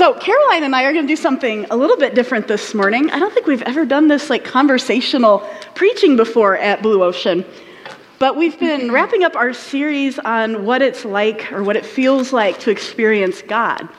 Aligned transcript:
So, 0.00 0.14
Caroline 0.14 0.64
and 0.64 0.74
I 0.74 0.84
are 0.84 0.94
going 0.94 1.06
to 1.06 1.12
do 1.12 1.14
something 1.14 1.66
a 1.70 1.76
little 1.76 1.98
bit 1.98 2.14
different 2.14 2.48
this 2.48 2.72
morning. 2.72 3.10
I 3.10 3.18
don't 3.18 3.34
think 3.34 3.46
we've 3.46 3.60
ever 3.60 3.84
done 3.84 4.08
this 4.08 4.30
like 4.30 4.44
conversational 4.44 5.46
preaching 5.74 6.16
before 6.16 6.56
at 6.56 6.80
Blue 6.80 7.04
Ocean. 7.04 7.44
But 8.18 8.34
we've 8.34 8.58
been 8.58 8.90
wrapping 8.92 9.24
up 9.24 9.36
our 9.36 9.52
series 9.52 10.18
on 10.18 10.64
what 10.64 10.80
it's 10.80 11.04
like 11.04 11.52
or 11.52 11.62
what 11.62 11.76
it 11.76 11.84
feels 11.84 12.32
like 12.32 12.58
to 12.60 12.70
experience 12.70 13.42
God. 13.42 13.90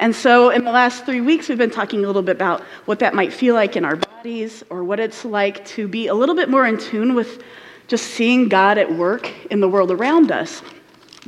And 0.00 0.14
so, 0.14 0.50
in 0.50 0.66
the 0.66 0.70
last 0.70 1.06
three 1.06 1.22
weeks, 1.22 1.48
we've 1.48 1.56
been 1.56 1.70
talking 1.70 2.04
a 2.04 2.06
little 2.06 2.20
bit 2.20 2.36
about 2.36 2.60
what 2.84 2.98
that 2.98 3.14
might 3.14 3.32
feel 3.32 3.54
like 3.54 3.74
in 3.74 3.86
our 3.86 3.96
bodies 3.96 4.62
or 4.68 4.84
what 4.84 5.00
it's 5.00 5.24
like 5.24 5.64
to 5.64 5.88
be 5.88 6.08
a 6.08 6.14
little 6.14 6.34
bit 6.34 6.50
more 6.50 6.66
in 6.66 6.76
tune 6.76 7.14
with 7.14 7.42
just 7.88 8.08
seeing 8.08 8.50
God 8.50 8.76
at 8.76 8.92
work 8.92 9.32
in 9.50 9.60
the 9.60 9.68
world 9.70 9.90
around 9.90 10.30
us. 10.30 10.60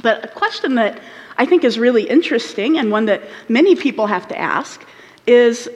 But 0.03 0.27
a 0.27 0.29
question 0.29 0.75
that 0.75 1.01
I 1.37 1.47
think 1.47 1.65
is 1.65 1.79
really 1.79 2.05
interesting 2.05 2.79
and 2.79 2.91
one 2.91 3.07
that 3.07 3.23
many 3.49 3.75
people 3.77 4.07
have 4.07 4.29
to 4.29 4.39
ask 4.39 4.85
is 5.27 5.69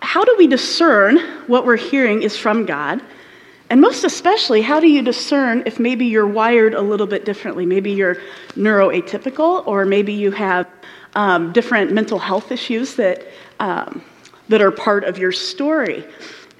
how 0.00 0.24
do 0.24 0.34
we 0.38 0.46
discern 0.46 1.18
what 1.46 1.66
we're 1.66 1.76
hearing 1.76 2.22
is 2.22 2.36
from 2.36 2.66
God? 2.66 3.00
And 3.68 3.80
most 3.80 4.02
especially, 4.02 4.62
how 4.62 4.80
do 4.80 4.88
you 4.88 5.02
discern 5.02 5.62
if 5.64 5.78
maybe 5.78 6.06
you're 6.06 6.26
wired 6.26 6.74
a 6.74 6.80
little 6.80 7.06
bit 7.06 7.24
differently? 7.24 7.64
Maybe 7.64 7.92
you're 7.92 8.16
neuroatypical, 8.54 9.64
or 9.66 9.84
maybe 9.84 10.12
you 10.12 10.32
have 10.32 10.68
um, 11.14 11.52
different 11.52 11.92
mental 11.92 12.18
health 12.18 12.50
issues 12.50 12.96
that, 12.96 13.26
um, 13.60 14.02
that 14.48 14.60
are 14.60 14.72
part 14.72 15.04
of 15.04 15.18
your 15.18 15.30
story. 15.30 16.04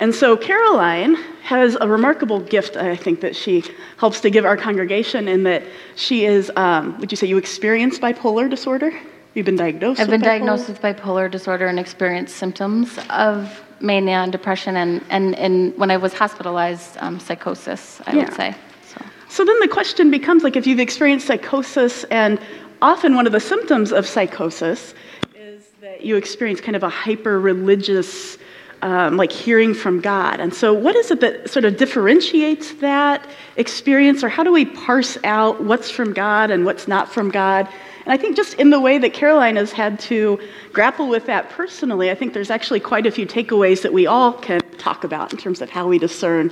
And 0.00 0.14
so 0.14 0.34
Caroline 0.34 1.14
has 1.42 1.76
a 1.78 1.86
remarkable 1.86 2.40
gift, 2.40 2.76
I 2.76 2.96
think, 2.96 3.20
that 3.20 3.36
she 3.36 3.62
helps 3.98 4.20
to 4.22 4.30
give 4.30 4.46
our 4.46 4.56
congregation 4.56 5.28
in 5.28 5.42
that 5.42 5.62
she 5.94 6.24
is, 6.24 6.50
um, 6.56 6.98
would 6.98 7.12
you 7.12 7.16
say 7.16 7.26
you 7.26 7.36
experience 7.36 7.98
bipolar 7.98 8.48
disorder? 8.48 8.98
You've 9.34 9.46
been 9.46 9.56
diagnosed 9.56 10.00
I've 10.00 10.08
been 10.08 10.22
bipolar? 10.22 10.24
diagnosed 10.24 10.68
with 10.68 10.80
bipolar 10.80 11.30
disorder 11.30 11.66
and 11.66 11.78
experienced 11.78 12.36
symptoms 12.36 12.98
of 13.10 13.62
mania 13.80 14.16
and 14.16 14.32
depression, 14.32 14.76
and, 14.76 15.04
and, 15.10 15.34
and 15.38 15.76
when 15.76 15.90
I 15.90 15.98
was 15.98 16.14
hospitalized, 16.14 16.96
um, 17.00 17.20
psychosis, 17.20 18.00
I 18.06 18.12
Yeah. 18.14 18.24
would 18.24 18.34
say. 18.34 18.54
So. 18.86 19.00
So 19.28 19.44
then 19.44 19.60
the 19.60 19.68
question 19.68 20.10
becomes 20.10 20.42
like 20.42 20.56
if 20.56 20.66
you've 20.66 20.80
experienced 20.80 21.26
psychosis, 21.26 22.04
and 22.04 22.38
often 22.80 23.14
one 23.14 23.26
of 23.26 23.32
the 23.32 23.40
symptoms 23.40 23.92
of 23.92 24.06
psychosis 24.06 24.94
is 25.34 25.62
that 25.82 26.02
you 26.04 26.16
experience 26.16 26.60
kind 26.60 26.74
of 26.76 26.82
a 26.82 26.88
hyper 26.88 27.38
religious, 27.38 28.38
um, 28.82 29.16
like 29.16 29.30
hearing 29.30 29.74
from 29.74 30.00
God. 30.00 30.40
And 30.40 30.54
so, 30.54 30.72
what 30.72 30.96
is 30.96 31.10
it 31.10 31.20
that 31.20 31.50
sort 31.50 31.64
of 31.64 31.76
differentiates 31.76 32.74
that 32.74 33.26
experience, 33.56 34.24
or 34.24 34.28
how 34.28 34.42
do 34.42 34.52
we 34.52 34.64
parse 34.64 35.18
out 35.24 35.62
what's 35.62 35.90
from 35.90 36.12
God 36.12 36.50
and 36.50 36.64
what's 36.64 36.88
not 36.88 37.12
from 37.12 37.30
God? 37.30 37.68
And 38.04 38.12
I 38.12 38.16
think 38.16 38.36
just 38.36 38.54
in 38.54 38.70
the 38.70 38.80
way 38.80 38.98
that 38.98 39.12
Caroline 39.12 39.56
has 39.56 39.72
had 39.72 40.00
to 40.00 40.40
grapple 40.72 41.08
with 41.08 41.26
that 41.26 41.50
personally, 41.50 42.10
I 42.10 42.14
think 42.14 42.32
there's 42.32 42.50
actually 42.50 42.80
quite 42.80 43.06
a 43.06 43.10
few 43.10 43.26
takeaways 43.26 43.82
that 43.82 43.92
we 43.92 44.06
all 44.06 44.32
can 44.32 44.60
talk 44.78 45.04
about 45.04 45.32
in 45.32 45.38
terms 45.38 45.60
of 45.60 45.68
how 45.68 45.86
we 45.86 45.98
discern 45.98 46.50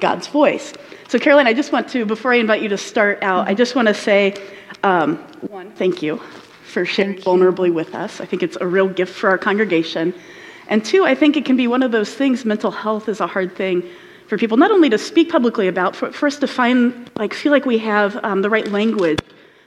God's 0.00 0.26
voice. 0.26 0.74
So, 1.08 1.18
Caroline, 1.18 1.46
I 1.46 1.54
just 1.54 1.72
want 1.72 1.88
to, 1.90 2.04
before 2.04 2.32
I 2.32 2.36
invite 2.36 2.62
you 2.62 2.68
to 2.70 2.78
start 2.78 3.22
out, 3.22 3.48
I 3.48 3.54
just 3.54 3.74
want 3.74 3.88
to 3.88 3.94
say, 3.94 4.34
um, 4.82 5.16
one, 5.48 5.70
thank 5.72 6.02
you 6.02 6.20
for 6.64 6.84
sharing 6.84 7.16
vulnerably 7.16 7.72
with 7.72 7.94
us. 7.94 8.20
I 8.20 8.26
think 8.26 8.42
it's 8.42 8.58
a 8.60 8.66
real 8.66 8.88
gift 8.88 9.14
for 9.14 9.30
our 9.30 9.38
congregation. 9.38 10.12
And 10.68 10.84
two, 10.84 11.04
I 11.04 11.14
think 11.14 11.36
it 11.36 11.44
can 11.44 11.56
be 11.56 11.66
one 11.66 11.82
of 11.82 11.92
those 11.92 12.12
things, 12.12 12.44
mental 12.44 12.70
health 12.70 13.08
is 13.08 13.20
a 13.20 13.26
hard 13.26 13.56
thing 13.56 13.82
for 14.26 14.36
people 14.36 14.58
not 14.58 14.70
only 14.70 14.90
to 14.90 14.98
speak 14.98 15.30
publicly 15.30 15.68
about, 15.68 15.98
but 15.98 16.14
for 16.14 16.26
us 16.26 16.36
to 16.36 16.46
find, 16.46 17.10
like, 17.16 17.32
feel 17.32 17.50
like 17.50 17.64
we 17.64 17.78
have 17.78 18.22
um, 18.22 18.42
the 18.42 18.50
right 18.50 18.68
language 18.68 19.18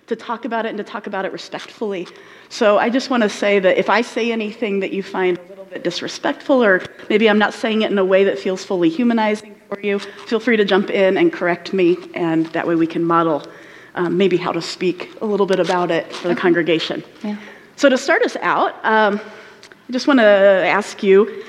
to 0.05 0.15
talk 0.15 0.45
about 0.45 0.65
it 0.65 0.69
and 0.69 0.77
to 0.77 0.83
talk 0.83 1.07
about 1.07 1.25
it 1.25 1.31
respectfully. 1.31 2.07
So 2.49 2.77
I 2.77 2.89
just 2.89 3.09
want 3.09 3.23
to 3.23 3.29
say 3.29 3.59
that 3.59 3.79
if 3.79 3.89
I 3.89 4.01
say 4.01 4.31
anything 4.31 4.79
that 4.81 4.91
you 4.93 5.01
find 5.01 5.39
a 5.39 5.41
little 5.49 5.65
bit 5.65 5.83
disrespectful, 5.83 6.63
or 6.63 6.83
maybe 7.09 7.27
I'm 7.27 7.39
not 7.39 7.53
saying 7.53 7.81
it 7.81 7.91
in 7.91 7.97
a 7.97 8.05
way 8.05 8.23
that 8.25 8.37
feels 8.37 8.63
fully 8.63 8.89
humanizing 8.89 9.55
for 9.67 9.79
you, 9.79 9.97
feel 10.27 10.39
free 10.39 10.57
to 10.57 10.65
jump 10.65 10.91
in 10.91 11.17
and 11.17 11.33
correct 11.33 11.73
me, 11.73 11.97
and 12.13 12.45
that 12.47 12.67
way 12.67 12.75
we 12.75 12.85
can 12.85 13.03
model 13.03 13.47
um, 13.95 14.17
maybe 14.17 14.37
how 14.37 14.51
to 14.51 14.61
speak 14.61 15.11
a 15.21 15.25
little 15.25 15.47
bit 15.47 15.59
about 15.59 15.89
it 15.89 16.13
for 16.13 16.27
the 16.27 16.35
congregation. 16.35 17.03
Yeah. 17.23 17.37
So 17.77 17.89
to 17.89 17.97
start 17.97 18.21
us 18.21 18.35
out, 18.41 18.75
um, 18.85 19.19
I 19.87 19.91
just 19.91 20.07
want 20.07 20.19
to 20.19 20.25
ask 20.25 21.03
you. 21.03 21.43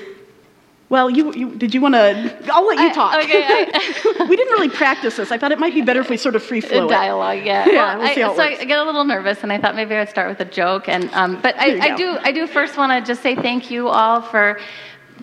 Well, 0.89 1.09
you, 1.09 1.33
you 1.33 1.55
did 1.55 1.73
you 1.73 1.81
want 1.81 1.95
to? 1.95 2.53
I'll 2.53 2.67
let 2.67 2.77
you 2.77 2.89
I- 2.89 2.93
talk. 2.93 3.15
okay, 3.23 3.43
I- 3.73 4.25
we 4.29 4.35
didn't 4.35 4.51
really 4.53 4.69
practice 4.69 5.15
this. 5.17 5.31
I 5.31 5.37
thought 5.39 5.51
it 5.51 5.57
might 5.59 5.73
be 5.73 5.81
better 5.81 6.01
if 6.01 6.09
we 6.09 6.17
sort 6.17 6.35
of 6.35 6.43
free 6.43 6.61
flow 6.61 6.85
it. 6.85 6.89
dialogue, 6.89 7.43
yeah. 7.43 7.65
Yeah, 7.67 7.97
Well, 7.97 7.97
we'll 7.99 8.07
I, 8.07 8.13
so. 8.35 8.41
I 8.61 8.63
get 8.65 8.77
a 8.77 8.83
little 8.83 9.03
nervous, 9.03 9.41
and 9.41 9.51
I 9.51 9.57
thought 9.59 9.75
maybe 9.75 9.95
I'd 9.95 10.09
start 10.09 10.29
with 10.29 10.39
a 10.41 10.49
joke. 10.51 10.87
And 10.87 11.09
um, 11.13 11.41
but 11.41 11.55
I. 11.57 11.93
I 11.93 11.95
do, 11.95 12.17
I 12.21 12.31
do 12.31 12.45
first 12.45 12.77
want 12.77 12.91
to 12.91 13.01
just 13.11 13.23
say 13.23 13.33
thank 13.35 13.71
you 13.71 13.87
all 13.87 14.21
for 14.21 14.59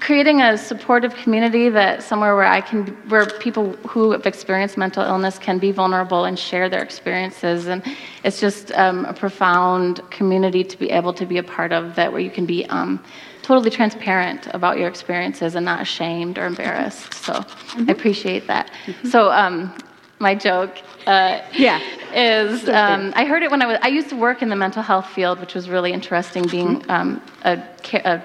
creating 0.01 0.41
a 0.41 0.57
supportive 0.57 1.15
community 1.15 1.69
that 1.69 2.03
somewhere 2.03 2.35
where 2.35 2.47
I 2.47 2.61
can, 2.61 2.87
where 3.09 3.27
people 3.27 3.73
who 3.87 4.13
have 4.13 4.27
experienced 4.27 4.77
mental 4.77 5.05
illness 5.05 5.39
can 5.39 5.59
be 5.59 5.73
vulnerable 5.73 6.25
and 6.25 6.39
share 6.39 6.69
their 6.69 6.83
experiences. 6.83 7.67
And 7.67 7.83
it's 8.25 8.41
just 8.41 8.73
um, 8.73 9.05
a 9.05 9.13
profound 9.13 10.01
community 10.11 10.65
to 10.65 10.79
be 10.79 10.91
able 10.91 11.13
to 11.15 11.27
be 11.27 11.39
a 11.39 11.43
part 11.43 11.73
of 11.73 11.95
that, 11.97 12.11
where 12.13 12.21
you 12.21 12.31
can 12.31 12.47
be. 12.47 12.67
Um, 12.67 13.03
totally 13.43 13.71
transparent 13.71 14.47
about 14.55 14.79
your 14.79 14.87
experiences 14.87 15.57
and 15.57 15.65
not 15.65 15.81
ashamed 15.81 16.39
or 16.39 16.47
embarrassed 16.47 17.13
so 17.15 17.33
Mm-hmm. 17.33 17.85
i 17.89 17.93
appreciate 17.93 18.47
that 18.47 18.71
so 19.03 19.33
um, 19.33 19.75
my 20.21 20.35
joke 20.37 20.77
uh, 21.07 21.41
Yeah. 21.55 21.81
is 22.15 22.69
um, 22.69 23.13
I 23.17 23.25
heard 23.25 23.43
it 23.43 23.51
when 23.51 23.61
I 23.63 23.67
was 23.67 23.79
I 23.83 23.89
used 23.89 24.09
to 24.11 24.17
work 24.17 24.43
in 24.43 24.51
the 24.51 24.57
mental 24.57 24.83
health 24.83 25.07
field, 25.09 25.41
which 25.41 25.55
was 25.55 25.69
really 25.69 25.93
interesting, 25.93 26.47
being 26.47 26.85
um, 26.91 27.21
a, 27.45 27.61
a 28.05 28.23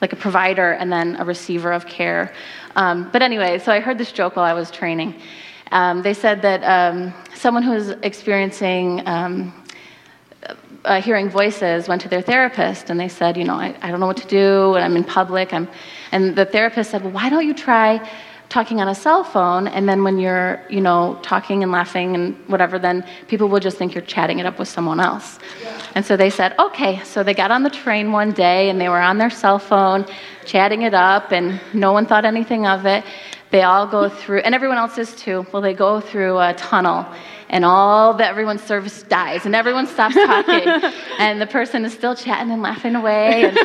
like 0.00 0.12
a 0.12 0.16
provider 0.16 0.72
and 0.72 0.92
then 0.92 1.16
a 1.16 1.24
receiver 1.24 1.72
of 1.72 1.86
care. 1.86 2.32
Um, 2.76 3.08
but 3.12 3.22
anyway, 3.22 3.58
so 3.58 3.72
I 3.72 3.80
heard 3.80 3.98
this 3.98 4.12
joke 4.12 4.36
while 4.36 4.44
I 4.44 4.52
was 4.54 4.70
training. 4.70 5.14
Um, 5.72 6.02
they 6.02 6.14
said 6.14 6.42
that 6.42 6.62
um, 6.62 7.14
someone 7.34 7.62
who 7.62 7.72
was 7.72 7.90
experiencing 8.02 9.06
um, 9.06 9.52
uh, 10.84 11.00
hearing 11.00 11.30
voices 11.30 11.88
went 11.88 12.02
to 12.02 12.08
their 12.08 12.20
therapist 12.20 12.90
and 12.90 13.00
they 13.00 13.08
said, 13.08 13.36
you 13.36 13.44
know, 13.44 13.54
I, 13.54 13.74
I 13.80 13.90
don't 13.90 14.00
know 14.00 14.06
what 14.06 14.18
to 14.18 14.26
do 14.26 14.74
and 14.74 14.84
I'm 14.84 14.96
in 14.96 15.04
public. 15.04 15.52
I'm, 15.52 15.68
and 16.12 16.36
the 16.36 16.44
therapist 16.44 16.90
said, 16.90 17.02
well, 17.02 17.12
why 17.12 17.28
don't 17.30 17.46
you 17.46 17.54
try 17.54 18.06
talking 18.54 18.80
on 18.80 18.86
a 18.86 18.94
cell 18.94 19.24
phone 19.24 19.66
and 19.66 19.88
then 19.88 20.04
when 20.04 20.16
you're, 20.16 20.62
you 20.70 20.80
know, 20.80 21.18
talking 21.22 21.64
and 21.64 21.72
laughing 21.72 22.14
and 22.14 22.36
whatever, 22.46 22.78
then 22.78 23.04
people 23.26 23.48
will 23.48 23.58
just 23.58 23.76
think 23.76 23.92
you're 23.96 24.10
chatting 24.16 24.38
it 24.38 24.46
up 24.46 24.60
with 24.60 24.68
someone 24.68 25.00
else. 25.00 25.40
And 25.96 26.06
so 26.06 26.16
they 26.16 26.30
said, 26.30 26.54
okay. 26.60 27.02
So 27.02 27.24
they 27.24 27.34
got 27.34 27.50
on 27.50 27.64
the 27.64 27.74
train 27.82 28.12
one 28.12 28.30
day 28.30 28.70
and 28.70 28.80
they 28.80 28.88
were 28.88 29.00
on 29.00 29.18
their 29.18 29.28
cell 29.28 29.58
phone 29.58 30.06
chatting 30.46 30.82
it 30.82 30.94
up 30.94 31.32
and 31.32 31.60
no 31.72 31.90
one 31.90 32.06
thought 32.06 32.24
anything 32.24 32.64
of 32.64 32.86
it. 32.86 33.02
They 33.50 33.62
all 33.62 33.86
go 33.86 34.08
through, 34.08 34.40
and 34.40 34.54
everyone 34.54 34.78
else 34.78 34.98
is 34.98 35.14
too. 35.14 35.46
Well, 35.52 35.62
they 35.62 35.74
go 35.74 36.00
through 36.00 36.38
a 36.38 36.54
tunnel, 36.54 37.06
and 37.50 37.64
all 37.64 38.14
the 38.14 38.26
everyone's 38.26 38.62
service 38.62 39.04
dies, 39.04 39.46
and 39.46 39.54
everyone 39.54 39.86
stops 39.86 40.14
talking, 40.26 40.68
and 41.18 41.40
the 41.40 41.46
person 41.46 41.84
is 41.84 41.92
still 41.92 42.16
chatting 42.16 42.50
and 42.50 42.62
laughing 42.62 42.96
away. 42.96 43.44
And, 43.44 43.58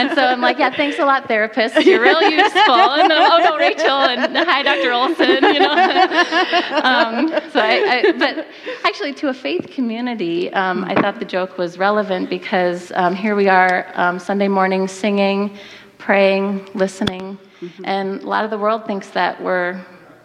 and 0.00 0.14
so 0.16 0.24
I'm 0.24 0.40
like, 0.40 0.58
yeah, 0.58 0.74
thanks 0.74 0.98
a 0.98 1.04
lot, 1.04 1.28
therapist. 1.28 1.76
You're 1.84 2.02
real 2.02 2.20
useful. 2.30 2.74
And 2.74 3.10
then, 3.10 3.18
oh 3.30 3.38
no, 3.44 3.56
Rachel, 3.56 3.88
and 3.88 4.36
hi, 4.36 4.62
Dr. 4.62 4.92
Olson. 4.92 5.54
You 5.54 5.60
know. 5.60 5.70
um, 6.82 7.28
so 7.52 7.60
I, 7.60 8.02
I, 8.08 8.12
but 8.18 8.46
actually, 8.84 9.14
to 9.14 9.28
a 9.28 9.34
faith 9.34 9.68
community, 9.70 10.52
um, 10.52 10.84
I 10.84 10.94
thought 11.00 11.18
the 11.20 11.24
joke 11.24 11.58
was 11.58 11.78
relevant 11.78 12.28
because 12.28 12.90
um, 12.96 13.14
here 13.14 13.36
we 13.36 13.48
are 13.48 13.86
um, 13.94 14.18
Sunday 14.18 14.48
morning 14.48 14.88
singing, 14.88 15.56
praying, 15.98 16.68
listening. 16.74 17.38
And 17.84 18.22
a 18.22 18.26
lot 18.26 18.44
of 18.44 18.50
the 18.50 18.58
world 18.58 18.86
thinks 18.86 19.08
that 19.10 19.42
we're, 19.42 19.80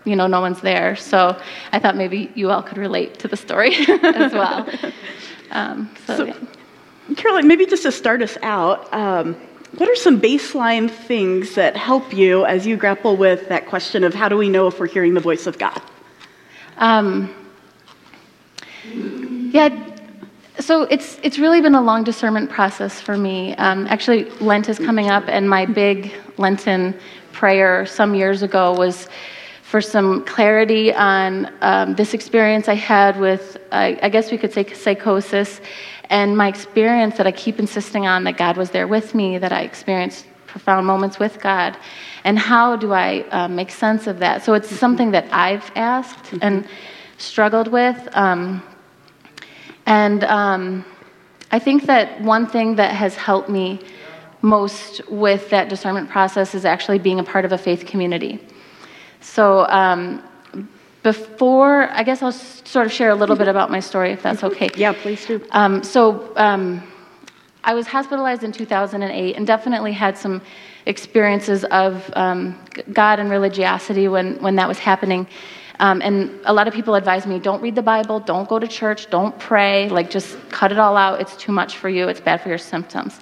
you 0.06 0.16
know, 0.16 0.28
no 0.28 0.42
one's 0.42 0.62
there. 0.62 0.96
So 0.96 1.40
I 1.72 1.80
thought 1.80 1.96
maybe 1.96 2.32
you 2.36 2.52
all 2.52 2.62
could 2.64 2.78
relate 2.78 3.20
to 3.20 3.28
the 3.28 3.38
story 3.38 3.76
as 3.88 4.34
well. 4.34 4.68
Um, 5.52 5.92
so, 6.08 6.18
So- 6.18 6.26
yeah. 6.26 6.38
Caroline, 7.16 7.48
maybe 7.48 7.68
just 7.68 7.84
to 7.84 7.92
start 7.92 8.24
us 8.24 8.38
out, 8.42 8.92
um, 8.92 9.36
what 9.78 9.88
are 9.88 9.96
some 9.96 10.20
baseline 10.20 10.90
things 10.90 11.54
that 11.54 11.76
help 11.78 12.12
you 12.14 12.44
as 12.46 12.66
you 12.66 12.76
grapple 12.76 13.18
with 13.18 13.50
that 13.50 13.68
question 13.68 14.04
of 14.04 14.16
how 14.16 14.28
do 14.30 14.36
we 14.38 14.50
know 14.50 14.66
if 14.68 14.80
we're 14.80 14.88
hearing 14.88 15.14
the 15.14 15.20
voice 15.20 15.46
of 15.46 15.60
God? 15.60 15.80
Um, 16.78 17.34
yeah, 19.52 19.70
so 20.60 20.84
it's 20.84 21.20
it's 21.24 21.38
really 21.40 21.62
been 21.62 21.76
a 21.76 21.82
long 21.82 22.04
discernment 22.04 22.50
process 22.50 23.00
for 23.00 23.18
me. 23.18 23.56
Um, 23.56 23.86
actually, 23.88 24.30
Lent 24.40 24.70
is 24.70 24.80
coming 24.80 25.10
up, 25.10 25.24
and 25.28 25.50
my 25.50 25.66
big 25.66 26.14
Lenten 26.38 26.98
prayer 27.34 27.86
some 27.86 28.16
years 28.16 28.44
ago 28.44 28.74
was 28.74 29.10
for 29.64 29.82
some 29.82 30.24
clarity 30.24 30.94
on 30.94 31.52
um, 31.62 31.96
this 31.96 32.14
experience 32.14 32.70
I 32.70 32.76
had 32.76 33.20
with, 33.20 33.58
I, 33.72 34.00
I 34.04 34.10
guess 34.10 34.32
we 34.32 34.38
could 34.38 34.54
say, 34.54 34.72
psychosis, 34.72 35.60
and 36.10 36.38
my 36.38 36.48
experience 36.48 37.18
that 37.18 37.26
I 37.26 37.32
keep 37.32 37.58
insisting 37.60 38.06
on 38.06 38.24
that 38.26 38.38
God 38.38 38.56
was 38.56 38.70
there 38.70 38.88
with 38.88 39.16
me, 39.16 39.40
that 39.40 39.52
I 39.52 39.64
experienced 39.64 40.28
profound 40.46 40.86
moments 40.86 41.18
with 41.18 41.42
God, 41.42 41.76
and 42.24 42.38
how 42.38 42.76
do 42.76 42.94
I 42.94 43.22
uh, 43.32 43.48
make 43.48 43.72
sense 43.72 44.06
of 44.06 44.20
that? 44.20 44.44
So 44.44 44.54
it's 44.54 44.70
something 44.70 45.10
that 45.12 45.26
I've 45.34 45.72
asked 45.76 46.34
and 46.42 46.68
struggled 47.18 47.68
with. 47.68 47.98
Um, 48.14 48.62
and 49.88 50.24
um, 50.26 50.86
I 51.52 51.58
think 51.58 51.88
that 51.88 52.22
one 52.22 52.46
thing 52.46 52.76
that 52.76 52.94
has 52.96 53.16
helped 53.16 53.50
me 53.50 53.80
most 54.44 55.02
with 55.10 55.50
that 55.50 55.70
discernment 55.70 56.10
process 56.10 56.54
is 56.54 56.66
actually 56.66 57.00
being 57.00 57.20
a 57.20 57.24
part 57.24 57.46
of 57.46 57.54
a 57.54 57.58
faith 57.58 57.86
community. 57.86 58.40
So, 59.22 59.66
um, 59.70 60.22
before, 61.02 61.90
I 61.92 62.04
guess 62.04 62.22
I'll 62.22 62.32
sort 62.32 62.86
of 62.86 62.92
share 62.92 63.10
a 63.10 63.16
little 63.16 63.36
bit 63.36 63.48
about 63.48 63.72
my 63.72 63.80
story, 63.80 64.12
if 64.12 64.22
that's 64.22 64.44
okay. 64.44 64.70
Yeah, 64.76 64.94
please 64.94 65.26
do. 65.26 65.42
Um, 65.52 65.82
so, 65.82 66.34
um, 66.36 66.84
I 67.64 67.74
was 67.74 67.88
hospitalized 67.88 68.44
in 68.44 68.52
2008 68.52 69.36
and 69.38 69.48
definitely 69.48 69.94
had 69.94 70.18
some 70.18 70.42
experiences 70.86 71.64
of 71.66 72.12
um, 72.16 72.60
God 72.92 73.20
and 73.20 73.30
religiosity 73.30 74.10
when, 74.10 74.36
when 74.42 74.58
that 74.58 74.68
was 74.68 74.80
happening. 74.80 75.26
Um, 75.80 76.02
and 76.02 76.40
a 76.44 76.54
lot 76.54 76.68
of 76.68 76.74
people 76.74 76.96
advised 76.96 77.26
me 77.26 77.40
don't 77.40 77.62
read 77.62 77.76
the 77.76 77.82
Bible, 77.82 78.20
don't 78.20 78.48
go 78.48 78.60
to 78.60 78.68
church, 78.68 79.10
don't 79.10 79.38
pray, 79.40 79.88
like 79.88 80.10
just 80.10 80.38
cut 80.50 80.74
it 80.74 80.80
all 80.80 80.98
out. 80.98 81.22
It's 81.22 81.38
too 81.38 81.54
much 81.54 81.78
for 81.78 81.88
you, 81.88 82.10
it's 82.10 82.20
bad 82.20 82.42
for 82.42 82.50
your 82.50 82.58
symptoms. 82.58 83.22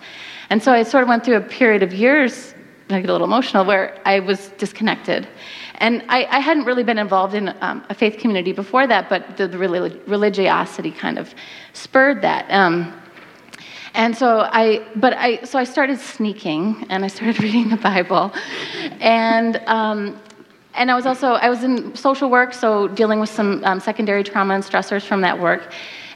And 0.51 0.61
so 0.61 0.73
I 0.73 0.83
sort 0.83 1.03
of 1.03 1.07
went 1.07 1.23
through 1.23 1.37
a 1.37 1.41
period 1.41 1.81
of 1.81 1.93
years, 1.93 2.53
I 2.89 2.99
get 2.99 3.09
a 3.09 3.13
little 3.13 3.25
emotional, 3.25 3.63
where 3.63 3.97
I 4.03 4.19
was 4.19 4.49
disconnected. 4.57 5.25
And 5.75 6.03
I, 6.09 6.25
I 6.25 6.39
hadn't 6.39 6.65
really 6.65 6.83
been 6.83 6.97
involved 6.97 7.35
in 7.35 7.55
um, 7.61 7.85
a 7.87 7.93
faith 7.95 8.17
community 8.17 8.51
before 8.51 8.85
that, 8.85 9.07
but 9.07 9.37
the, 9.37 9.47
the 9.47 9.57
religiosity 9.57 10.91
kind 10.91 11.17
of 11.17 11.33
spurred 11.71 12.21
that. 12.23 12.51
Um, 12.51 12.93
and 13.93 14.15
so 14.15 14.41
I, 14.51 14.85
but 14.97 15.13
I, 15.13 15.41
so 15.43 15.57
I 15.57 15.63
started 15.63 15.99
sneaking 16.01 16.85
and 16.89 17.05
I 17.05 17.07
started 17.07 17.41
reading 17.45 17.69
the 17.69 17.77
Bible. 17.77 18.33
And, 18.99 19.55
um, 19.67 20.19
and 20.73 20.91
I 20.91 20.95
was 20.95 21.05
also, 21.05 21.27
I 21.35 21.49
was 21.49 21.63
in 21.63 21.95
social 21.95 22.29
work, 22.29 22.53
so 22.53 22.89
dealing 22.89 23.21
with 23.21 23.29
some 23.29 23.63
um, 23.63 23.79
secondary 23.79 24.25
trauma 24.25 24.55
and 24.55 24.63
stressors 24.65 25.03
from 25.03 25.21
that 25.21 25.39
work. 25.39 25.71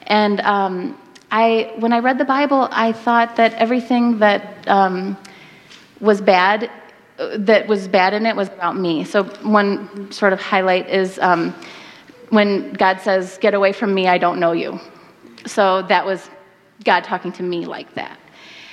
And 0.08 0.42
um, 0.42 0.98
I, 1.38 1.74
when 1.76 1.92
I 1.92 1.98
read 1.98 2.16
the 2.16 2.24
Bible, 2.24 2.66
I 2.70 2.92
thought 2.92 3.36
that 3.36 3.52
everything 3.54 4.20
that 4.20 4.66
um, 4.66 5.18
was 6.00 6.22
bad, 6.22 6.70
that 7.18 7.68
was 7.68 7.88
bad 7.88 8.14
in 8.14 8.24
it 8.24 8.34
was 8.34 8.48
about 8.48 8.78
me. 8.78 9.04
So 9.04 9.24
one 9.42 10.10
sort 10.10 10.32
of 10.32 10.40
highlight 10.40 10.88
is 10.88 11.18
um, 11.18 11.54
when 12.30 12.72
God 12.72 13.02
says, 13.02 13.36
get 13.36 13.52
away 13.52 13.72
from 13.74 13.92
me, 13.92 14.08
I 14.08 14.16
don't 14.16 14.40
know 14.40 14.52
you. 14.52 14.80
So 15.44 15.82
that 15.82 16.06
was 16.06 16.30
God 16.84 17.04
talking 17.04 17.32
to 17.32 17.42
me 17.42 17.66
like 17.66 17.92
that. 17.96 18.18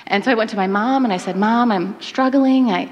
And 0.06 0.24
so 0.24 0.30
I 0.30 0.34
went 0.34 0.48
to 0.50 0.56
my 0.56 0.66
mom 0.66 1.04
and 1.04 1.12
I 1.12 1.18
said, 1.18 1.36
Mom, 1.36 1.70
I'm 1.70 2.00
struggling. 2.00 2.70
I, 2.70 2.90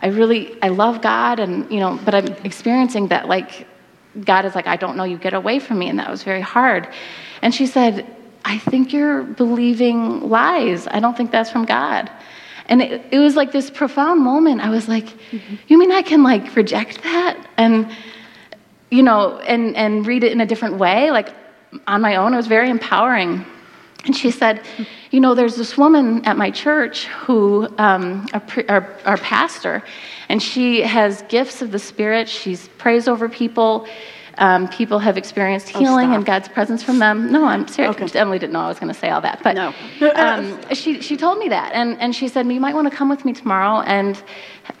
I 0.00 0.08
really, 0.08 0.62
I 0.62 0.68
love 0.68 1.00
God, 1.00 1.40
and, 1.40 1.70
you 1.72 1.80
know, 1.80 1.98
but 2.04 2.14
I'm 2.14 2.26
experiencing 2.44 3.08
that, 3.08 3.26
like, 3.26 3.66
God 4.22 4.44
is 4.44 4.54
like, 4.54 4.66
I 4.66 4.76
don't 4.76 4.98
know 4.98 5.04
you, 5.04 5.16
get 5.16 5.32
away 5.32 5.60
from 5.60 5.78
me. 5.78 5.88
And 5.88 5.98
that 5.98 6.10
was 6.10 6.22
very 6.22 6.42
hard. 6.42 6.88
And 7.40 7.54
she 7.54 7.66
said, 7.66 8.06
I 8.44 8.58
think 8.58 8.92
you're 8.92 9.22
believing 9.22 10.28
lies. 10.28 10.86
I 10.86 11.00
don't 11.00 11.16
think 11.16 11.30
that's 11.30 11.50
from 11.50 11.64
God. 11.64 12.10
And 12.66 12.82
it, 12.82 13.04
it 13.10 13.18
was 13.18 13.36
like 13.36 13.52
this 13.52 13.70
profound 13.70 14.20
moment. 14.20 14.60
I 14.60 14.70
was 14.70 14.88
like, 14.88 15.06
mm-hmm. 15.06 15.56
you 15.68 15.78
mean 15.78 15.92
I 15.92 16.02
can 16.02 16.22
like 16.22 16.54
reject 16.56 17.02
that? 17.02 17.36
And, 17.56 17.90
you 18.90 19.02
know, 19.02 19.38
and, 19.38 19.76
and 19.76 20.06
read 20.06 20.24
it 20.24 20.32
in 20.32 20.40
a 20.40 20.46
different 20.46 20.76
way, 20.78 21.10
like 21.10 21.34
on 21.86 22.00
my 22.00 22.16
own. 22.16 22.32
It 22.32 22.36
was 22.36 22.46
very 22.46 22.70
empowering. 22.70 23.44
And 24.04 24.14
she 24.14 24.30
said, 24.30 24.62
You 25.10 25.20
know, 25.20 25.34
there's 25.34 25.56
this 25.56 25.78
woman 25.78 26.24
at 26.26 26.36
my 26.36 26.50
church 26.50 27.06
who, 27.06 27.68
um, 27.78 28.26
our, 28.68 28.98
our, 29.06 29.16
pastor, 29.16 29.82
and 30.28 30.42
she 30.42 30.82
has 30.82 31.22
gifts 31.22 31.62
of 31.62 31.70
the 31.70 31.78
Spirit. 31.78 32.28
She 32.28 32.56
prays 32.76 33.08
over 33.08 33.28
people. 33.28 33.86
Um, 34.38 34.68
people 34.68 34.98
have 34.98 35.16
experienced 35.16 35.74
oh, 35.74 35.78
healing 35.78 36.10
oh, 36.10 36.14
and 36.14 36.26
God's 36.26 36.48
presence 36.48 36.82
from 36.82 36.98
them. 36.98 37.30
No, 37.30 37.44
I'm 37.44 37.68
serious. 37.68 37.96
Okay. 37.96 38.18
Emily 38.18 38.38
didn't 38.38 38.52
know 38.52 38.60
I 38.60 38.68
was 38.68 38.78
going 38.78 38.92
to 38.92 38.98
say 38.98 39.10
all 39.10 39.20
that, 39.20 39.42
but 39.42 39.54
no. 39.54 39.72
um, 40.14 40.74
she 40.74 41.00
she 41.00 41.16
told 41.16 41.38
me 41.38 41.48
that, 41.48 41.72
and 41.72 41.98
and 42.00 42.14
she 42.14 42.28
said 42.28 42.46
you 42.50 42.60
might 42.60 42.74
want 42.74 42.90
to 42.90 42.96
come 42.96 43.08
with 43.08 43.24
me 43.24 43.32
tomorrow 43.32 43.80
and 43.82 44.22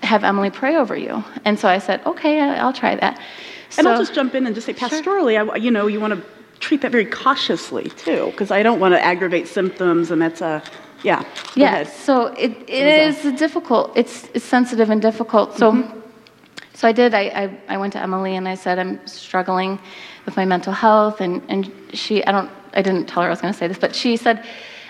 have 0.02 0.24
Emily 0.24 0.50
pray 0.50 0.76
over 0.76 0.96
you. 0.96 1.24
And 1.44 1.58
so 1.58 1.68
I 1.68 1.78
said, 1.78 2.04
okay, 2.06 2.40
I'll 2.40 2.72
try 2.72 2.96
that. 2.96 3.20
And 3.78 3.88
I'll 3.88 3.98
just 3.98 4.14
jump 4.14 4.34
in 4.34 4.46
and 4.46 4.54
just 4.54 4.66
say, 4.66 4.72
pastorally, 4.72 5.34
sure. 5.34 5.52
I, 5.52 5.56
you 5.56 5.70
know, 5.70 5.86
you 5.86 6.00
want 6.00 6.14
to 6.14 6.22
treat 6.60 6.80
that 6.82 6.92
very 6.92 7.06
cautiously 7.06 7.90
too, 7.90 8.26
because 8.30 8.50
I 8.50 8.62
don't 8.62 8.80
want 8.80 8.94
to 8.94 9.00
aggravate 9.00 9.48
symptoms, 9.48 10.10
and 10.10 10.22
that's 10.22 10.40
a 10.40 10.62
yeah. 11.02 11.24
Yes. 11.54 11.94
So 11.96 12.28
it, 12.28 12.52
it 12.66 12.86
is 12.86 13.38
difficult. 13.38 13.92
It's, 13.94 14.28
it's 14.34 14.44
sensitive 14.44 14.90
and 14.90 15.00
difficult. 15.00 15.56
So. 15.56 15.72
Mm-hmm. 15.72 16.00
So 16.74 16.88
I 16.88 16.92
did. 16.92 17.14
I, 17.14 17.20
I, 17.20 17.58
I, 17.68 17.76
went 17.76 17.92
to 17.92 18.02
Emily 18.02 18.34
and 18.34 18.48
I 18.48 18.56
said 18.56 18.80
I'm 18.80 19.06
struggling 19.06 19.78
with 20.26 20.36
my 20.36 20.44
mental 20.44 20.72
health, 20.72 21.20
and, 21.20 21.40
and 21.48 21.72
she 21.92 22.24
I 22.24 22.32
don't 22.32 22.50
I 22.74 22.82
didn't 22.82 23.06
tell 23.06 23.22
her 23.22 23.28
I 23.28 23.30
was 23.30 23.40
going 23.40 23.52
to 23.52 23.58
say 23.58 23.68
this, 23.68 23.78
but 23.78 23.94
she 23.94 24.16
said, 24.16 24.44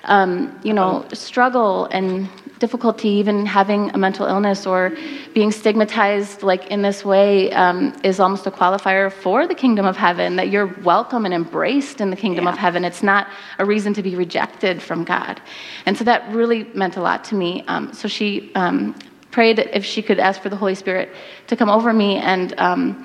um, 0.04 0.58
you 0.64 0.72
know, 0.72 1.06
struggle 1.12 1.84
and 1.86 2.28
difficulty 2.58 3.08
even 3.08 3.44
having 3.44 3.90
a 3.90 3.98
mental 3.98 4.26
illness 4.26 4.64
or 4.66 4.96
being 5.34 5.50
stigmatized 5.50 6.42
like 6.42 6.69
in 6.69 6.82
this 6.82 7.04
way 7.04 7.52
um, 7.52 7.92
is 8.04 8.20
almost 8.20 8.46
a 8.46 8.50
qualifier 8.50 9.12
for 9.12 9.46
the 9.46 9.54
kingdom 9.54 9.84
of 9.84 9.96
heaven 9.96 10.36
that 10.36 10.48
you're 10.48 10.72
welcome 10.82 11.25
and 11.25 11.34
embraced 11.34 12.00
in 12.00 12.10
the 12.10 12.16
kingdom 12.16 12.44
yeah. 12.44 12.52
of 12.52 12.56
heaven 12.56 12.84
it's 12.84 13.02
not 13.02 13.28
a 13.58 13.64
reason 13.64 13.92
to 13.92 14.02
be 14.02 14.14
rejected 14.14 14.81
from 14.81 15.04
god 15.04 15.42
and 15.84 15.98
so 15.98 16.04
that 16.04 16.20
really 16.32 16.64
meant 16.75 16.96
a 16.96 17.02
lot 17.02 17.25
to 17.25 17.34
me 17.34 17.64
um, 17.66 17.92
so 17.92 18.06
she 18.06 18.52
um, 18.54 18.94
prayed 19.34 19.58
if 19.78 19.84
she 19.84 20.00
could 20.08 20.20
ask 20.28 20.36
for 20.44 20.50
the 20.54 20.60
holy 20.62 20.76
spirit 20.84 21.08
to 21.48 21.54
come 21.56 21.70
over 21.76 21.92
me 21.92 22.10
and 22.32 22.48
um, 22.66 23.04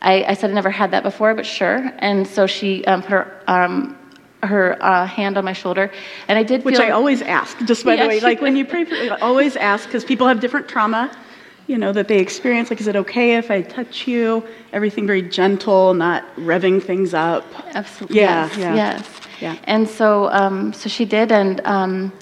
I, 0.00 0.14
I, 0.30 0.34
said 0.34 0.50
i 0.50 0.54
never 0.54 0.70
had 0.70 0.90
that 0.94 1.02
before 1.02 1.34
but 1.34 1.46
sure 1.58 1.78
and 1.98 2.26
so 2.34 2.46
she 2.46 2.84
um, 2.84 3.02
put 3.02 3.10
her 3.10 3.42
um, 3.48 3.76
her 4.46 4.76
uh, 4.82 5.06
hand 5.06 5.36
on 5.38 5.44
my 5.44 5.52
shoulder, 5.52 5.90
and 6.28 6.38
I 6.38 6.42
did. 6.42 6.64
Which 6.64 6.78
I 6.78 6.90
always 6.90 7.22
ask, 7.22 7.58
just 7.64 7.84
by 7.84 7.94
yeah, 7.94 8.02
the 8.02 8.08
way, 8.08 8.20
like 8.20 8.40
when 8.40 8.56
you 8.56 8.64
pray, 8.72 8.84
for, 8.84 9.16
always 9.22 9.56
ask 9.56 9.86
because 9.86 10.04
people 10.04 10.26
have 10.28 10.40
different 10.40 10.68
trauma, 10.68 11.10
you 11.66 11.78
know, 11.78 11.92
that 11.92 12.08
they 12.08 12.18
experience. 12.18 12.70
Like, 12.70 12.80
is 12.80 12.88
it 12.88 12.96
okay 12.96 13.36
if 13.36 13.50
I 13.50 13.62
touch 13.62 14.06
you? 14.06 14.44
Everything 14.72 15.06
very 15.06 15.22
gentle, 15.22 15.94
not 15.94 16.22
revving 16.36 16.82
things 16.82 17.14
up. 17.14 17.44
Absolutely. 17.74 18.20
Yeah. 18.20 18.48
Yes. 18.48 18.58
Yeah. 18.58 18.74
Yes. 18.74 19.20
Yeah. 19.40 19.56
And 19.64 19.88
so, 19.88 20.30
um, 20.30 20.72
so 20.72 20.88
she 20.88 21.04
did, 21.04 21.32
and. 21.32 21.60
Um, 21.64 22.12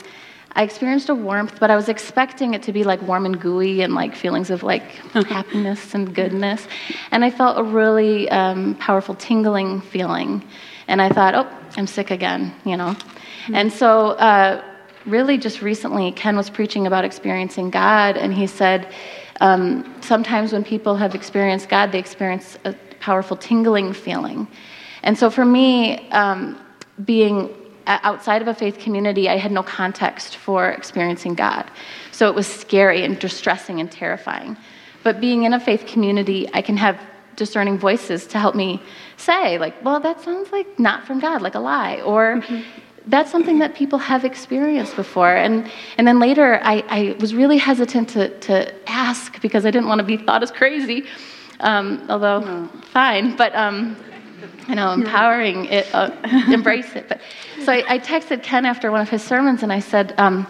I 0.55 0.63
experienced 0.63 1.09
a 1.09 1.15
warmth, 1.15 1.59
but 1.59 1.71
I 1.71 1.77
was 1.77 1.89
expecting 1.89 2.55
it 2.55 2.63
to 2.65 2.73
be 2.73 2.85
like 2.85 3.01
warm 3.03 3.25
and 3.25 3.41
gooey 3.41 3.81
and 3.81 3.95
like 3.95 4.15
feelings 4.15 4.51
of 4.51 4.63
like 4.63 4.83
happiness 5.27 5.95
and 5.95 6.15
goodness. 6.15 6.67
And 7.11 7.25
I 7.25 7.31
felt 7.31 7.59
a 7.59 7.63
really 7.63 8.29
um, 8.31 8.75
powerful 8.77 9.15
tingling 9.15 9.81
feeling. 9.81 10.43
And 10.89 11.01
I 11.01 11.09
thought, 11.09 11.35
oh, 11.35 11.49
I'm 11.77 11.87
sick 11.87 12.11
again, 12.11 12.55
you 12.65 12.77
know. 12.77 12.91
Mm-hmm. 12.91 13.55
And 13.55 13.73
so, 13.73 14.11
uh, 14.11 14.63
really, 15.07 15.39
just 15.39 15.63
recently, 15.63 16.13
Ken 16.13 16.37
was 16.37 16.51
preaching 16.51 16.87
about 16.87 17.05
experiencing 17.05 17.71
God, 17.71 18.17
and 18.17 18.33
he 18.33 18.47
said, 18.47 18.93
um, 19.41 19.95
sometimes 20.01 20.53
when 20.53 20.65
people 20.65 20.97
have 20.97 21.15
experienced 21.15 21.69
God, 21.69 21.93
they 21.93 21.99
experience 21.99 22.59
a 22.65 22.75
powerful 23.01 23.37
tingling 23.37 23.93
feeling. 23.93 24.47
And 25.03 25.19
so, 25.19 25.31
for 25.31 25.45
me, 25.45 26.09
um, 26.11 26.61
being 27.05 27.49
outside 27.87 28.43
of 28.43 28.49
a 28.49 28.55
faith 28.55 28.79
community, 28.79 29.29
I 29.29 29.37
had 29.37 29.53
no 29.53 29.63
context 29.63 30.37
for 30.37 30.71
experiencing 30.71 31.35
God. 31.35 31.71
So 32.11 32.29
it 32.29 32.35
was 32.35 32.47
scary 32.47 33.05
and 33.05 33.19
distressing 33.19 33.81
and 33.81 33.91
terrifying. 33.91 34.57
But 35.03 35.21
being 35.21 35.45
in 35.45 35.55
a 35.55 35.61
faith 35.61 35.87
community, 35.87 36.49
I 36.53 36.63
can 36.63 36.77
have 36.77 37.01
discerning 37.37 37.79
voices 37.79 38.27
to 38.29 38.39
help 38.39 38.55
me 38.55 38.81
say, 39.17 39.59
like, 39.59 39.83
well, 39.85 40.01
that 40.01 40.21
sounds 40.21 40.53
like 40.53 40.79
not 40.79 41.07
from 41.07 41.19
God, 41.19 41.43
like 41.43 41.55
a 41.55 41.61
lie, 41.61 42.01
or 42.03 42.37
mm-hmm. 42.37 42.61
that's 43.07 43.31
something 43.31 43.59
that 43.59 43.75
people 43.75 43.99
have 43.99 44.25
experienced 44.25 44.95
before. 44.97 45.35
And, 45.35 45.71
and 45.99 46.07
then 46.07 46.19
later, 46.21 46.61
I, 46.63 46.85
I 46.89 47.17
was 47.21 47.35
really 47.35 47.59
hesitant 47.59 48.11
to, 48.11 48.39
to 48.41 48.91
ask 48.91 49.41
because 49.41 49.65
I 49.67 49.71
didn't 49.71 49.89
want 49.89 49.99
to 50.01 50.05
be 50.05 50.17
thought 50.17 50.43
as 50.43 50.51
crazy, 50.51 51.07
um, 51.61 52.05
although 52.09 52.41
no. 52.41 52.69
fine, 52.93 53.37
but. 53.37 53.55
Um, 53.55 53.97
you 54.69 54.75
know, 54.75 54.93
empowering 54.93 55.67
it, 55.67 55.87
uh, 55.95 56.11
embrace 56.51 56.95
it. 56.95 57.09
But 57.09 57.21
so 57.65 57.73
I, 57.73 57.95
I, 57.95 57.99
texted 57.99 58.43
Ken 58.43 58.67
after 58.67 58.91
one 58.91 59.01
of 59.01 59.09
his 59.09 59.23
sermons, 59.23 59.63
and 59.63 59.73
I 59.73 59.81
said, 59.81 60.15
um, 60.19 60.47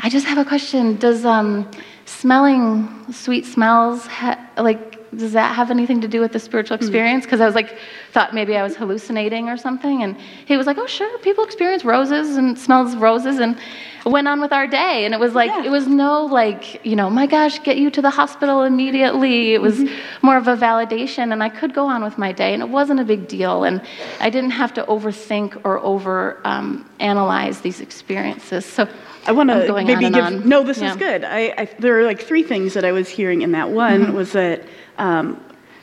"I 0.00 0.08
just 0.08 0.26
have 0.26 0.38
a 0.38 0.44
question. 0.44 0.96
Does 0.96 1.24
um, 1.24 1.70
smelling 2.04 3.12
sweet 3.12 3.46
smells 3.46 4.06
ha- 4.06 4.38
like 4.56 4.99
does 5.16 5.32
that 5.32 5.54
have 5.56 5.70
anything 5.70 6.00
to 6.00 6.08
do 6.08 6.20
with 6.20 6.32
the 6.32 6.38
spiritual 6.38 6.76
hmm. 6.76 6.84
experience? 6.84 7.24
Because 7.24 7.40
I 7.40 7.46
was 7.46 7.54
like, 7.54 7.76
thought 8.12 8.34
maybe 8.34 8.56
I 8.56 8.62
was 8.62 8.76
hallucinating 8.76 9.48
or 9.48 9.56
something. 9.56 10.02
And 10.02 10.16
he 10.46 10.56
was 10.56 10.66
like, 10.66 10.78
oh, 10.78 10.86
sure, 10.86 11.18
people 11.18 11.44
experience 11.44 11.84
roses 11.84 12.36
and 12.36 12.58
smells 12.58 12.94
roses 12.96 13.38
and 13.40 13.58
went 14.06 14.28
on 14.28 14.40
with 14.40 14.52
our 14.52 14.66
day. 14.66 15.04
And 15.04 15.12
it 15.12 15.20
was 15.20 15.34
like, 15.34 15.50
yeah. 15.50 15.64
it 15.64 15.70
was 15.70 15.86
no 15.86 16.24
like, 16.24 16.84
you 16.86 16.96
know, 16.96 17.10
my 17.10 17.26
gosh, 17.26 17.62
get 17.62 17.76
you 17.76 17.90
to 17.90 18.02
the 18.02 18.10
hospital 18.10 18.62
immediately. 18.62 19.52
It 19.52 19.60
was 19.60 19.78
mm-hmm. 19.78 20.26
more 20.26 20.36
of 20.36 20.48
a 20.48 20.56
validation. 20.56 21.32
And 21.32 21.42
I 21.42 21.48
could 21.48 21.74
go 21.74 21.86
on 21.86 22.02
with 22.02 22.16
my 22.16 22.32
day 22.32 22.54
and 22.54 22.62
it 22.62 22.68
wasn't 22.68 23.00
a 23.00 23.04
big 23.04 23.28
deal. 23.28 23.64
And 23.64 23.82
I 24.20 24.30
didn't 24.30 24.52
have 24.52 24.72
to 24.74 24.84
overthink 24.84 25.60
or 25.64 25.78
over 25.80 26.40
um, 26.44 26.88
analyze 27.00 27.60
these 27.60 27.80
experiences. 27.80 28.64
So 28.64 28.88
I 29.26 29.32
want 29.32 29.50
to 29.50 29.72
maybe 29.84 30.10
give, 30.10 30.24
on. 30.24 30.48
no, 30.48 30.62
this 30.62 30.80
yeah. 30.80 30.92
is 30.92 30.96
good. 30.96 31.24
I, 31.24 31.54
I, 31.56 31.64
there 31.78 31.98
are 32.00 32.04
like 32.04 32.22
three 32.22 32.42
things 32.42 32.74
that 32.74 32.84
I 32.84 32.92
was 32.92 33.08
hearing 33.08 33.42
in 33.42 33.52
that. 33.52 33.70
One 33.70 34.06
mm-hmm. 34.06 34.14
was 34.14 34.32
that 34.32 34.64
um, 34.98 35.42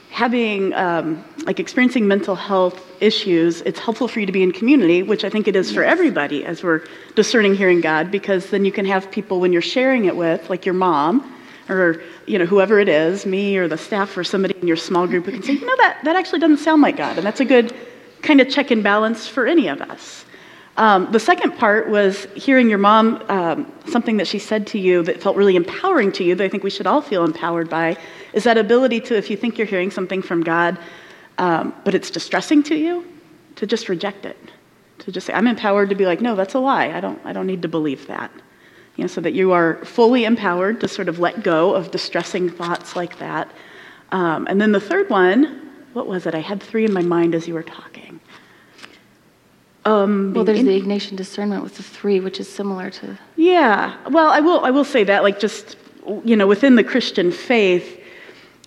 having 0.10 0.74
um, 0.74 1.24
like 1.46 1.60
experiencing 1.60 2.08
mental 2.08 2.36
health 2.36 2.84
issues 3.02 3.62
it's 3.62 3.80
helpful 3.80 4.08
for 4.08 4.20
you 4.20 4.26
to 4.26 4.32
be 4.32 4.42
in 4.42 4.52
community 4.52 5.04
which 5.04 5.24
i 5.24 5.30
think 5.30 5.48
it 5.48 5.56
is 5.56 5.72
for 5.72 5.84
everybody 5.84 6.44
as 6.44 6.64
we're 6.64 6.82
discerning 7.14 7.54
hearing 7.54 7.82
god 7.82 8.10
because 8.10 8.50
then 8.50 8.66
you 8.66 8.72
can 8.72 8.86
have 8.86 9.12
people 9.12 9.40
when 9.40 9.54
you're 9.54 9.62
sharing 9.62 10.06
it 10.06 10.16
with 10.16 10.50
like 10.50 10.66
your 10.66 10.74
mom 10.74 11.32
or 11.70 12.02
you 12.26 12.40
know 12.40 12.46
whoever 12.46 12.80
it 12.80 12.90
is 12.90 13.28
me 13.28 13.58
or 13.58 13.68
the 13.68 13.78
staff 13.78 14.18
or 14.18 14.24
somebody 14.24 14.58
in 14.60 14.68
your 14.68 14.78
small 14.78 15.06
group 15.06 15.26
who 15.26 15.32
can 15.32 15.44
say 15.44 15.54
you 15.54 15.66
know 15.66 15.78
that 15.78 16.00
that 16.04 16.16
actually 16.16 16.40
doesn't 16.40 16.58
sound 16.58 16.82
like 16.82 16.98
god 16.98 17.16
and 17.18 17.26
that's 17.28 17.40
a 17.40 17.46
good 17.46 17.76
kind 18.24 18.42
of 18.42 18.50
check 18.50 18.72
and 18.72 18.84
balance 18.84 19.28
for 19.28 19.46
any 19.46 19.68
of 19.68 19.80
us 19.82 20.26
um, 20.78 21.12
the 21.12 21.20
second 21.20 21.58
part 21.58 21.90
was 21.90 22.26
hearing 22.36 22.70
your 22.70 22.78
mom, 22.78 23.24
um, 23.30 23.72
something 23.88 24.18
that 24.18 24.28
she 24.28 24.38
said 24.38 24.68
to 24.68 24.80
you 24.80 25.02
that 25.04 25.22
felt 25.22 25.36
really 25.36 25.56
empowering 25.56 26.12
to 26.14 26.24
you, 26.24 26.36
that 26.36 26.44
I 26.44 26.50
think 26.50 26.64
we 26.64 26.70
should 26.70 26.86
all 26.86 27.02
feel 27.02 27.26
empowered 27.26 27.70
by, 27.70 27.98
is 28.34 28.44
that 28.44 28.58
ability 28.58 29.02
to, 29.02 29.18
if 29.18 29.30
you 29.30 29.38
think 29.38 29.58
you're 29.58 29.68
hearing 29.68 29.90
something 29.90 30.22
from 30.22 30.44
God, 30.44 30.78
um, 31.40 31.74
but 31.84 31.96
it's 31.96 32.12
distressing 32.12 32.62
to 32.64 32.76
you, 32.76 33.06
to 33.56 33.66
just 33.66 33.90
reject 33.90 34.26
it. 34.26 34.38
To 35.00 35.12
just 35.12 35.28
say, 35.28 35.34
I'm 35.34 35.48
empowered 35.48 35.90
to 35.90 35.96
be 35.96 36.06
like, 36.06 36.22
no, 36.22 36.36
that's 36.36 36.54
a 36.54 36.60
lie. 36.60 36.92
I 36.92 37.00
don't, 37.00 37.20
I 37.26 37.34
don't 37.34 37.48
need 37.48 37.62
to 37.64 37.68
believe 37.68 38.08
that. 38.08 38.32
You 38.96 39.04
know, 39.04 39.08
so 39.08 39.22
that 39.22 39.34
you 39.34 39.52
are 39.52 39.84
fully 39.86 40.26
empowered 40.26 40.82
to 40.82 40.88
sort 40.88 41.10
of 41.10 41.20
let 41.20 41.44
go 41.44 41.74
of 41.74 41.92
distressing 41.92 42.50
thoughts 42.50 42.96
like 42.96 43.20
that. 43.20 43.52
Um, 44.12 44.48
and 44.50 44.60
then 44.60 44.72
the 44.72 44.80
third 44.80 45.10
one, 45.10 45.72
what 45.94 46.08
was 46.08 46.26
it? 46.26 46.36
I 46.36 46.40
had 46.40 46.62
three 46.62 46.86
in 46.86 46.94
my 46.94 47.02
mind 47.02 47.36
as 47.36 47.48
you 47.48 47.54
were 47.54 47.64
talking. 47.64 48.20
Um, 49.88 50.34
well, 50.34 50.44
there's 50.44 50.60
in- 50.60 50.66
the 50.66 50.82
Ignatian 50.82 51.16
discernment 51.16 51.64
with 51.64 51.78
the 51.78 51.84
three, 51.84 52.20
which 52.20 52.40
is 52.40 52.50
similar 52.50 52.90
to. 52.90 53.18
Yeah. 53.38 53.96
Well, 54.10 54.30
I 54.30 54.42
will. 54.42 54.64
I 54.66 54.72
will 54.72 54.84
say 54.84 55.06
that, 55.06 55.24
like, 55.24 55.40
just 55.40 55.78
you 56.26 56.36
know, 56.36 56.48
within 56.48 56.76
the 56.76 56.84
Christian 56.84 57.32
faith, 57.32 58.00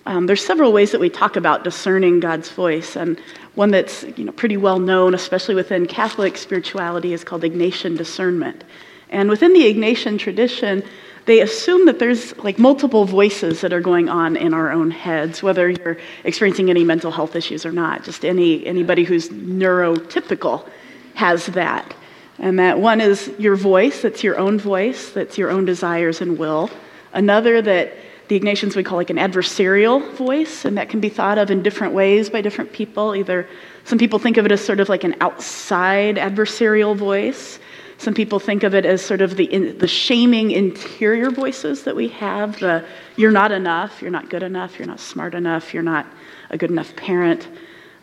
um, 0.07 0.25
there's 0.25 0.43
several 0.43 0.73
ways 0.73 0.91
that 0.91 0.99
we 0.99 1.09
talk 1.09 1.35
about 1.35 1.63
discerning 1.63 2.19
God's 2.19 2.49
voice, 2.49 2.95
and 2.95 3.19
one 3.53 3.69
that's 3.69 4.03
you 4.17 4.25
know 4.25 4.31
pretty 4.31 4.57
well 4.57 4.79
known, 4.79 5.13
especially 5.13 5.53
within 5.53 5.85
Catholic 5.85 6.37
spirituality, 6.37 7.13
is 7.13 7.23
called 7.23 7.43
Ignatian 7.43 7.97
discernment. 7.97 8.63
And 9.09 9.29
within 9.29 9.53
the 9.53 9.71
Ignatian 9.71 10.17
tradition, 10.17 10.81
they 11.25 11.41
assume 11.41 11.85
that 11.85 11.99
there's 11.99 12.35
like 12.37 12.57
multiple 12.57 13.05
voices 13.05 13.61
that 13.61 13.73
are 13.73 13.81
going 13.81 14.09
on 14.09 14.35
in 14.37 14.55
our 14.55 14.71
own 14.71 14.89
heads, 14.89 15.43
whether 15.43 15.69
you're 15.69 15.97
experiencing 16.23 16.71
any 16.71 16.83
mental 16.83 17.11
health 17.11 17.35
issues 17.35 17.63
or 17.63 17.71
not. 17.71 18.03
Just 18.03 18.25
any 18.25 18.65
anybody 18.65 19.03
who's 19.03 19.29
neurotypical 19.29 20.67
has 21.15 21.45
that. 21.47 21.93
And 22.39 22.57
that 22.59 22.79
one 22.79 23.01
is 23.01 23.31
your 23.37 23.55
voice, 23.55 24.01
that's 24.01 24.23
your 24.23 24.37
own 24.37 24.59
voice, 24.59 25.11
that's 25.11 25.37
your 25.37 25.51
own 25.51 25.65
desires 25.65 26.21
and 26.21 26.39
will. 26.39 26.69
Another 27.13 27.61
that 27.61 27.93
the 28.29 28.39
Ignatians 28.39 28.75
would 28.75 28.85
call 28.85 28.97
like 28.97 29.09
an 29.09 29.17
adversarial 29.17 30.13
voice, 30.13 30.65
and 30.65 30.77
that 30.77 30.89
can 30.89 30.99
be 30.99 31.09
thought 31.09 31.37
of 31.37 31.51
in 31.51 31.61
different 31.61 31.93
ways 31.93 32.29
by 32.29 32.41
different 32.41 32.71
people. 32.71 33.15
Either 33.15 33.47
some 33.83 33.99
people 33.99 34.17
think 34.17 34.37
of 34.37 34.45
it 34.45 34.51
as 34.51 34.63
sort 34.63 34.79
of 34.79 34.89
like 34.89 35.03
an 35.03 35.15
outside 35.21 36.15
adversarial 36.15 36.95
voice. 36.95 37.59
Some 37.97 38.13
people 38.13 38.39
think 38.39 38.63
of 38.63 38.73
it 38.73 38.85
as 38.85 39.03
sort 39.03 39.21
of 39.21 39.35
the, 39.35 39.43
in, 39.45 39.77
the 39.77 39.87
shaming 39.87 40.51
interior 40.51 41.29
voices 41.29 41.83
that 41.83 41.95
we 41.95 42.07
have 42.07 42.59
the 42.59 42.85
you're 43.17 43.31
not 43.31 43.51
enough, 43.51 44.01
you're 44.01 44.09
not 44.09 44.29
good 44.29 44.41
enough, 44.41 44.79
you're 44.79 44.87
not 44.87 44.99
smart 44.99 45.35
enough, 45.35 45.73
you're 45.73 45.83
not 45.83 46.07
a 46.49 46.57
good 46.57 46.71
enough 46.71 46.95
parent 46.95 47.47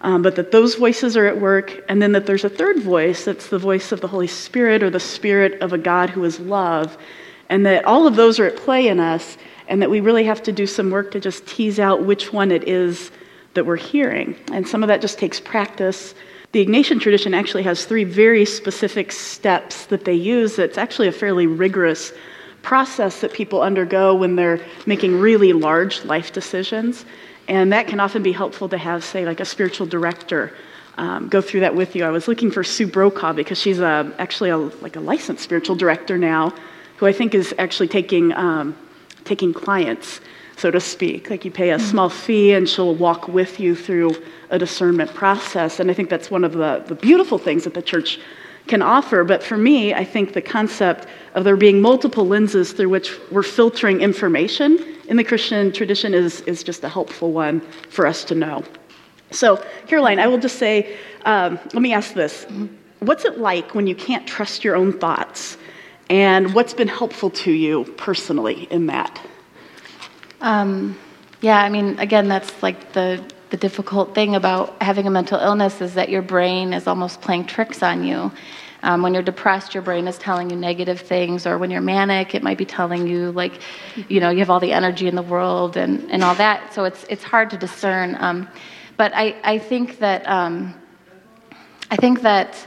um, 0.00 0.22
but 0.22 0.36
that 0.36 0.52
those 0.52 0.76
voices 0.76 1.16
are 1.16 1.26
at 1.26 1.40
work, 1.40 1.84
and 1.88 2.00
then 2.00 2.12
that 2.12 2.26
there's 2.26 2.44
a 2.44 2.48
third 2.48 2.80
voice 2.82 3.24
that's 3.24 3.48
the 3.48 3.58
voice 3.58 3.90
of 3.90 4.00
the 4.00 4.08
Holy 4.08 4.26
Spirit 4.26 4.82
or 4.82 4.90
the 4.90 5.00
Spirit 5.00 5.60
of 5.60 5.72
a 5.72 5.78
God 5.78 6.10
who 6.10 6.24
is 6.24 6.38
love, 6.38 6.96
and 7.48 7.66
that 7.66 7.84
all 7.84 8.06
of 8.06 8.16
those 8.16 8.38
are 8.38 8.46
at 8.46 8.56
play 8.56 8.88
in 8.88 9.00
us, 9.00 9.36
and 9.66 9.82
that 9.82 9.90
we 9.90 10.00
really 10.00 10.24
have 10.24 10.42
to 10.44 10.52
do 10.52 10.66
some 10.66 10.90
work 10.90 11.10
to 11.10 11.20
just 11.20 11.46
tease 11.46 11.80
out 11.80 12.04
which 12.04 12.32
one 12.32 12.50
it 12.50 12.68
is 12.68 13.10
that 13.54 13.66
we're 13.66 13.76
hearing. 13.76 14.36
And 14.52 14.66
some 14.66 14.82
of 14.84 14.88
that 14.88 15.00
just 15.00 15.18
takes 15.18 15.40
practice. 15.40 16.14
The 16.52 16.64
Ignatian 16.64 17.00
tradition 17.00 17.34
actually 17.34 17.64
has 17.64 17.84
three 17.84 18.04
very 18.04 18.44
specific 18.44 19.12
steps 19.12 19.86
that 19.86 20.04
they 20.04 20.14
use 20.14 20.58
It's 20.58 20.78
actually 20.78 21.08
a 21.08 21.12
fairly 21.12 21.46
rigorous 21.46 22.12
process 22.62 23.20
that 23.20 23.32
people 23.32 23.62
undergo 23.62 24.14
when 24.14 24.36
they're 24.36 24.60
making 24.86 25.18
really 25.18 25.52
large 25.52 26.04
life 26.04 26.32
decisions. 26.32 27.04
And 27.48 27.72
that 27.72 27.88
can 27.88 27.98
often 27.98 28.22
be 28.22 28.32
helpful 28.32 28.68
to 28.68 28.78
have, 28.78 29.02
say, 29.02 29.24
like 29.24 29.40
a 29.40 29.44
spiritual 29.44 29.86
director 29.86 30.52
um, 30.98 31.28
go 31.28 31.40
through 31.40 31.60
that 31.60 31.74
with 31.74 31.94
you. 31.94 32.04
I 32.04 32.10
was 32.10 32.26
looking 32.26 32.50
for 32.50 32.64
Sue 32.64 32.86
Brokaw 32.86 33.32
because 33.32 33.58
she's 33.58 33.78
a, 33.78 34.12
actually 34.18 34.50
a, 34.50 34.56
like 34.56 34.96
a 34.96 35.00
licensed 35.00 35.44
spiritual 35.44 35.76
director 35.76 36.18
now, 36.18 36.52
who 36.96 37.06
I 37.06 37.12
think 37.12 37.34
is 37.34 37.54
actually 37.56 37.86
taking, 37.86 38.32
um, 38.32 38.76
taking 39.24 39.54
clients, 39.54 40.20
so 40.56 40.72
to 40.72 40.80
speak. 40.80 41.30
Like 41.30 41.44
you 41.44 41.52
pay 41.52 41.70
a 41.70 41.76
mm-hmm. 41.76 41.86
small 41.86 42.08
fee 42.08 42.52
and 42.52 42.68
she'll 42.68 42.96
walk 42.96 43.28
with 43.28 43.60
you 43.60 43.76
through 43.76 44.16
a 44.50 44.58
discernment 44.58 45.14
process. 45.14 45.78
And 45.78 45.88
I 45.88 45.94
think 45.94 46.10
that's 46.10 46.32
one 46.32 46.42
of 46.42 46.52
the, 46.52 46.82
the 46.88 46.96
beautiful 46.96 47.38
things 47.38 47.62
that 47.62 47.74
the 47.74 47.82
church 47.82 48.18
can 48.68 48.82
offer. 48.82 49.24
But 49.24 49.42
for 49.42 49.56
me, 49.56 49.94
I 49.94 50.04
think 50.04 50.32
the 50.32 50.42
concept 50.42 51.06
of 51.34 51.44
there 51.44 51.56
being 51.56 51.80
multiple 51.80 52.26
lenses 52.26 52.72
through 52.72 52.90
which 52.90 53.12
we're 53.30 53.42
filtering 53.42 54.00
information 54.00 54.78
in 55.08 55.16
the 55.16 55.24
Christian 55.24 55.72
tradition 55.72 56.14
is, 56.14 56.42
is 56.42 56.62
just 56.62 56.84
a 56.84 56.88
helpful 56.88 57.32
one 57.32 57.60
for 57.90 58.06
us 58.06 58.24
to 58.24 58.34
know. 58.34 58.62
So, 59.30 59.62
Caroline, 59.86 60.18
I 60.18 60.26
will 60.26 60.38
just 60.38 60.58
say, 60.58 60.96
um, 61.24 61.58
let 61.72 61.82
me 61.82 61.92
ask 61.92 62.14
this. 62.14 62.46
What's 63.00 63.24
it 63.24 63.38
like 63.38 63.74
when 63.74 63.86
you 63.86 63.94
can't 63.94 64.26
trust 64.26 64.64
your 64.64 64.76
own 64.76 64.92
thoughts? 64.98 65.56
And 66.10 66.54
what's 66.54 66.72
been 66.72 66.88
helpful 66.88 67.30
to 67.30 67.52
you 67.52 67.84
personally 67.96 68.66
in 68.70 68.86
that? 68.86 69.20
Um, 70.40 70.98
yeah, 71.40 71.62
I 71.62 71.68
mean, 71.68 71.98
again, 71.98 72.28
that's 72.28 72.62
like 72.62 72.92
the, 72.92 73.22
the 73.50 73.56
difficult 73.56 74.14
thing 74.14 74.34
about 74.34 74.80
having 74.82 75.06
a 75.06 75.10
mental 75.10 75.38
illness 75.38 75.80
is 75.80 75.94
that 75.94 76.08
your 76.08 76.22
brain 76.22 76.72
is 76.72 76.86
almost 76.86 77.20
playing 77.20 77.46
tricks 77.46 77.82
on 77.82 78.04
you. 78.04 78.30
Um, 78.82 79.02
when 79.02 79.12
you're 79.14 79.22
depressed, 79.22 79.74
your 79.74 79.82
brain 79.82 80.06
is 80.06 80.18
telling 80.18 80.50
you 80.50 80.56
negative 80.56 81.00
things, 81.00 81.46
or 81.46 81.58
when 81.58 81.70
you're 81.70 81.80
manic, 81.80 82.34
it 82.34 82.42
might 82.42 82.58
be 82.58 82.64
telling 82.64 83.08
you 83.08 83.32
like, 83.32 83.60
you 84.08 84.20
know, 84.20 84.30
you 84.30 84.38
have 84.38 84.50
all 84.50 84.60
the 84.60 84.72
energy 84.72 85.08
in 85.08 85.16
the 85.16 85.22
world 85.22 85.76
and, 85.76 86.08
and 86.10 86.22
all 86.22 86.34
that. 86.36 86.72
So 86.74 86.84
it's 86.84 87.04
it's 87.04 87.24
hard 87.24 87.50
to 87.50 87.56
discern. 87.56 88.16
Um, 88.20 88.48
but 88.96 89.12
I 89.14 89.34
I 89.42 89.58
think 89.58 89.98
that 89.98 90.28
um, 90.28 90.74
I 91.90 91.96
think 91.96 92.22
that 92.22 92.66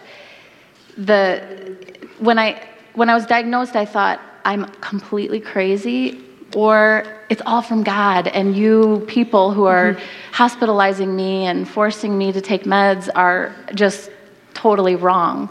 the 0.97 1.77
when 2.19 2.38
I 2.38 2.61
when 2.93 3.09
I 3.09 3.13
was 3.13 3.25
diagnosed, 3.25 3.77
I 3.77 3.85
thought 3.85 4.19
I'm 4.43 4.65
completely 4.81 5.39
crazy 5.39 6.21
or 6.55 7.05
it's 7.29 7.41
all 7.46 7.62
from 7.62 7.84
God, 7.84 8.27
and 8.27 8.55
you 8.55 9.05
people 9.08 9.51
who 9.51 9.65
are 9.65 9.93
mm-hmm. 9.93 10.34
hospitalizing 10.34 11.15
me 11.15 11.46
and 11.46 11.67
forcing 11.67 12.17
me 12.17 12.31
to 12.31 12.41
take 12.41 12.63
meds 12.63 13.10
are 13.15 13.55
just 13.74 14.12
totally 14.53 14.96
wrong 14.96 15.50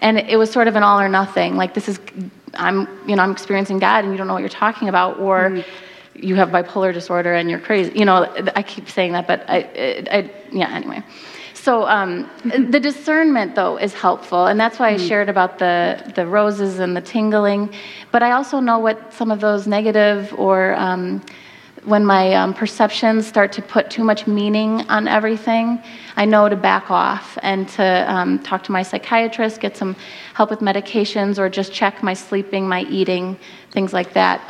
and 0.00 0.18
it 0.18 0.36
was 0.36 0.50
sort 0.50 0.68
of 0.68 0.76
an 0.76 0.82
all 0.82 1.00
or 1.00 1.08
nothing 1.08 1.56
like 1.56 1.74
this 1.74 1.88
is 1.88 2.00
i'm 2.54 2.88
you 3.08 3.14
know 3.14 3.22
i'm 3.22 3.30
experiencing 3.30 3.78
god 3.78 4.04
and 4.04 4.12
you 4.12 4.18
don't 4.18 4.26
know 4.26 4.32
what 4.32 4.40
you're 4.40 4.48
talking 4.48 4.88
about 4.88 5.18
or 5.18 5.50
mm. 5.50 5.64
you 6.14 6.34
have 6.34 6.48
bipolar 6.48 6.92
disorder 6.92 7.34
and 7.34 7.48
you're 7.48 7.60
crazy 7.60 7.92
you 7.98 8.04
know 8.04 8.24
i 8.56 8.62
keep 8.62 8.88
saying 8.88 9.12
that 9.12 9.26
but 9.26 9.44
i, 9.48 9.58
I 10.10 10.30
yeah 10.50 10.74
anyway 10.74 11.02
so 11.60 11.86
um, 11.86 12.28
the 12.70 12.80
discernment 12.80 13.54
though 13.54 13.76
is 13.76 13.92
helpful 13.92 14.46
and 14.46 14.58
that's 14.58 14.78
why 14.78 14.90
i 14.90 14.96
mm. 14.96 15.08
shared 15.08 15.28
about 15.28 15.58
the 15.58 15.76
the 16.14 16.26
roses 16.26 16.78
and 16.78 16.96
the 16.96 17.00
tingling 17.00 17.72
but 18.12 18.22
i 18.22 18.30
also 18.32 18.60
know 18.60 18.78
what 18.78 19.12
some 19.12 19.30
of 19.30 19.40
those 19.40 19.66
negative 19.66 20.32
or 20.38 20.74
um, 20.76 21.22
when 21.84 22.04
my 22.04 22.34
um, 22.34 22.52
perceptions 22.52 23.26
start 23.26 23.52
to 23.52 23.62
put 23.62 23.90
too 23.90 24.04
much 24.04 24.26
meaning 24.26 24.82
on 24.88 25.08
everything, 25.08 25.82
I 26.16 26.24
know 26.24 26.48
to 26.48 26.56
back 26.56 26.90
off 26.90 27.38
and 27.42 27.68
to 27.70 28.12
um, 28.12 28.38
talk 28.40 28.62
to 28.64 28.72
my 28.72 28.82
psychiatrist, 28.82 29.60
get 29.60 29.76
some 29.76 29.96
help 30.34 30.50
with 30.50 30.60
medications, 30.60 31.38
or 31.38 31.48
just 31.48 31.72
check 31.72 32.02
my 32.02 32.14
sleeping, 32.14 32.68
my 32.68 32.82
eating, 32.82 33.38
things 33.70 33.92
like 33.92 34.12
that. 34.12 34.42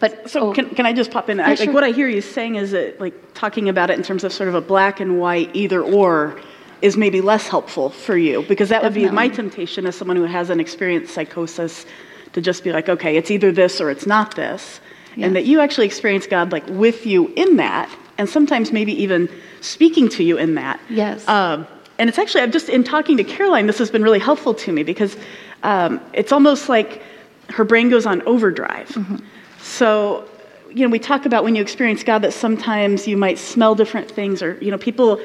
But 0.00 0.30
so 0.30 0.48
oh, 0.48 0.52
can, 0.52 0.70
can 0.70 0.86
I 0.86 0.92
just 0.92 1.10
pop 1.10 1.28
in? 1.28 1.38
Yeah, 1.38 1.48
I, 1.48 1.54
sure. 1.54 1.66
Like 1.66 1.74
what 1.74 1.84
I 1.84 1.90
hear 1.90 2.08
you 2.08 2.20
saying 2.20 2.56
is 2.56 2.72
that 2.72 3.00
like 3.00 3.14
talking 3.34 3.68
about 3.68 3.90
it 3.90 3.98
in 3.98 4.02
terms 4.02 4.24
of 4.24 4.32
sort 4.32 4.48
of 4.48 4.54
a 4.54 4.60
black 4.60 4.98
and 4.98 5.20
white 5.20 5.54
either 5.54 5.82
or 5.82 6.40
is 6.82 6.96
maybe 6.96 7.20
less 7.20 7.46
helpful 7.46 7.90
for 7.90 8.16
you 8.16 8.42
because 8.48 8.70
that 8.70 8.82
Definitely. 8.82 9.02
would 9.02 9.10
be 9.10 9.14
my 9.14 9.28
temptation 9.28 9.86
as 9.86 9.94
someone 9.94 10.16
who 10.16 10.24
hasn't 10.24 10.60
experienced 10.60 11.12
psychosis 11.12 11.84
to 12.32 12.40
just 12.40 12.64
be 12.64 12.72
like, 12.72 12.88
okay, 12.88 13.16
it's 13.16 13.30
either 13.30 13.52
this 13.52 13.80
or 13.80 13.90
it's 13.90 14.06
not 14.06 14.34
this 14.36 14.80
yeah. 15.16 15.26
and 15.26 15.36
that 15.36 15.44
you 15.44 15.60
actually 15.60 15.86
experience 15.86 16.26
God 16.26 16.52
like 16.52 16.66
with 16.68 17.06
you 17.06 17.28
in 17.36 17.56
that, 17.56 17.90
and 18.18 18.28
sometimes 18.28 18.72
maybe 18.72 18.92
even 19.02 19.28
speaking 19.60 20.08
to 20.10 20.24
you 20.24 20.38
in 20.38 20.54
that. 20.54 20.80
Yes. 20.88 21.26
Um, 21.28 21.66
and 21.98 22.08
it's 22.08 22.18
actually, 22.18 22.42
I've 22.42 22.50
just 22.50 22.68
in 22.68 22.84
talking 22.84 23.16
to 23.18 23.24
Caroline, 23.24 23.66
this 23.66 23.78
has 23.78 23.90
been 23.90 24.02
really 24.02 24.18
helpful 24.18 24.54
to 24.54 24.72
me 24.72 24.82
because 24.82 25.16
um, 25.62 26.00
it's 26.14 26.32
almost 26.32 26.68
like 26.68 27.02
her 27.50 27.64
brain 27.64 27.90
goes 27.90 28.06
on 28.06 28.22
overdrive. 28.22 28.88
Mm-hmm. 28.88 29.16
So, 29.62 30.28
you 30.68 30.86
know, 30.86 30.90
we 30.90 30.98
talk 30.98 31.26
about 31.26 31.44
when 31.44 31.54
you 31.54 31.62
experience 31.62 32.02
God 32.02 32.22
that 32.22 32.32
sometimes 32.32 33.06
you 33.06 33.16
might 33.16 33.38
smell 33.38 33.74
different 33.74 34.10
things, 34.10 34.42
or, 34.42 34.58
you 34.60 34.70
know, 34.70 34.78
people, 34.78 35.20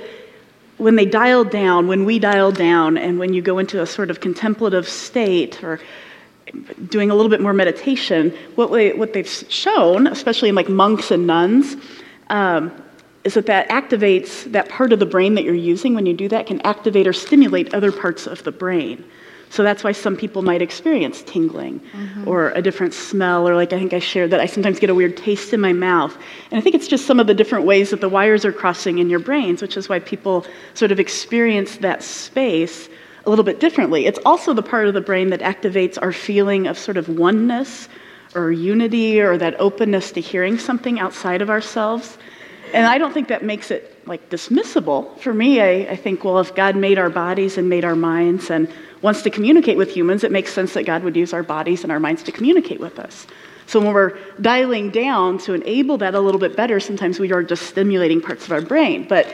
when 0.77 0.96
they 0.96 1.06
dial 1.06 1.44
down, 1.44 1.88
when 1.88 2.06
we 2.06 2.20
dial 2.20 2.51
down, 2.51 2.98
and 2.98 3.20
when 3.20 3.34
you 3.34 3.42
go 3.42 3.60
into 3.60 3.82
a 3.82 3.86
sort 3.86 4.10
of 4.10 4.20
contemplative 4.20 4.88
state, 4.88 5.63
or 5.63 5.80
doing 6.89 7.12
a 7.12 7.15
little 7.15 7.30
bit 7.30 7.42
more 7.42 7.54
meditation, 7.54 8.32
what, 8.56 8.70
we, 8.72 8.94
what 8.94 9.13
they've 9.13 9.27
shown, 9.27 10.08
especially 10.08 10.50
in 10.50 10.56
like 10.56 10.70
monks 10.70 11.12
and 11.12 11.27
nuns, 11.27 11.75
um, 12.30 12.72
is 13.24 13.34
that 13.34 13.48
that 13.48 13.68
activates 13.70 14.50
that 14.51 14.70
part 14.70 14.94
of 14.94 15.00
the 15.00 15.06
brain 15.06 15.34
that 15.36 15.44
you're 15.44 15.56
using 15.56 15.96
when 15.96 16.06
you 16.06 16.13
do 16.13 16.27
that 16.30 16.46
can 16.46 16.62
activate 16.62 17.08
or 17.08 17.13
stimulate 17.13 17.74
other 17.74 17.92
parts 17.92 18.27
of 18.27 18.44
the 18.44 18.51
brain. 18.51 19.04
So 19.56 19.64
that's 19.64 19.86
why 19.86 19.94
some 19.94 20.18
people 20.18 20.42
might 20.42 20.62
experience 20.62 21.24
tingling 21.24 21.80
mm-hmm. 21.80 22.28
or 22.28 22.50
a 22.50 22.62
different 22.62 22.94
smell, 22.94 23.48
or 23.48 23.56
like 23.56 23.72
I 23.72 23.80
think 23.80 23.94
I 23.94 24.00
shared 24.00 24.32
that 24.32 24.42
I 24.42 24.48
sometimes 24.48 24.80
get 24.80 24.90
a 24.90 24.94
weird 24.94 25.16
taste 25.16 25.54
in 25.54 25.62
my 25.62 25.72
mouth. 25.72 26.14
And 26.52 26.58
I 26.60 26.62
think 26.62 26.76
it's 26.76 26.90
just 26.90 27.06
some 27.06 27.22
of 27.22 27.28
the 27.28 27.34
different 27.34 27.66
ways 27.66 27.92
that 27.92 28.02
the 28.02 28.10
wires 28.10 28.44
are 28.44 28.52
crossing 28.52 28.98
in 28.98 29.10
your 29.10 29.20
brains, 29.20 29.62
which 29.62 29.78
is 29.78 29.88
why 29.88 30.00
people 30.00 30.46
sort 30.74 30.92
of 30.92 31.00
experience 31.00 31.78
that 31.78 32.04
space 32.04 32.90
a 33.26 33.30
little 33.30 33.46
bit 33.46 33.62
differently. 33.62 34.06
It's 34.08 34.20
also 34.26 34.54
the 34.54 34.62
part 34.62 34.90
of 34.90 34.94
the 34.94 35.00
brain 35.00 35.30
that 35.30 35.40
activates 35.40 35.98
our 36.02 36.12
feeling 36.12 36.68
of 36.68 36.78
sort 36.78 36.98
of 36.98 37.08
oneness 37.08 37.88
or 38.36 38.52
unity 38.52 39.22
or 39.22 39.38
that 39.38 39.58
openness 39.58 40.12
to 40.12 40.20
hearing 40.20 40.58
something 40.58 41.00
outside 41.00 41.42
of 41.42 41.50
ourselves. 41.50 42.18
And 42.74 42.86
I 42.88 42.98
don't 42.98 43.14
think 43.14 43.30
that 43.30 43.42
makes 43.42 43.72
it 43.72 44.06
like 44.06 44.30
dismissible. 44.30 45.18
For 45.20 45.34
me, 45.34 45.62
I, 45.62 45.92
I 45.92 45.96
think, 45.96 46.26
well, 46.26 46.40
if 46.40 46.54
God 46.56 46.76
made 46.76 46.98
our 46.98 47.10
bodies 47.10 47.58
and 47.58 47.70
made 47.70 47.86
our 47.86 47.96
minds 47.96 48.50
and 48.50 48.68
wants 49.06 49.22
to 49.22 49.30
communicate 49.30 49.78
with 49.78 49.92
humans, 49.92 50.24
it 50.24 50.32
makes 50.32 50.52
sense 50.52 50.74
that 50.74 50.84
God 50.84 51.04
would 51.04 51.16
use 51.16 51.32
our 51.32 51.44
bodies 51.44 51.84
and 51.84 51.92
our 51.92 52.00
minds 52.00 52.24
to 52.24 52.32
communicate 52.32 52.80
with 52.80 52.98
us. 52.98 53.28
So 53.68 53.80
when 53.80 53.94
we're 53.94 54.18
dialing 54.42 54.90
down 54.90 55.38
to 55.46 55.54
enable 55.54 56.00
that 56.00 56.16
a 56.16 56.20
little 56.20 56.40
bit 56.40 56.56
better, 56.56 56.80
sometimes 56.80 57.20
we 57.20 57.32
are 57.32 57.44
just 57.44 57.68
stimulating 57.68 58.20
parts 58.20 58.46
of 58.46 58.52
our 58.52 58.62
brain. 58.62 59.08
But 59.08 59.32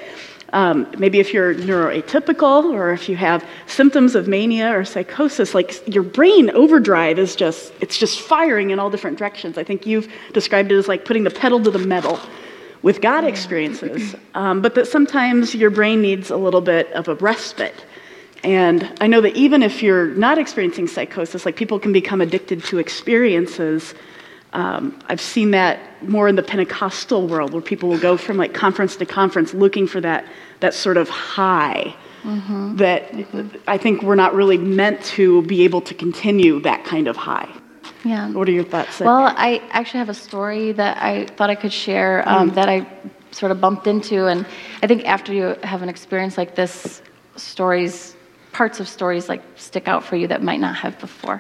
um, 0.52 0.94
maybe 0.98 1.22
if 1.22 1.34
you're 1.34 1.56
neuroatypical 1.56 2.66
or 2.74 2.92
if 2.92 3.08
you 3.08 3.16
have 3.16 3.46
symptoms 3.66 4.14
of 4.14 4.28
mania 4.28 4.78
or 4.78 4.84
psychosis, 4.84 5.56
like 5.56 5.88
your 5.88 6.04
brain 6.04 6.50
overdrive 6.50 7.18
is 7.18 7.38
just, 7.38 7.72
it's 7.80 7.98
just 7.98 8.20
firing 8.20 8.72
in 8.72 8.80
all 8.80 8.90
different 8.90 9.18
directions. 9.18 9.58
I 9.58 9.64
think 9.64 9.86
you've 9.86 10.12
described 10.34 10.70
it 10.74 10.76
as 10.76 10.90
like 10.90 11.06
putting 11.06 11.24
the 11.24 11.32
pedal 11.32 11.64
to 11.64 11.72
the 11.72 11.80
metal 11.80 12.20
with 12.82 13.00
God 13.00 13.24
experiences. 13.24 14.16
Um, 14.34 14.62
but 14.62 14.76
that 14.76 14.88
sometimes 14.88 15.56
your 15.56 15.70
brain 15.70 16.02
needs 16.02 16.30
a 16.30 16.38
little 16.38 16.62
bit 16.62 16.92
of 16.92 17.08
a 17.08 17.16
respite. 17.16 17.86
And 18.44 18.92
I 19.00 19.08
know 19.08 19.22
that 19.22 19.36
even 19.36 19.62
if 19.62 19.84
you're 19.84 20.08
not 20.08 20.38
experiencing 20.38 20.88
psychosis, 20.88 21.46
like 21.46 21.56
people 21.56 21.80
can 21.80 21.94
become 21.94 22.22
addicted 22.22 22.64
to 22.66 22.80
experiences 22.80 23.94
um, 24.54 25.00
I've 25.08 25.22
seen 25.22 25.52
that 25.52 25.80
more 26.04 26.28
in 26.28 26.36
the 26.36 26.44
Pentecostal 26.44 27.28
world, 27.28 27.54
where 27.54 27.62
people 27.62 27.90
will 27.90 28.00
go 28.00 28.18
from 28.18 28.38
like 28.38 28.54
conference 28.54 28.96
to 28.98 29.06
conference 29.06 29.54
looking 29.54 29.88
for 29.88 30.02
that 30.02 30.26
that 30.60 30.74
sort 30.74 30.98
of 30.98 31.10
high. 31.10 31.96
Mm-hmm. 32.24 32.76
That 32.76 33.12
mm-hmm. 33.12 33.58
I 33.68 33.78
think 33.78 34.04
we're 34.04 34.16
not 34.16 34.36
really 34.36 34.58
meant 34.58 35.04
to 35.16 35.42
be 35.44 35.64
able 35.64 35.82
to 35.82 35.94
continue 35.94 36.60
that 36.62 36.84
kind 36.84 37.08
of 37.08 37.16
high. 37.16 37.50
Yeah. 38.04 38.30
What 38.32 38.48
are 38.50 38.52
your 38.52 38.64
thoughts? 38.64 39.00
Well, 39.00 39.34
I 39.38 39.62
actually 39.72 40.00
have 40.00 40.10
a 40.10 40.14
story 40.14 40.72
that 40.74 40.98
I 41.02 41.28
thought 41.28 41.50
I 41.50 41.56
could 41.56 41.74
share 41.74 42.28
um, 42.28 42.52
mm. 42.52 42.56
that 42.56 42.68
I 42.68 42.86
sort 43.32 43.52
of 43.52 43.62
bumped 43.62 43.88
into, 43.88 44.28
and 44.28 44.46
I 44.84 44.88
think 44.88 45.06
after 45.06 45.34
you 45.34 45.56
have 45.64 45.82
an 45.82 45.90
experience 45.90 46.38
like 46.38 46.56
this, 46.56 47.02
stories, 47.38 48.16
parts 48.52 48.80
of 48.80 48.88
stories 48.88 49.30
like 49.30 49.42
stick 49.56 49.88
out 49.88 50.04
for 50.04 50.16
you 50.16 50.28
that 50.28 50.42
might 50.42 50.60
not 50.60 50.76
have 50.76 51.00
before. 51.00 51.40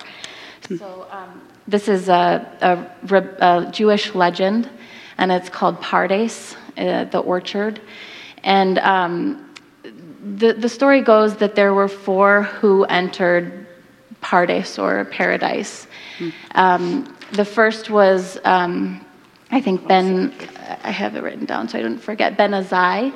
Mm. 0.63 0.79
So. 0.79 1.07
Um, 1.11 1.41
this 1.67 1.87
is 1.87 2.09
a, 2.09 2.47
a, 2.61 3.15
a 3.39 3.71
Jewish 3.71 4.15
legend, 4.15 4.69
and 5.17 5.31
it's 5.31 5.49
called 5.49 5.79
Pardes, 5.79 6.55
uh, 6.77 7.05
the 7.05 7.19
orchard. 7.19 7.79
And 8.43 8.79
um, 8.79 9.53
the, 10.23 10.53
the 10.53 10.69
story 10.69 11.01
goes 11.01 11.37
that 11.37 11.55
there 11.55 11.73
were 11.73 11.87
four 11.87 12.43
who 12.43 12.83
entered 12.85 13.67
Pardes 14.21 14.81
or 14.81 15.05
paradise. 15.05 15.87
Mm. 16.19 16.33
Um, 16.55 17.17
the 17.31 17.45
first 17.45 17.89
was, 17.89 18.37
um, 18.43 19.05
I 19.51 19.61
think, 19.61 19.87
Ben, 19.87 20.33
I 20.83 20.91
have 20.91 21.15
it 21.15 21.23
written 21.23 21.45
down 21.45 21.69
so 21.69 21.79
I 21.79 21.81
don't 21.81 21.99
forget, 21.99 22.37
Ben 22.37 22.51
Azai. 22.51 23.13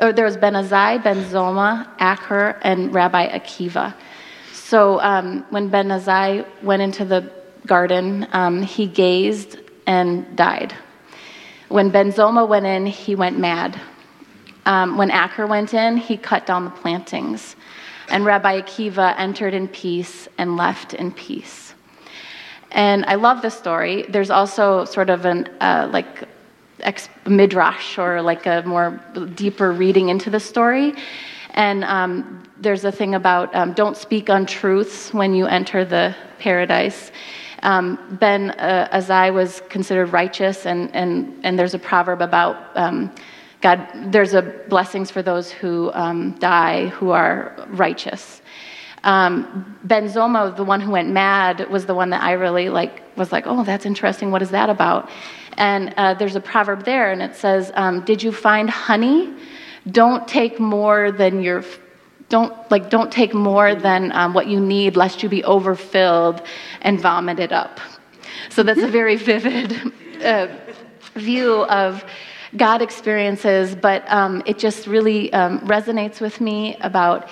Or 0.00 0.12
there 0.12 0.24
was 0.24 0.36
Ben 0.36 0.54
Azai, 0.54 1.02
Ben 1.02 1.24
Zoma, 1.24 1.88
Acher, 1.98 2.56
and 2.62 2.94
Rabbi 2.94 3.28
Akiva. 3.36 3.94
So 4.52 5.00
um, 5.00 5.44
when 5.50 5.68
Ben 5.68 5.88
Azai 5.88 6.46
went 6.62 6.82
into 6.82 7.04
the 7.04 7.32
garden, 7.66 8.28
um, 8.32 8.62
he 8.62 8.86
gazed 8.86 9.58
and 9.86 10.36
died. 10.36 10.74
When 11.68 11.90
Ben 11.90 12.12
Zoma 12.12 12.46
went 12.46 12.66
in, 12.66 12.86
he 12.86 13.14
went 13.14 13.38
mad. 13.38 13.80
Um, 14.66 14.96
when 14.96 15.10
Acher 15.10 15.48
went 15.48 15.74
in, 15.74 15.96
he 15.96 16.16
cut 16.16 16.46
down 16.46 16.64
the 16.64 16.70
plantings. 16.70 17.56
And 18.08 18.24
Rabbi 18.24 18.60
Akiva 18.60 19.14
entered 19.18 19.54
in 19.54 19.68
peace 19.68 20.28
and 20.38 20.56
left 20.56 20.94
in 20.94 21.12
peace. 21.12 21.74
And 22.70 23.04
I 23.06 23.14
love 23.16 23.42
the 23.42 23.50
story. 23.50 24.04
There's 24.08 24.30
also 24.30 24.84
sort 24.84 25.10
of 25.10 25.24
an 25.24 25.48
uh, 25.60 25.88
like 25.92 26.28
ex- 26.80 27.08
midrash 27.26 27.98
or 27.98 28.22
like 28.22 28.46
a 28.46 28.62
more 28.66 29.00
deeper 29.34 29.72
reading 29.72 30.08
into 30.08 30.30
the 30.30 30.40
story. 30.40 30.94
And 31.54 31.84
um, 31.84 32.42
there's 32.58 32.84
a 32.84 32.92
thing 32.92 33.14
about 33.14 33.54
um, 33.54 33.72
don't 33.72 33.96
speak 33.96 34.28
untruths 34.28 35.12
when 35.12 35.34
you 35.34 35.46
enter 35.46 35.84
the 35.84 36.14
paradise. 36.38 37.10
Um, 37.62 38.18
ben 38.20 38.50
uh, 38.50 38.88
Azai 38.92 39.32
was 39.34 39.62
considered 39.68 40.12
righteous, 40.12 40.66
and, 40.66 40.94
and, 40.94 41.40
and 41.42 41.58
there's 41.58 41.74
a 41.74 41.78
proverb 41.78 42.22
about 42.22 42.76
um, 42.76 43.12
God, 43.60 43.88
there's 44.12 44.34
a 44.34 44.42
blessings 44.42 45.10
for 45.10 45.20
those 45.20 45.50
who 45.50 45.90
um, 45.92 46.38
die 46.38 46.86
who 46.88 47.10
are 47.10 47.54
righteous. 47.70 48.40
Um, 49.02 49.76
ben 49.82 50.04
Zomo, 50.08 50.56
the 50.56 50.64
one 50.64 50.80
who 50.80 50.92
went 50.92 51.10
mad, 51.10 51.68
was 51.68 51.86
the 51.86 51.94
one 51.94 52.10
that 52.10 52.22
I 52.22 52.32
really 52.32 52.68
like. 52.68 53.02
Was 53.16 53.32
like, 53.32 53.44
oh, 53.46 53.64
that's 53.64 53.84
interesting. 53.84 54.30
What 54.30 54.42
is 54.42 54.50
that 54.50 54.70
about? 54.70 55.10
And 55.58 55.92
uh, 55.96 56.14
there's 56.14 56.36
a 56.36 56.40
proverb 56.40 56.84
there, 56.84 57.10
and 57.10 57.20
it 57.20 57.34
says, 57.36 57.72
um, 57.74 58.04
"Did 58.04 58.22
you 58.22 58.32
find 58.32 58.70
honey? 58.70 59.34
Don't 59.90 60.26
take 60.26 60.58
more 60.58 61.12
than 61.12 61.42
your 61.42 61.62
don't 62.28 62.52
like 62.70 62.90
don't 62.90 63.10
take 63.10 63.34
more 63.34 63.74
than 63.74 64.12
um, 64.12 64.34
what 64.34 64.46
you 64.46 64.60
need 64.60 64.96
lest 64.96 65.22
you 65.22 65.28
be 65.28 65.42
overfilled 65.44 66.42
and 66.82 67.00
vomited 67.00 67.52
up 67.52 67.80
so 68.50 68.62
that's 68.62 68.82
a 68.82 68.88
very 68.88 69.16
vivid 69.16 69.92
uh, 70.22 70.48
view 71.14 71.64
of 71.64 72.04
god 72.56 72.82
experiences 72.82 73.74
but 73.74 74.04
um, 74.12 74.42
it 74.46 74.58
just 74.58 74.86
really 74.86 75.32
um, 75.32 75.58
resonates 75.60 76.20
with 76.20 76.40
me 76.40 76.76
about 76.80 77.28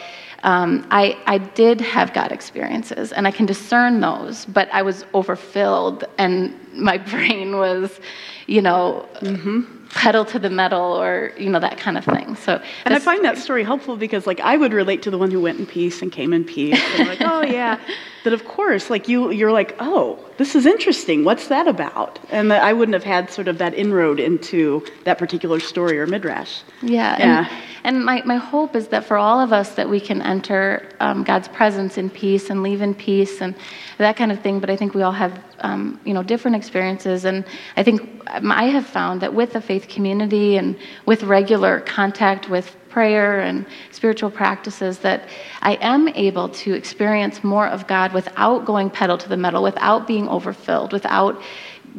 um, 0.47 0.87
I, 0.91 1.19
I 1.27 1.39
did 1.39 1.81
have 1.83 2.15
god 2.15 2.33
experiences 2.33 3.13
and 3.13 3.27
i 3.27 3.31
can 3.31 3.47
discern 3.47 4.01
those 4.01 4.47
but 4.47 4.69
i 4.73 4.83
was 4.83 5.05
overfilled 5.13 6.05
and 6.19 6.55
my 6.73 6.97
brain 7.13 7.59
was 7.59 8.01
you 8.47 8.63
know 8.63 9.07
mm-hmm 9.21 9.76
pedal 9.97 10.27
to 10.27 10.39
the 10.39 10.51
metal 10.51 11.03
or 11.03 11.33
you 11.39 11.49
know 11.49 11.59
that 11.59 11.79
kind 11.79 11.97
of 11.97 12.05
thing. 12.05 12.37
So 12.37 12.61
and 12.85 12.95
i 12.95 12.99
find 12.99 13.25
that 13.25 13.39
story 13.39 13.65
helpful 13.65 13.97
because 13.97 14.27
like 14.27 14.41
i 14.41 14.57
would 14.57 14.73
relate 14.73 15.03
to 15.03 15.11
the 15.11 15.19
one 15.19 15.31
who 15.31 15.41
went 15.41 15.59
in 15.59 15.67
peace 15.67 16.03
and 16.03 16.13
came 16.13 16.33
in 16.35 16.45
peace. 16.45 16.81
And 16.99 17.09
like 17.09 17.23
oh 17.23 17.43
yeah. 17.59 17.81
That 18.25 18.33
of 18.33 18.45
course 18.45 18.91
like 18.91 19.09
you 19.09 19.31
you're 19.31 19.53
like 19.53 19.75
oh 19.81 20.19
this 20.37 20.55
is 20.55 20.67
interesting. 20.67 21.25
What's 21.25 21.49
that 21.49 21.67
about? 21.67 22.19
And 22.31 22.53
i 22.53 22.73
wouldn't 22.73 22.95
have 22.95 23.05
had 23.05 23.31
sort 23.31 23.49
of 23.49 23.57
that 23.59 23.73
inroad 23.75 24.21
into 24.21 24.85
that 25.05 25.17
particular 25.17 25.61
story 25.61 25.99
or 25.99 26.07
midrash. 26.07 26.61
Yeah 26.83 27.17
yeah. 27.19 27.49
and, 27.85 27.97
and 27.97 28.05
my, 28.05 28.23
my 28.25 28.37
hope 28.37 28.77
is 28.77 28.89
that 28.89 29.05
for 29.05 29.17
all 29.17 29.41
of 29.41 29.53
us 29.53 29.77
that 29.77 29.89
we 29.89 30.01
can 30.01 30.21
enter 30.21 30.89
um, 31.01 31.25
god's 31.25 31.49
presence 31.49 31.97
in 31.97 32.11
peace 32.11 32.51
and 32.51 32.63
leave 32.63 32.83
in 32.83 32.95
peace 32.95 33.41
and 33.41 33.55
that 33.97 34.17
kind 34.17 34.31
of 34.31 34.41
thing. 34.41 34.61
But 34.61 34.69
i 34.69 34.77
think 34.77 34.95
we 34.95 35.03
all 35.03 35.13
have 35.25 35.33
um, 35.61 35.99
you 36.05 36.13
know 36.13 36.23
different 36.23 36.55
experiences. 36.55 37.25
And 37.25 37.47
i 37.77 37.83
think 37.83 38.16
i 38.29 38.65
have 38.65 38.87
found 38.87 39.21
that 39.21 39.33
with 39.33 39.53
the 39.53 39.61
faith 39.61 39.89
community 39.89 40.57
and 40.57 40.77
with 41.05 41.23
regular 41.23 41.81
contact 41.81 42.49
with 42.49 42.77
prayer 42.97 43.41
and 43.41 43.67
spiritual 43.91 44.31
practices 44.31 45.01
that 45.01 45.29
I 45.61 45.75
am 45.83 46.09
able 46.09 46.49
to 46.65 46.73
experience 46.73 47.45
more 47.45 47.67
of 47.67 47.87
God 47.87 48.15
without 48.15 48.65
going 48.65 48.89
pedal 48.89 49.19
to 49.19 49.29
the 49.29 49.37
metal, 49.37 49.63
without 49.63 50.07
being 50.07 50.27
overfilled, 50.31 50.95
without 50.95 51.43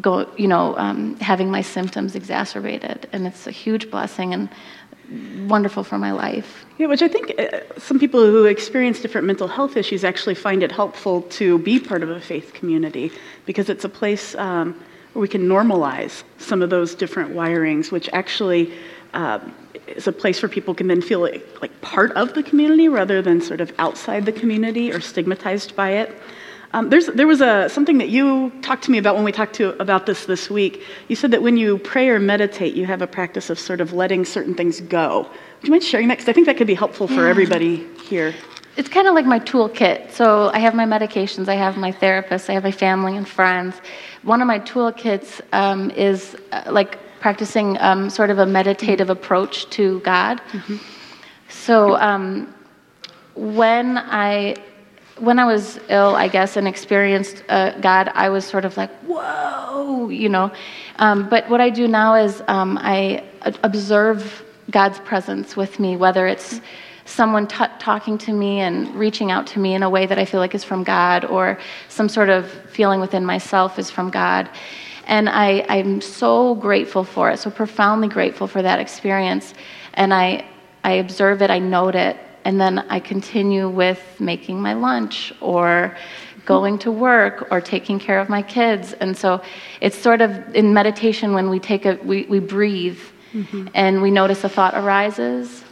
go, 0.01 0.27
you 0.37 0.47
know, 0.47 0.75
um, 0.75 1.15
having 1.19 1.51
my 1.51 1.61
symptoms 1.61 2.15
exacerbated. 2.15 3.07
And 3.13 3.27
it's 3.27 3.45
a 3.45 3.51
huge 3.51 3.91
blessing 3.91 4.33
and 4.33 4.49
wonderful 5.47 5.83
for 5.83 5.99
my 5.99 6.11
life. 6.11 6.65
Yeah, 6.79 6.87
which 6.87 7.03
I 7.03 7.07
think 7.07 7.31
uh, 7.39 7.59
some 7.77 7.99
people 7.99 8.25
who 8.25 8.45
experience 8.45 8.99
different 8.99 9.27
mental 9.27 9.47
health 9.47 9.77
issues 9.77 10.03
actually 10.03 10.35
find 10.35 10.63
it 10.63 10.71
helpful 10.71 11.21
to 11.39 11.59
be 11.59 11.79
part 11.79 12.01
of 12.01 12.09
a 12.09 12.19
faith 12.19 12.53
community 12.53 13.11
because 13.45 13.69
it's 13.69 13.85
a 13.85 13.89
place 13.89 14.33
um, 14.33 14.79
where 15.13 15.21
we 15.21 15.27
can 15.27 15.47
normalize 15.47 16.23
some 16.37 16.61
of 16.61 16.69
those 16.69 16.95
different 16.95 17.33
wirings, 17.33 17.91
which 17.91 18.09
actually 18.13 18.73
uh, 19.13 19.39
is 19.87 20.07
a 20.07 20.11
place 20.11 20.41
where 20.41 20.49
people 20.49 20.73
can 20.73 20.87
then 20.87 21.01
feel 21.01 21.19
like, 21.19 21.61
like, 21.61 21.81
part 21.81 22.11
of 22.11 22.33
the 22.33 22.43
community 22.43 22.89
rather 22.89 23.21
than 23.21 23.41
sort 23.41 23.61
of 23.61 23.71
outside 23.79 24.25
the 24.25 24.31
community 24.31 24.91
or 24.91 24.99
stigmatized 24.99 25.75
by 25.75 25.91
it. 25.91 26.15
Um, 26.73 26.89
there 26.89 27.27
was 27.27 27.39
a, 27.39 27.69
something 27.69 27.97
that 27.99 28.09
you 28.09 28.51
talked 28.61 28.83
to 28.83 28.91
me 28.91 28.97
about 28.97 29.15
when 29.15 29.23
we 29.23 29.31
talked 29.31 29.55
to, 29.55 29.69
about 29.81 30.05
this 30.05 30.25
this 30.25 30.49
week. 30.49 30.83
You 31.07 31.15
said 31.15 31.31
that 31.31 31.41
when 31.41 31.55
you 31.55 31.77
pray 31.77 32.09
or 32.09 32.19
meditate, 32.19 32.75
you 32.75 32.85
have 32.85 33.01
a 33.01 33.07
practice 33.07 33.49
of 33.49 33.57
sort 33.57 33.79
of 33.79 33.93
letting 33.93 34.25
certain 34.25 34.53
things 34.53 34.81
go. 34.81 35.29
Would 35.61 35.63
you 35.63 35.71
mind 35.71 35.83
sharing 35.83 36.09
that? 36.09 36.15
Because 36.15 36.29
I 36.29 36.33
think 36.33 36.45
that 36.47 36.57
could 36.57 36.67
be 36.67 36.75
helpful 36.75 37.07
for 37.07 37.23
yeah. 37.23 37.29
everybody 37.29 37.87
here. 38.03 38.35
It's 38.75 38.89
kind 38.89 39.07
of 39.07 39.15
like 39.15 39.25
my 39.25 39.39
toolkit. 39.39 40.11
So 40.11 40.51
I 40.53 40.59
have 40.59 40.75
my 40.75 40.85
medications, 40.85 41.47
I 41.47 41.55
have 41.55 41.77
my 41.77 41.91
therapist, 41.91 42.49
I 42.49 42.53
have 42.53 42.63
my 42.63 42.71
family 42.71 43.17
and 43.17 43.27
friends. 43.27 43.81
One 44.27 44.41
of 44.41 44.47
my 44.47 44.59
toolkits 44.59 45.39
um, 45.53 45.89
is 45.91 46.35
uh, 46.51 46.63
like 46.69 46.99
practicing 47.21 47.77
um, 47.79 48.09
sort 48.09 48.29
of 48.29 48.39
a 48.39 48.45
meditative 48.45 49.09
approach 49.09 49.69
to 49.69 50.01
God. 50.01 50.41
Mm-hmm. 50.51 50.75
So 51.47 51.95
um, 51.95 52.53
when 53.35 53.97
I 53.97 54.57
when 55.19 55.39
I 55.39 55.45
was 55.45 55.79
ill, 55.87 56.13
I 56.13 56.27
guess, 56.27 56.57
and 56.57 56.67
experienced 56.67 57.41
uh, 57.47 57.79
God, 57.79 58.11
I 58.15 58.27
was 58.27 58.43
sort 58.43 58.65
of 58.65 58.75
like, 58.75 58.91
whoa, 59.05 60.09
you 60.09 60.27
know. 60.27 60.51
Um, 60.97 61.29
but 61.29 61.49
what 61.49 61.61
I 61.61 61.69
do 61.69 61.87
now 61.87 62.15
is 62.15 62.43
um, 62.49 62.77
I 62.81 63.23
observe 63.63 64.43
God's 64.69 64.99
presence 64.99 65.55
with 65.55 65.79
me, 65.79 65.95
whether 65.95 66.27
it's 66.27 66.59
someone 67.07 67.47
t- 67.47 67.65
talking 67.79 68.17
to 68.19 68.33
me 68.33 68.59
and 68.59 68.93
reaching 68.95 69.31
out 69.31 69.47
to 69.47 69.59
me 69.59 69.73
in 69.73 69.81
a 69.81 69.89
way 69.89 70.05
that 70.05 70.19
I 70.19 70.25
feel 70.25 70.39
like 70.39 70.53
is 70.53 70.63
from 70.63 70.83
God, 70.83 71.25
or 71.25 71.57
some 71.87 72.09
sort 72.09 72.29
of 72.29 72.51
feeling 72.69 72.99
within 72.99 73.25
myself 73.25 73.79
is 73.79 73.89
from 73.89 74.09
God. 74.09 74.49
And 75.05 75.29
I, 75.29 75.65
I'm 75.69 76.01
so 76.01 76.55
grateful 76.55 77.03
for 77.03 77.31
it, 77.31 77.39
so 77.39 77.49
profoundly 77.49 78.09
grateful 78.09 78.45
for 78.45 78.61
that 78.61 78.79
experience. 78.79 79.53
And 79.93 80.13
I, 80.13 80.45
I 80.83 80.93
observe 80.93 81.41
it, 81.41 81.49
I 81.49 81.59
note 81.59 81.95
it, 81.95 82.17
and 82.43 82.59
then 82.59 82.79
I 82.89 82.99
continue 82.99 83.69
with 83.69 84.01
making 84.19 84.61
my 84.61 84.73
lunch 84.73 85.33
or 85.41 85.97
going 86.45 86.77
to 86.79 86.91
work 86.91 87.47
or 87.51 87.61
taking 87.61 87.99
care 87.99 88.19
of 88.19 88.29
my 88.29 88.41
kids. 88.41 88.93
And 88.93 89.17
so 89.17 89.41
it's 89.81 89.97
sort 89.97 90.21
of 90.21 90.55
in 90.55 90.73
meditation 90.73 91.33
when 91.33 91.49
we 91.49 91.59
take 91.59 91.85
a 91.85 91.95
we, 92.03 92.23
we 92.23 92.39
breathe 92.39 92.99
mm-hmm. 93.33 93.67
and 93.73 94.01
we 94.01 94.11
notice 94.11 94.43
a 94.43 94.49
thought 94.49 94.73
arises 94.75 95.63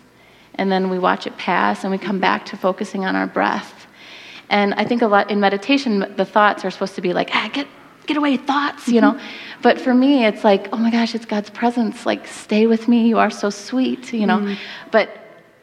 and 0.57 0.71
then 0.71 0.89
we 0.89 0.99
watch 0.99 1.27
it 1.27 1.37
pass 1.37 1.83
and 1.83 1.91
we 1.91 1.97
come 1.97 2.19
back 2.19 2.45
to 2.47 2.57
focusing 2.57 3.05
on 3.05 3.15
our 3.15 3.27
breath. 3.27 3.87
And 4.49 4.73
I 4.75 4.85
think 4.85 5.01
a 5.01 5.07
lot 5.07 5.31
in 5.31 5.39
meditation, 5.39 6.13
the 6.15 6.25
thoughts 6.25 6.63
are 6.65 6.71
supposed 6.71 6.95
to 6.95 7.01
be 7.01 7.13
like, 7.13 7.29
ah, 7.33 7.49
get, 7.51 7.67
get 8.05 8.17
away, 8.17 8.37
thoughts, 8.37 8.87
you 8.87 9.01
know? 9.01 9.13
Mm-hmm. 9.13 9.61
But 9.61 9.81
for 9.81 9.93
me, 9.93 10.25
it's 10.25 10.43
like, 10.43 10.67
oh 10.71 10.77
my 10.77 10.91
gosh, 10.91 11.15
it's 11.15 11.25
God's 11.25 11.49
presence. 11.49 12.05
Like, 12.05 12.27
stay 12.27 12.67
with 12.67 12.87
me. 12.87 13.07
You 13.07 13.17
are 13.17 13.31
so 13.31 13.49
sweet, 13.49 14.13
you 14.13 14.27
know? 14.27 14.39
Mm. 14.39 14.57
But 14.91 15.09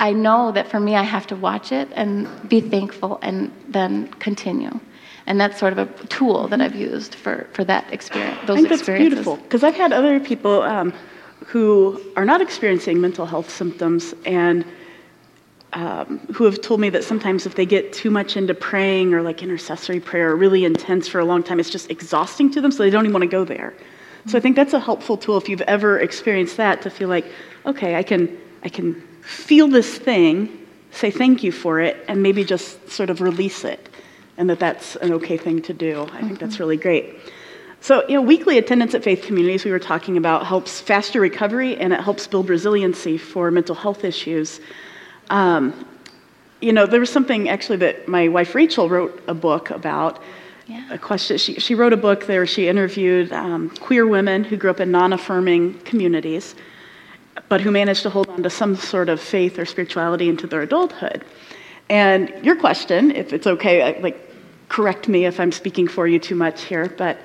I 0.00 0.12
know 0.12 0.50
that 0.50 0.66
for 0.68 0.80
me, 0.80 0.96
I 0.96 1.04
have 1.04 1.28
to 1.28 1.36
watch 1.36 1.70
it 1.70 1.88
and 1.92 2.28
be 2.48 2.60
thankful 2.60 3.20
and 3.22 3.52
then 3.68 4.08
continue. 4.14 4.80
And 5.26 5.40
that's 5.40 5.60
sort 5.60 5.72
of 5.72 5.78
a 5.78 6.06
tool 6.08 6.48
that 6.48 6.60
I've 6.60 6.74
used 6.74 7.14
for, 7.14 7.46
for 7.52 7.62
that 7.64 7.92
experience, 7.92 8.38
those 8.46 8.58
I 8.58 8.62
think 8.62 8.72
experiences. 8.72 9.14
That's 9.14 9.24
beautiful. 9.24 9.36
Because 9.36 9.62
I've 9.62 9.76
had 9.76 9.92
other 9.92 10.18
people 10.18 10.62
um, 10.62 10.92
who 11.46 12.00
are 12.16 12.24
not 12.24 12.40
experiencing 12.40 13.00
mental 13.00 13.26
health 13.26 13.48
symptoms 13.48 14.12
and 14.26 14.64
um, 15.72 16.18
who 16.34 16.44
have 16.44 16.60
told 16.60 16.80
me 16.80 16.90
that 16.90 17.04
sometimes 17.04 17.46
if 17.46 17.54
they 17.54 17.66
get 17.66 17.92
too 17.92 18.10
much 18.10 18.36
into 18.36 18.54
praying 18.54 19.14
or 19.14 19.22
like 19.22 19.42
intercessory 19.42 20.00
prayer, 20.00 20.36
really 20.36 20.64
intense 20.64 21.08
for 21.08 21.18
a 21.18 21.24
long 21.24 21.42
time, 21.42 21.58
it's 21.58 21.70
just 21.70 21.90
exhausting 21.90 22.50
to 22.52 22.60
them, 22.60 22.70
so 22.70 22.82
they 22.82 22.90
don't 22.90 23.04
even 23.04 23.12
want 23.12 23.22
to 23.22 23.28
go 23.28 23.44
there. 23.44 23.74
So 24.26 24.38
I 24.38 24.40
think 24.40 24.54
that's 24.54 24.72
a 24.72 24.80
helpful 24.80 25.16
tool 25.16 25.36
if 25.36 25.48
you've 25.48 25.62
ever 25.62 25.98
experienced 25.98 26.56
that 26.58 26.82
to 26.82 26.90
feel 26.90 27.08
like, 27.08 27.24
okay, 27.66 27.96
I 27.96 28.02
can, 28.02 28.38
I 28.62 28.68
can 28.68 28.94
feel 29.22 29.66
this 29.66 29.98
thing, 29.98 30.66
say 30.90 31.10
thank 31.10 31.42
you 31.42 31.52
for 31.52 31.80
it, 31.80 31.96
and 32.06 32.22
maybe 32.22 32.44
just 32.44 32.88
sort 32.90 33.10
of 33.10 33.20
release 33.20 33.64
it, 33.64 33.88
and 34.36 34.48
that 34.50 34.60
that's 34.60 34.96
an 34.96 35.12
okay 35.14 35.36
thing 35.36 35.62
to 35.62 35.72
do. 35.72 36.06
I 36.12 36.20
think 36.20 36.38
that's 36.38 36.60
really 36.60 36.76
great. 36.76 37.16
So, 37.80 38.06
you 38.08 38.14
know, 38.14 38.22
weekly 38.22 38.58
attendance 38.58 38.94
at 38.94 39.02
faith 39.02 39.22
communities, 39.22 39.64
we 39.64 39.72
were 39.72 39.80
talking 39.80 40.16
about, 40.16 40.46
helps 40.46 40.80
faster 40.80 41.20
recovery 41.20 41.76
and 41.76 41.92
it 41.92 42.00
helps 42.00 42.28
build 42.28 42.48
resiliency 42.48 43.18
for 43.18 43.50
mental 43.50 43.74
health 43.74 44.04
issues. 44.04 44.60
Um, 45.30 45.86
you 46.60 46.72
know, 46.72 46.86
there 46.86 47.00
was 47.00 47.10
something 47.10 47.48
actually 47.48 47.78
that 47.78 48.08
my 48.08 48.28
wife 48.28 48.54
Rachel 48.54 48.88
wrote 48.88 49.22
a 49.26 49.34
book 49.34 49.70
about. 49.70 50.22
Yeah. 50.68 50.92
A 50.92 50.98
question. 50.98 51.38
She, 51.38 51.54
she 51.54 51.74
wrote 51.74 51.92
a 51.92 51.96
book 51.96 52.26
there. 52.26 52.46
She 52.46 52.68
interviewed 52.68 53.32
um, 53.32 53.68
queer 53.80 54.06
women 54.06 54.44
who 54.44 54.56
grew 54.56 54.70
up 54.70 54.78
in 54.78 54.92
non-affirming 54.92 55.80
communities, 55.80 56.54
but 57.48 57.60
who 57.60 57.72
managed 57.72 58.02
to 58.02 58.10
hold 58.10 58.28
on 58.28 58.44
to 58.44 58.48
some 58.48 58.76
sort 58.76 59.08
of 59.08 59.20
faith 59.20 59.58
or 59.58 59.66
spirituality 59.66 60.28
into 60.28 60.46
their 60.46 60.62
adulthood. 60.62 61.24
And 61.90 62.32
your 62.44 62.54
question, 62.54 63.10
if 63.10 63.32
it's 63.32 63.46
okay, 63.46 64.00
like 64.00 64.16
correct 64.68 65.08
me 65.08 65.26
if 65.26 65.38
I'm 65.38 65.52
speaking 65.52 65.88
for 65.88 66.06
you 66.06 66.18
too 66.18 66.36
much 66.36 66.62
here, 66.64 66.88
but 66.96 67.18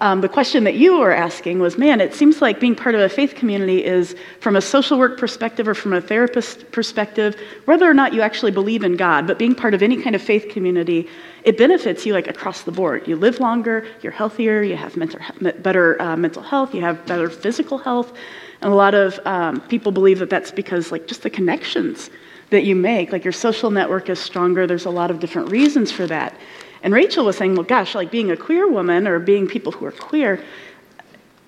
um, 0.00 0.22
the 0.22 0.28
question 0.28 0.64
that 0.64 0.74
you 0.74 0.98
were 0.98 1.12
asking 1.12 1.60
was 1.60 1.76
man, 1.76 2.00
it 2.00 2.14
seems 2.14 2.40
like 2.40 2.58
being 2.58 2.74
part 2.74 2.94
of 2.94 3.00
a 3.00 3.08
faith 3.08 3.34
community 3.34 3.84
is 3.84 4.16
from 4.40 4.56
a 4.56 4.60
social 4.60 4.98
work 4.98 5.18
perspective 5.18 5.68
or 5.68 5.74
from 5.74 5.92
a 5.92 6.00
therapist 6.00 6.70
perspective, 6.72 7.36
whether 7.66 7.88
or 7.88 7.92
not 7.92 8.14
you 8.14 8.22
actually 8.22 8.50
believe 8.50 8.82
in 8.82 8.96
God, 8.96 9.26
but 9.26 9.38
being 9.38 9.54
part 9.54 9.74
of 9.74 9.82
any 9.82 10.00
kind 10.00 10.16
of 10.16 10.22
faith 10.22 10.48
community, 10.48 11.06
it 11.44 11.58
benefits 11.58 12.06
you 12.06 12.14
like 12.14 12.28
across 12.28 12.62
the 12.62 12.72
board. 12.72 13.06
You 13.06 13.16
live 13.16 13.40
longer, 13.40 13.86
you're 14.00 14.12
healthier, 14.12 14.62
you 14.62 14.76
have 14.76 14.96
mental, 14.96 15.20
better 15.58 16.00
uh, 16.00 16.16
mental 16.16 16.42
health, 16.42 16.74
you 16.74 16.80
have 16.80 17.04
better 17.06 17.28
physical 17.28 17.76
health. 17.76 18.12
And 18.62 18.72
a 18.72 18.76
lot 18.76 18.94
of 18.94 19.18
um, 19.26 19.60
people 19.62 19.92
believe 19.92 20.18
that 20.18 20.30
that's 20.30 20.50
because, 20.50 20.92
like, 20.92 21.06
just 21.06 21.22
the 21.22 21.30
connections 21.30 22.10
that 22.50 22.64
you 22.64 22.76
make, 22.76 23.12
like 23.12 23.24
your 23.24 23.32
social 23.32 23.70
network 23.70 24.08
is 24.10 24.18
stronger. 24.18 24.66
There's 24.66 24.84
a 24.84 24.90
lot 24.90 25.10
of 25.10 25.20
different 25.20 25.50
reasons 25.50 25.90
for 25.90 26.06
that. 26.08 26.34
And 26.82 26.94
Rachel 26.94 27.24
was 27.24 27.36
saying, 27.36 27.54
well, 27.54 27.64
gosh, 27.64 27.94
like 27.94 28.10
being 28.10 28.30
a 28.30 28.36
queer 28.36 28.68
woman 28.68 29.06
or 29.06 29.18
being 29.18 29.46
people 29.46 29.72
who 29.72 29.84
are 29.84 29.92
queer, 29.92 30.42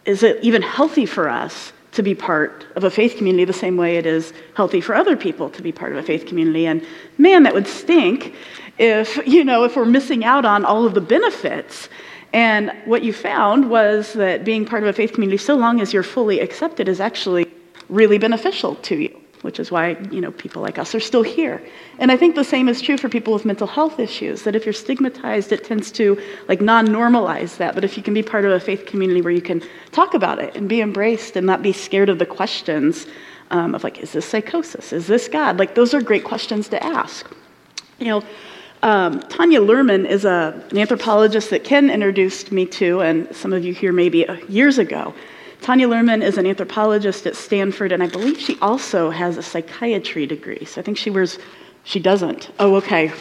is 0.05 0.23
it 0.23 0.43
even 0.43 0.63
healthy 0.63 1.07
for 1.07 1.29
us 1.29 1.73
to 1.93 2.03
be 2.03 2.15
part 2.15 2.67
of 2.75 2.85
a 2.85 2.91
faith 2.91 3.17
community 3.17 3.45
the 3.45 3.53
same 3.53 3.77
way 3.77 3.97
it 3.97 4.07
is 4.07 4.33
healthy 4.55 4.81
for 4.81 4.95
other 4.95 5.17
people 5.17 5.51
to 5.51 5.63
be 5.63 5.73
part 5.73 5.93
of 5.93 5.99
a 5.99 6.03
faith 6.03 6.27
community? 6.27 6.67
And 6.67 6.85
man, 7.19 7.45
that 7.45 7.55
would 7.55 7.67
stink 7.67 8.35
if, 8.79 9.17
you 9.27 9.45
know, 9.45 9.65
if 9.65 9.77
we're 9.77 9.85
missing 9.85 10.25
out 10.25 10.45
on 10.45 10.65
all 10.65 10.85
of 10.85 10.95
the 10.95 11.01
benefits. 11.01 11.89
And 12.33 12.73
what 12.87 13.03
you 13.03 13.13
found 13.13 13.69
was 13.71 14.15
that 14.15 14.45
being 14.45 14.65
part 14.65 14.83
of 14.83 14.89
a 14.89 14.93
faith 14.93 15.13
community, 15.13 15.39
so 15.39 15.55
long 15.55 15.81
as 15.81 15.93
you're 15.93 16.03
fully 16.03 16.41
accepted, 16.41 16.89
is 16.89 16.99
actually 17.01 17.47
really 17.89 18.19
beneficial 18.19 18.75
to 18.77 18.97
you 18.97 19.22
which 19.43 19.61
is 19.61 19.71
why 19.71 19.91
you 20.11 20.21
know 20.21 20.33
people 20.33 20.63
like 20.63 20.79
us 20.79 20.95
are 20.95 21.01
still 21.01 21.23
here. 21.23 21.63
And 21.99 22.11
i 22.11 22.17
think 22.17 22.35
the 22.35 22.45
same 22.45 22.69
is 22.69 22.81
true 22.81 22.97
for 22.97 23.09
people 23.09 23.33
with 23.33 23.45
mental 23.45 23.67
health 23.67 23.99
issues 23.99 24.43
that 24.43 24.57
if 24.57 24.65
you're 24.65 24.73
stigmatized 24.73 25.53
it 25.53 25.65
tends 25.65 25.93
to 25.93 26.21
like 26.49 26.61
non-normalize 26.61 27.57
that. 27.59 27.75
But 27.75 27.85
if 27.85 27.97
you 27.97 28.03
can 28.03 28.15
be 28.15 28.23
part 28.23 28.45
of 28.45 28.53
a 28.53 28.61
faith 28.61 28.87
community 28.87 29.21
where 29.21 29.33
you 29.33 29.43
can 29.43 29.63
talk 29.93 30.15
about 30.15 30.39
it 30.39 30.57
and 30.57 30.69
be 30.69 30.81
embraced 30.81 31.37
and 31.37 31.47
not 31.47 31.63
be 31.63 31.73
scared 31.73 32.09
of 32.09 32.19
the 32.19 32.27
questions 32.27 33.07
um, 33.51 33.75
of 33.75 33.85
like 33.85 33.99
is 33.99 34.13
this 34.13 34.27
psychosis? 34.27 34.93
Is 34.93 35.07
this 35.07 35.29
god? 35.29 35.59
Like 35.59 35.75
those 35.75 35.93
are 35.95 36.01
great 36.01 36.25
questions 36.25 36.69
to 36.69 36.83
ask. 36.83 37.31
You 37.99 38.07
know 38.07 38.23
um, 38.83 39.21
Tanya 39.21 39.61
Luhrmann 39.61 40.07
is 40.07 40.25
a, 40.25 40.61
an 40.71 40.79
anthropologist 40.79 41.51
that 41.51 41.63
Ken 41.63 41.89
introduced 41.89 42.51
me 42.51 42.67
to, 42.67 43.01
and 43.01 43.35
some 43.35 43.53
of 43.53 43.65
you 43.65 43.73
here 43.73 43.93
maybe 43.93 44.27
uh, 44.27 44.35
years 44.49 44.79
ago. 44.79 45.15
Tanya 45.63 45.87
Luhrmann 45.87 46.23
is 46.23 46.39
an 46.39 46.47
anthropologist 46.47 47.25
at 47.25 47.37
Stanford, 47.37 47.93
and 47.93 48.03
I 48.03 48.09
believe 48.09 48.41
she 48.41 48.59
also 48.61 49.11
has 49.11 49.37
a 49.37 49.43
psychiatry 49.45 50.27
degree. 50.27 50.65
So 50.65 50.81
I 50.81 50.85
think 50.85 50.99
she 50.99 51.09
wears, 51.09 51.39
she 51.85 52.01
doesn't. 52.01 52.51
Oh, 52.59 52.75
okay. 52.75 53.13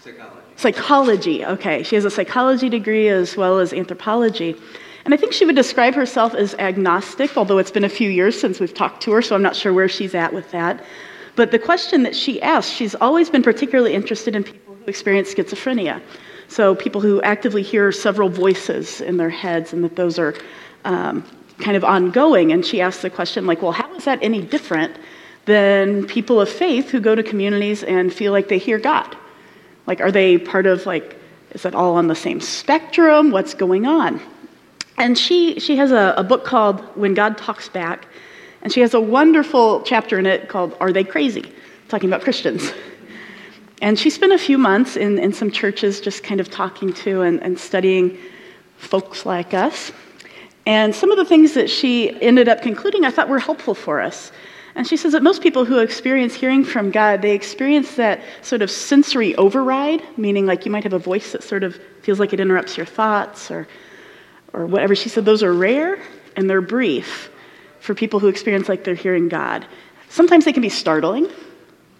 Psychology. 0.00 0.40
Psychology, 0.56 1.44
okay. 1.44 1.82
She 1.82 1.94
has 1.94 2.06
a 2.06 2.10
psychology 2.10 2.70
degree 2.70 3.08
as 3.08 3.36
well 3.36 3.58
as 3.58 3.74
anthropology. 3.74 4.56
And 5.04 5.12
I 5.12 5.18
think 5.18 5.34
she 5.34 5.44
would 5.44 5.54
describe 5.54 5.94
herself 5.94 6.34
as 6.34 6.54
agnostic, 6.54 7.36
although 7.36 7.58
it's 7.58 7.70
been 7.70 7.84
a 7.84 7.90
few 7.90 8.08
years 8.08 8.40
since 8.40 8.58
we've 8.58 8.72
talked 8.72 9.02
to 9.02 9.12
her, 9.12 9.20
so 9.20 9.34
I'm 9.34 9.42
not 9.42 9.54
sure 9.54 9.74
where 9.74 9.88
she's 9.88 10.14
at 10.14 10.32
with 10.32 10.50
that. 10.52 10.82
But 11.36 11.50
the 11.50 11.58
question 11.58 12.04
that 12.04 12.16
she 12.16 12.40
asked, 12.40 12.72
she's 12.72 12.94
always 12.94 13.28
been 13.28 13.42
particularly 13.42 13.92
interested 13.92 14.34
in 14.34 14.44
people 14.44 14.74
who 14.74 14.84
experience 14.86 15.34
schizophrenia. 15.34 16.00
So 16.48 16.74
people 16.74 17.02
who 17.02 17.20
actively 17.20 17.62
hear 17.62 17.92
several 17.92 18.30
voices 18.30 19.02
in 19.02 19.18
their 19.18 19.28
heads, 19.28 19.74
and 19.74 19.84
that 19.84 19.94
those 19.94 20.18
are 20.18 20.34
um, 20.86 21.22
kind 21.58 21.76
of 21.76 21.84
ongoing. 21.84 22.52
And 22.52 22.64
she 22.64 22.80
asked 22.80 23.02
the 23.02 23.10
question, 23.10 23.46
like, 23.46 23.62
well, 23.62 23.72
how 23.72 23.94
is 23.94 24.04
that 24.04 24.18
any 24.22 24.42
different 24.42 24.96
than 25.44 26.06
people 26.06 26.40
of 26.40 26.48
faith 26.48 26.90
who 26.90 27.00
go 27.00 27.14
to 27.14 27.22
communities 27.22 27.82
and 27.82 28.12
feel 28.12 28.32
like 28.32 28.48
they 28.48 28.58
hear 28.58 28.78
God? 28.78 29.16
Like, 29.86 30.00
are 30.00 30.10
they 30.10 30.38
part 30.38 30.66
of, 30.66 30.86
like, 30.86 31.16
is 31.52 31.64
it 31.64 31.74
all 31.74 31.94
on 31.94 32.08
the 32.08 32.14
same 32.14 32.40
spectrum? 32.40 33.30
What's 33.30 33.54
going 33.54 33.86
on? 33.86 34.20
And 34.98 35.16
she, 35.16 35.60
she 35.60 35.76
has 35.76 35.92
a, 35.92 36.14
a 36.16 36.24
book 36.24 36.44
called 36.44 36.80
When 36.96 37.14
God 37.14 37.38
Talks 37.38 37.68
Back, 37.68 38.06
and 38.62 38.72
she 38.72 38.80
has 38.80 38.94
a 38.94 39.00
wonderful 39.00 39.82
chapter 39.82 40.18
in 40.18 40.26
it 40.26 40.48
called 40.48 40.76
Are 40.80 40.92
They 40.92 41.04
Crazy? 41.04 41.52
talking 41.88 42.08
about 42.08 42.22
Christians. 42.22 42.72
And 43.82 43.98
she 43.98 44.10
spent 44.10 44.32
a 44.32 44.38
few 44.38 44.58
months 44.58 44.96
in, 44.96 45.18
in 45.18 45.32
some 45.32 45.50
churches 45.50 46.00
just 46.00 46.22
kind 46.22 46.40
of 46.40 46.50
talking 46.50 46.92
to 46.94 47.22
and, 47.22 47.42
and 47.42 47.58
studying 47.58 48.18
folks 48.78 49.26
like 49.26 49.54
us. 49.54 49.92
And 50.66 50.94
some 50.94 51.12
of 51.12 51.16
the 51.16 51.24
things 51.24 51.54
that 51.54 51.70
she 51.70 52.20
ended 52.20 52.48
up 52.48 52.60
concluding 52.60 53.04
I 53.04 53.10
thought 53.10 53.28
were 53.28 53.38
helpful 53.38 53.74
for 53.74 54.00
us. 54.00 54.32
And 54.74 54.86
she 54.86 54.98
says 54.98 55.12
that 55.12 55.22
most 55.22 55.42
people 55.42 55.64
who 55.64 55.78
experience 55.78 56.34
hearing 56.34 56.62
from 56.62 56.90
God, 56.90 57.22
they 57.22 57.34
experience 57.34 57.94
that 57.96 58.20
sort 58.42 58.60
of 58.60 58.70
sensory 58.70 59.34
override, 59.36 60.02
meaning 60.18 60.44
like 60.44 60.66
you 60.66 60.70
might 60.70 60.82
have 60.82 60.92
a 60.92 60.98
voice 60.98 61.32
that 61.32 61.42
sort 61.42 61.62
of 61.62 61.80
feels 62.02 62.20
like 62.20 62.34
it 62.34 62.40
interrupts 62.40 62.76
your 62.76 62.84
thoughts 62.84 63.50
or, 63.50 63.66
or 64.52 64.66
whatever. 64.66 64.94
She 64.94 65.08
said 65.08 65.24
those 65.24 65.42
are 65.42 65.54
rare 65.54 65.98
and 66.36 66.50
they're 66.50 66.60
brief 66.60 67.30
for 67.80 67.94
people 67.94 68.20
who 68.20 68.28
experience 68.28 68.68
like 68.68 68.84
they're 68.84 68.94
hearing 68.94 69.28
God. 69.28 69.66
Sometimes 70.10 70.44
they 70.44 70.52
can 70.52 70.62
be 70.62 70.68
startling, 70.68 71.28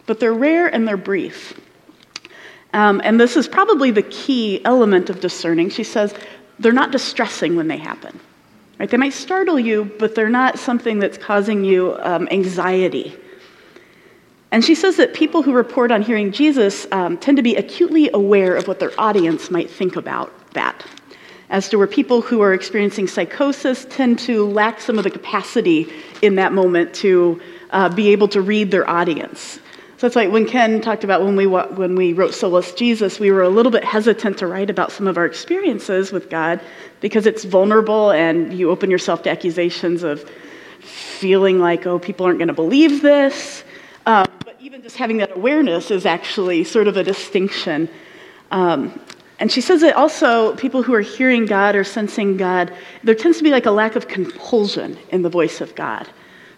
but 0.05 0.21
they're 0.21 0.35
rare 0.35 0.67
and 0.67 0.87
they're 0.87 0.99
brief. 0.99 1.59
Um, 2.75 3.01
and 3.05 3.19
this 3.19 3.37
is 3.37 3.49
probably 3.49 3.91
the 3.91 4.03
key 4.03 4.63
element 4.67 5.09
of 5.09 5.21
discerning. 5.21 5.71
She 5.71 5.85
says 5.85 6.13
they're 6.59 6.73
not 6.73 6.91
distressing 6.91 7.57
when 7.57 7.69
they 7.69 7.79
happen. 7.79 8.21
Right? 8.79 8.91
They 8.91 8.97
might 8.97 9.15
startle 9.15 9.59
you, 9.59 9.91
but 9.99 10.15
they're 10.15 10.29
not 10.29 10.59
something 10.59 10.99
that's 10.99 11.17
causing 11.17 11.65
you 11.65 11.97
um, 12.01 12.29
anxiety. 12.31 13.17
And 14.53 14.65
she 14.65 14.75
says 14.75 14.97
that 14.97 15.15
people 15.15 15.43
who 15.43 15.53
report 15.53 15.91
on 15.91 16.03
hearing 16.03 16.31
Jesus 16.31 16.87
um, 16.93 17.19
tend 17.19 17.37
to 17.37 17.43
be 17.43 17.57
acutely 17.57 18.11
aware 18.13 18.55
of 18.55 18.69
what 18.69 18.79
their 18.79 18.93
audience 18.99 19.51
might 19.51 19.71
think 19.71 19.97
about 19.97 20.33
that. 20.53 20.85
As 21.49 21.69
to 21.69 21.79
where 21.79 21.87
people 21.87 22.23
who 22.23 22.41
are 22.43 22.53
experiencing 22.53 23.07
psychosis 23.07 23.87
tend 23.89 24.19
to 24.21 24.47
lack 24.47 24.81
some 24.81 24.99
of 24.99 25.05
the 25.05 25.11
capacity 25.11 25.93
in 26.23 26.37
that 26.37 26.53
moment 26.53 26.93
to 26.95 27.41
uh, 27.71 27.89
be 27.89 28.09
able 28.11 28.29
to 28.29 28.41
read 28.41 28.71
their 28.71 28.89
audience. 28.89 29.61
So 29.99 30.07
that's 30.07 30.17
why 30.17 30.27
when 30.27 30.45
Ken 30.45 30.83
talked 30.83 31.05
about 31.05 31.23
when 31.23 31.37
we, 31.37 31.47
when 31.47 31.95
we 31.95 32.13
wrote 32.13 32.35
Solus 32.35 32.73
Jesus, 32.75 33.19
we 33.19 33.31
were 33.31 33.43
a 33.43 33.49
little 33.49 33.73
bit 33.73 33.83
hesitant 33.83 34.39
to 34.39 34.47
write 34.47 34.69
about 34.69 34.93
some 34.93 35.07
of 35.07 35.17
our 35.17 35.25
experiences 35.25 36.13
with 36.13 36.29
God 36.29 36.61
because 37.01 37.27
it's 37.27 37.45
vulnerable 37.45 38.11
and 38.11 38.57
you 38.59 38.71
open 38.71 38.91
yourself 38.91 39.23
to 39.25 39.31
accusations 39.31 40.03
of 40.03 40.29
feeling 40.81 41.59
like, 41.59 41.87
oh, 41.87 41.99
people 41.99 42.27
aren't 42.27 42.39
going 42.39 42.49
to 42.49 42.55
believe 42.55 43.03
this. 43.03 43.65
Um, 44.07 44.27
but 44.45 44.57
even 44.61 44.83
just 44.83 44.97
having 44.97 45.19
that 45.19 45.37
awareness 45.37 45.91
is 45.91 46.07
actually 46.07 46.65
sort 46.65 46.89
of 46.89 46.97
a 46.97 47.03
distinction. 47.03 47.89
Um, 48.51 49.01
and 49.39 49.53
she 49.53 49.61
says 49.61 49.83
that 49.83 49.97
also 49.97 50.55
people 50.57 50.83
who 50.83 50.95
are 50.95 51.01
hearing 51.01 51.45
God 51.47 51.77
or 51.77 51.85
sensing 51.85 52.37
God, 52.37 52.73
there 53.03 53.15
tends 53.15 53.39
to 53.39 53.45
be 53.45 53.51
like 53.51 53.67
a 53.67 53.71
lack 53.71 53.97
of 53.97 54.09
compulsion 54.09 54.97
in 55.11 55.23
the 55.23 55.29
voice 55.29 55.61
of 55.61 55.75
God. 55.75 56.09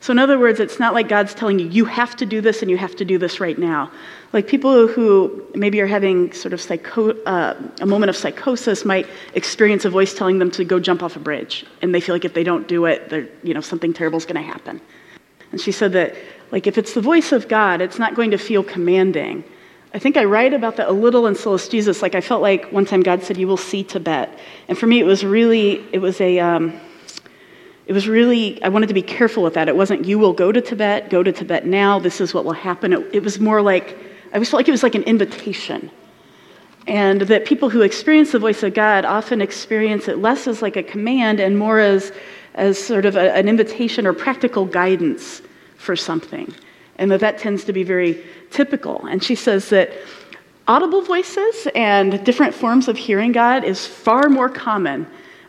So, 0.01 0.13
in 0.13 0.19
other 0.19 0.39
words, 0.39 0.61
it's 0.61 0.79
not 0.79 0.95
like 0.95 1.09
God's 1.09 1.35
telling 1.35 1.59
you, 1.59 1.67
you 1.69 1.85
have 1.85 2.15
to 2.17 2.27
do 2.27 2.41
this 2.41 2.63
and 2.63 2.71
you 2.71 2.77
have 2.77 2.95
to 2.97 3.05
do 3.05 3.19
this 3.19 3.41
right 3.41 3.59
now. 3.59 3.91
Like 4.33 4.47
people 4.47 4.87
who 4.87 5.45
maybe 5.55 5.81
are 5.81 5.87
having 5.87 6.33
sort 6.33 6.53
of 6.53 6.61
psycho- 6.61 7.21
uh, 7.25 7.55
a 7.81 7.87
moment 7.87 8.11
of 8.11 8.17
psychosis 8.17 8.85
might 8.85 9.09
experience 9.35 9.85
a 9.85 9.91
voice 9.91 10.15
telling 10.15 10.39
them 10.39 10.51
to 10.53 10.65
go 10.65 10.79
jump 10.79 11.03
off 11.03 11.17
a 11.17 11.19
bridge, 11.19 11.67
and 11.83 11.95
they 11.95 12.01
feel 12.01 12.15
like 12.15 12.25
if 12.25 12.35
they 12.35 12.45
don't 12.45 12.69
do 12.69 12.85
it, 12.85 13.33
you 13.43 13.55
know, 13.55 13.61
something 13.61 13.93
terrible 13.93 14.19
is 14.19 14.25
going 14.25 14.37
to 14.37 14.43
happen. 14.43 14.81
And 15.51 15.61
she 15.61 15.73
said 15.73 15.93
that, 15.93 16.15
like, 16.51 16.67
if 16.67 16.79
it's 16.79 16.95
the 16.95 17.01
voice 17.01 17.33
of 17.33 17.49
God, 17.49 17.81
it's 17.81 17.99
not 17.99 18.15
going 18.15 18.31
to 18.31 18.39
feel 18.39 18.63
commanding. 18.63 19.43
I 19.95 19.99
think 19.99 20.17
I 20.17 20.25
write 20.25 20.53
about 20.53 20.77
that 20.77 20.89
a 20.89 20.93
little 20.93 21.27
in 21.27 21.35
Solus 21.35 21.67
Jesus. 21.67 22.03
Like, 22.03 22.15
I 22.15 22.21
felt 22.21 22.43
like 22.43 22.71
one 22.71 22.85
time 22.85 23.03
God 23.03 23.23
said, 23.23 23.39
"You 23.39 23.49
will 23.49 23.57
see 23.57 23.83
Tibet," 23.83 24.39
and 24.69 24.77
for 24.79 24.87
me, 24.87 25.01
it 25.01 25.05
was 25.05 25.25
really, 25.25 25.85
it 25.93 25.99
was 25.99 26.21
a. 26.21 26.39
Um, 26.39 26.79
it 27.88 27.94
was 27.94 28.07
really, 28.07 28.62
I 28.62 28.68
wanted 28.68 28.88
to 28.88 28.94
be 28.94 29.01
careful 29.01 29.42
with 29.42 29.55
that. 29.55 29.66
It 29.66 29.74
wasn't, 29.74 30.05
you 30.05 30.18
will 30.18 30.35
go 30.35 30.53
to 30.53 30.61
Tibet, 30.61 31.09
go 31.09 31.22
to 31.22 31.33
Tibet 31.33 31.64
now, 31.64 31.98
this 31.98 32.20
is 32.20 32.35
what 32.35 32.44
will 32.44 32.53
happen. 32.53 32.92
It, 32.92 33.14
it 33.14 33.22
was 33.24 33.40
more 33.40 33.62
like, 33.62 33.96
I 34.31 34.35
always 34.35 34.51
felt 34.51 34.61
like 34.61 34.68
it 34.68 34.72
was 34.72 34.83
like 34.83 34.94
an 34.94 35.05
invitation. 35.05 35.90
And 36.87 37.22
that 37.22 37.46
people 37.46 37.70
who 37.70 37.81
experience 37.81 38.33
the 38.33 38.38
voice 38.38 38.62
of 38.62 38.74
God 38.74 39.07
often 39.07 39.40
experience 39.40 40.07
it 40.07 40.18
less 40.18 40.46
as 40.46 40.61
like 40.61 40.77
a 40.77 40.83
command 40.83 41.40
and 41.40 41.59
more 41.59 41.81
as, 41.81 42.12
as 42.55 42.79
sort 42.79 43.07
of 43.07 43.16
a, 43.16 43.35
an 43.35 43.48
invitation 43.48 44.07
or 44.07 44.12
practical 44.12 44.66
guidance 44.66 45.40
for 45.79 45.96
something. 45.96 46.55
And 46.96 47.11
that 47.11 47.20
that 47.20 47.38
tends 47.38 47.64
to 47.64 47.72
be 47.72 47.85
very 47.85 48.22
typical. 48.51 49.07
And 49.07 49.24
she 49.24 49.35
says 49.35 49.70
that 49.70 49.92
audible 50.66 51.01
voices 51.01 51.66
and 51.74 52.22
different 52.22 52.55
forms 52.55 52.87
of 52.87 52.98
hearing 52.98 53.33
God 53.33 53.64
is 53.64 53.87
far 53.87 54.29
more 54.29 54.51
common 54.51 55.07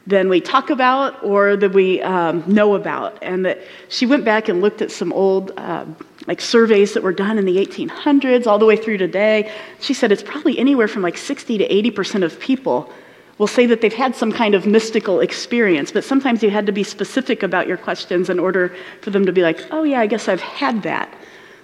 than 0.09 0.27
we 0.27 0.41
talk 0.41 0.69
about 0.69 1.23
or 1.23 1.55
that 1.55 1.71
we 1.71 2.01
um, 2.01 2.43
know 2.47 2.75
about. 2.75 3.17
And 3.21 3.45
that 3.45 3.59
she 3.89 4.05
went 4.05 4.25
back 4.25 4.49
and 4.49 4.59
looked 4.59 4.81
at 4.81 4.91
some 4.91 5.13
old 5.13 5.51
uh, 5.55 5.85
like 6.27 6.41
surveys 6.41 6.93
that 6.95 7.03
were 7.03 7.13
done 7.13 7.37
in 7.37 7.45
the 7.45 7.57
1800s 7.57 8.47
all 8.47 8.57
the 8.57 8.65
way 8.65 8.75
through 8.75 8.97
today. 8.97 9.51
She 9.79 9.93
said 9.93 10.11
it's 10.11 10.23
probably 10.23 10.57
anywhere 10.57 10.87
from 10.87 11.03
like 11.03 11.17
60 11.17 11.59
to 11.59 11.65
80 11.65 11.91
percent 11.91 12.23
of 12.23 12.39
people 12.39 12.91
will 13.37 13.47
say 13.47 13.65
that 13.67 13.81
they've 13.81 13.93
had 13.93 14.15
some 14.15 14.31
kind 14.31 14.53
of 14.53 14.65
mystical 14.65 15.21
experience, 15.21 15.91
but 15.93 16.03
sometimes 16.03 16.43
you 16.43 16.49
had 16.49 16.65
to 16.65 16.73
be 16.73 16.83
specific 16.83 17.41
about 17.41 17.67
your 17.67 17.77
questions 17.77 18.29
in 18.29 18.37
order 18.37 18.75
for 19.01 19.11
them 19.11 19.25
to 19.25 19.31
be 19.31 19.41
like, 19.41 19.65
oh, 19.71 19.83
yeah, 19.83 20.01
I 20.01 20.07
guess 20.07 20.27
I've 20.27 20.41
had 20.41 20.83
that. 20.83 21.11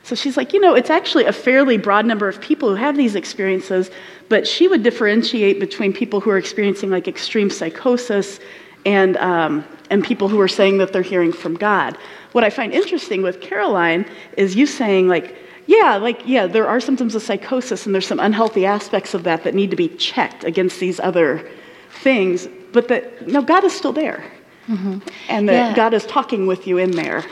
So 0.05 0.13
she's 0.13 0.37
like, 0.37 0.53
you 0.53 0.59
know, 0.59 0.75
it's 0.75 0.91
actually 0.91 1.25
a 1.25 1.33
fairly 1.33 1.77
broad 1.79 2.05
number 2.05 2.29
of 2.29 2.39
people 2.39 2.69
who 2.69 2.75
have 2.75 2.95
these 2.95 3.15
experiences, 3.15 3.89
but 4.29 4.47
she 4.47 4.67
would 4.67 4.83
differentiate 4.83 5.59
between 5.59 5.93
people 5.93 6.21
who 6.21 6.29
are 6.29 6.37
experiencing 6.37 6.91
like 6.91 7.07
extreme 7.07 7.49
psychosis 7.49 8.39
and, 8.85 9.17
um, 9.17 9.65
and 9.89 10.03
people 10.03 10.27
who 10.27 10.39
are 10.39 10.47
saying 10.47 10.77
that 10.77 10.93
they're 10.93 11.01
hearing 11.01 11.33
from 11.33 11.55
God. 11.55 11.97
What 12.33 12.43
I 12.43 12.51
find 12.51 12.71
interesting 12.71 13.23
with 13.23 13.41
Caroline 13.41 14.05
is 14.37 14.55
you 14.55 14.67
saying, 14.67 15.07
like, 15.07 15.35
yeah, 15.65 15.95
like, 15.95 16.21
yeah, 16.23 16.45
there 16.45 16.67
are 16.67 16.79
symptoms 16.79 17.15
of 17.15 17.23
psychosis 17.23 17.87
and 17.87 17.95
there's 17.95 18.05
some 18.05 18.19
unhealthy 18.19 18.63
aspects 18.63 19.15
of 19.15 19.23
that 19.23 19.43
that 19.43 19.55
need 19.55 19.71
to 19.71 19.75
be 19.75 19.87
checked 19.87 20.43
against 20.43 20.79
these 20.79 20.99
other 20.99 21.49
things, 21.89 22.47
but 22.73 22.89
that, 22.89 23.27
no, 23.27 23.41
God 23.41 23.63
is 23.63 23.73
still 23.73 23.93
there. 23.93 24.23
Mm-hmm. 24.67 24.99
And 25.29 25.49
that 25.49 25.69
yeah. 25.69 25.75
God 25.75 25.95
is 25.95 26.05
talking 26.05 26.45
with 26.45 26.67
you 26.67 26.77
in 26.77 26.91
there. 26.91 27.23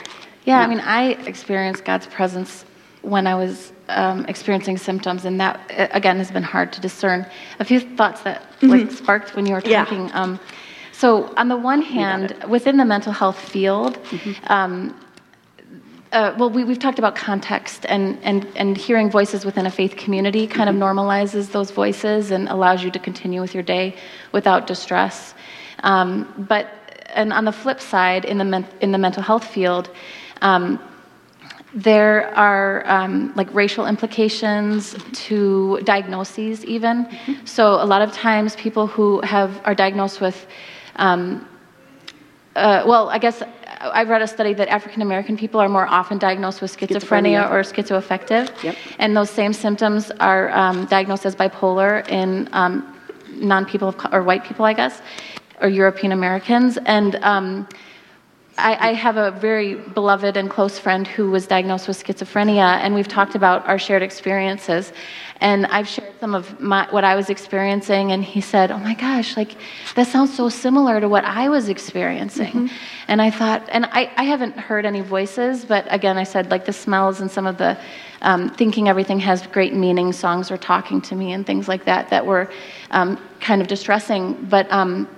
Yeah, 0.46 0.60
I 0.60 0.68
mean, 0.68 0.80
I 0.80 1.12
experienced 1.26 1.86
God's 1.86 2.08
presence 2.08 2.66
when 3.02 3.28
I 3.28 3.36
was 3.36 3.72
um, 3.90 4.26
experiencing 4.26 4.78
symptoms, 4.78 5.26
and 5.26 5.40
that 5.40 5.60
again 5.70 6.18
has 6.18 6.32
been 6.32 6.44
hard 6.44 6.74
to 6.74 6.82
discern. 6.82 7.26
A 7.60 7.66
few 7.66 7.80
thoughts 7.80 8.22
that 8.22 8.42
mm-hmm. 8.42 8.70
like 8.70 8.92
sparked 8.92 9.36
when 9.36 9.46
you 9.46 9.54
were 9.54 9.62
talking. 9.62 10.08
Yeah. 10.08 10.22
Um, 10.22 10.40
so, 10.92 11.34
on 11.38 11.48
the 11.48 11.58
one 11.58 11.82
hand, 11.82 12.36
within 12.48 12.78
the 12.78 12.86
mental 12.86 13.12
health 13.12 13.40
field, 13.40 13.96
mm-hmm. 14.04 14.52
um, 14.52 15.00
uh, 16.14 16.36
well, 16.38 16.50
we, 16.50 16.62
have 16.66 16.80
talked 16.80 17.00
about 17.00 17.16
context 17.16 17.86
and, 17.90 18.20
and, 18.22 18.48
and 18.56 18.78
hearing 18.78 19.10
voices 19.10 19.46
within 19.46 19.66
a 19.66 19.72
faith 19.72 19.98
community 19.98 20.46
kind 20.46 20.70
mm-hmm. 20.70 20.82
of 20.82 20.96
normalizes 20.96 21.52
those 21.52 21.72
voices 21.72 22.30
and 22.30 22.48
allows 22.50 22.84
you 22.84 22.92
to 22.92 23.00
continue 23.00 23.42
with 23.42 23.56
your 23.56 23.64
day 23.64 23.96
without 24.32 24.68
distress. 24.68 25.34
Um, 25.82 26.46
but 26.48 26.68
and 27.16 27.34
on 27.34 27.46
the 27.46 27.52
flip 27.52 27.80
side, 27.80 28.26
in 28.26 28.38
the 28.38 28.46
men- 28.46 28.68
in 28.80 28.92
the 28.92 28.98
mental 28.98 29.24
health 29.24 29.46
field, 29.46 29.90
um, 30.42 30.80
there 31.74 32.36
are 32.36 32.88
um, 32.88 33.34
like 33.36 33.52
racial 33.54 33.88
implications 33.88 34.96
to 35.14 35.80
diagnoses, 35.84 36.64
even. 36.66 37.06
Mm-hmm. 37.06 37.46
So 37.46 37.82
a 37.82 37.86
lot 37.86 38.02
of 38.02 38.12
times, 38.12 38.56
people 38.56 38.86
who 38.86 39.22
have 39.22 39.60
are 39.66 39.74
diagnosed 39.74 40.22
with, 40.22 40.46
um, 40.98 41.48
uh, 42.56 42.84
well, 42.86 43.10
I 43.10 43.18
guess 43.18 43.42
I've 43.82 44.10
read 44.10 44.22
a 44.22 44.28
study 44.28 44.54
that 44.54 44.68
African 44.70 45.02
American 45.02 45.36
people 45.36 45.60
are 45.60 45.70
more 45.70 45.88
often 45.88 46.20
diagnosed 46.20 46.62
with 46.62 46.76
schizophrenia, 46.78 47.50
schizophrenia. 47.50 47.52
or 47.52 47.62
schizoaffective, 47.64 48.64
yep. 48.64 48.76
and 49.00 49.18
those 49.18 49.32
same 49.32 49.52
symptoms 49.52 50.12
are 50.20 50.52
um, 50.52 50.86
diagnosed 50.86 51.26
as 51.26 51.36
bipolar 51.36 52.08
in 52.08 52.48
um, 52.54 52.96
non-people 53.30 53.96
or 54.12 54.22
white 54.22 54.44
people, 54.44 54.64
I 54.64 54.74
guess, 54.74 55.02
or 55.60 55.70
European 55.70 56.12
Americans, 56.12 56.78
and 56.86 57.16
um, 57.24 57.68
I, 58.58 58.90
I, 58.90 58.94
have 58.94 59.18
a 59.18 59.32
very 59.32 59.76
beloved 59.76 60.38
and 60.38 60.50
close 60.50 60.78
friend 60.78 61.08
who 61.08 61.32
was 61.32 61.48
diagnosed 61.48 61.88
with 61.88 62.02
schizophrenia, 62.04 62.78
and 62.82 62.94
we've 62.94 63.08
talked 63.08 63.34
about 63.34 63.68
our 63.68 63.80
shared 63.80 64.04
experiences. 64.04 64.94
And 65.42 65.66
I've 65.68 65.88
shared 65.88 66.14
some 66.20 66.36
of 66.36 66.60
my, 66.60 66.88
what 66.92 67.04
I 67.04 67.16
was 67.16 67.30
experiencing, 67.30 68.12
and 68.12 68.24
he 68.24 68.42
said, 68.42 68.70
"Oh 68.72 68.78
my 68.78 68.94
gosh, 68.94 69.36
like 69.36 69.56
that 69.96 70.08
sounds 70.08 70.36
so 70.36 70.50
similar 70.50 71.02
to 71.02 71.10
what 71.10 71.26
I 71.26 71.50
was 71.50 71.68
experiencing." 71.68 72.54
Mm-hmm. 72.54 72.76
And 73.08 73.22
I 73.22 73.32
thought, 73.32 73.68
and 73.70 73.86
I, 73.88 74.12
I 74.18 74.24
haven't 74.24 74.58
heard 74.58 74.86
any 74.86 75.02
voices, 75.02 75.66
but 75.66 75.86
again, 75.90 76.18
I 76.18 76.24
said 76.24 76.52
like 76.52 76.66
the 76.66 76.74
smells 76.74 77.22
and 77.22 77.32
some 77.32 77.48
of 77.48 77.58
the 77.58 77.78
um, 78.22 78.50
thinking 78.50 78.88
everything 78.88 79.20
has 79.20 79.46
great 79.48 79.74
meaning. 79.74 80.14
Songs 80.14 80.52
were 80.52 80.58
talking 80.58 81.02
to 81.02 81.16
me 81.16 81.34
and 81.34 81.46
things 81.46 81.68
like 81.68 81.86
that 81.86 82.10
that 82.12 82.26
were 82.26 82.50
um, 82.92 83.20
kind 83.42 83.62
of 83.62 83.68
distressing. 83.68 84.34
But 84.46 84.72
um, 84.72 85.10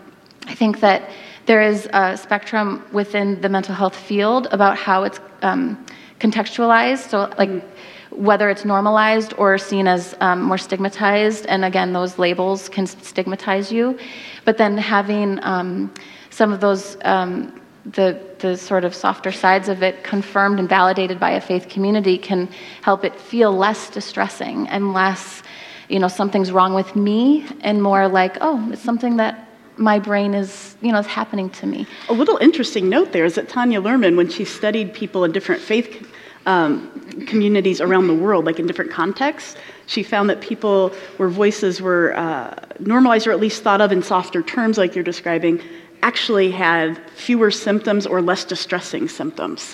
I 0.47 0.55
think 0.55 0.79
that 0.79 1.09
there 1.45 1.61
is 1.61 1.87
a 1.93 2.17
spectrum 2.17 2.83
within 2.91 3.39
the 3.41 3.49
mental 3.49 3.75
health 3.75 3.95
field 3.95 4.47
about 4.51 4.77
how 4.77 5.03
it's 5.03 5.19
um, 5.41 5.85
contextualized. 6.19 7.09
So, 7.09 7.31
like, 7.37 7.63
whether 8.11 8.49
it's 8.49 8.65
normalized 8.65 9.33
or 9.37 9.57
seen 9.57 9.87
as 9.87 10.15
um, 10.21 10.41
more 10.41 10.57
stigmatized, 10.57 11.45
and 11.47 11.65
again, 11.65 11.93
those 11.93 12.17
labels 12.17 12.69
can 12.69 12.87
stigmatize 12.87 13.71
you. 13.71 13.97
But 14.45 14.57
then 14.57 14.77
having 14.77 15.43
um, 15.43 15.93
some 16.29 16.53
of 16.53 16.61
those, 16.61 16.97
um, 17.01 17.61
the, 17.85 18.19
the 18.39 18.57
sort 18.57 18.85
of 18.85 18.95
softer 18.95 19.31
sides 19.31 19.69
of 19.69 19.83
it 19.83 20.03
confirmed 20.03 20.59
and 20.59 20.69
validated 20.69 21.19
by 21.19 21.31
a 21.31 21.41
faith 21.41 21.67
community 21.67 22.17
can 22.17 22.47
help 22.81 23.03
it 23.03 23.19
feel 23.19 23.51
less 23.51 23.89
distressing 23.89 24.67
and 24.69 24.93
less, 24.93 25.43
you 25.89 25.99
know, 25.99 26.07
something's 26.07 26.51
wrong 26.51 26.73
with 26.73 26.95
me, 26.95 27.45
and 27.61 27.83
more 27.83 28.07
like, 28.07 28.37
oh, 28.41 28.69
it's 28.71 28.81
something 28.81 29.17
that 29.17 29.44
my 29.77 29.99
brain 29.99 30.33
is, 30.33 30.75
you 30.81 30.91
know, 30.91 30.99
is 30.99 31.05
happening 31.05 31.49
to 31.51 31.67
me. 31.67 31.87
A 32.09 32.13
little 32.13 32.37
interesting 32.37 32.89
note 32.89 33.11
there 33.11 33.25
is 33.25 33.35
that 33.35 33.49
Tanya 33.49 33.81
Luhrmann, 33.81 34.15
when 34.15 34.29
she 34.29 34.45
studied 34.45 34.93
people 34.93 35.23
in 35.23 35.31
different 35.31 35.61
faith 35.61 36.07
um, 36.45 36.91
communities 37.25 37.81
around 37.81 38.07
the 38.07 38.13
world, 38.13 38.45
like 38.45 38.59
in 38.59 38.67
different 38.67 38.91
contexts, 38.91 39.55
she 39.87 40.03
found 40.03 40.29
that 40.29 40.41
people 40.41 40.89
where 41.17 41.29
voices 41.29 41.81
were 41.81 42.15
uh, 42.15 42.55
normalized 42.79 43.27
or 43.27 43.31
at 43.31 43.39
least 43.39 43.63
thought 43.63 43.81
of 43.81 43.91
in 43.91 44.01
softer 44.01 44.41
terms, 44.41 44.77
like 44.77 44.95
you're 44.95 45.03
describing, 45.03 45.61
actually 46.01 46.51
had 46.51 46.99
fewer 47.11 47.49
symptoms 47.49 48.05
or 48.05 48.21
less 48.21 48.45
distressing 48.45 49.07
symptoms. 49.07 49.73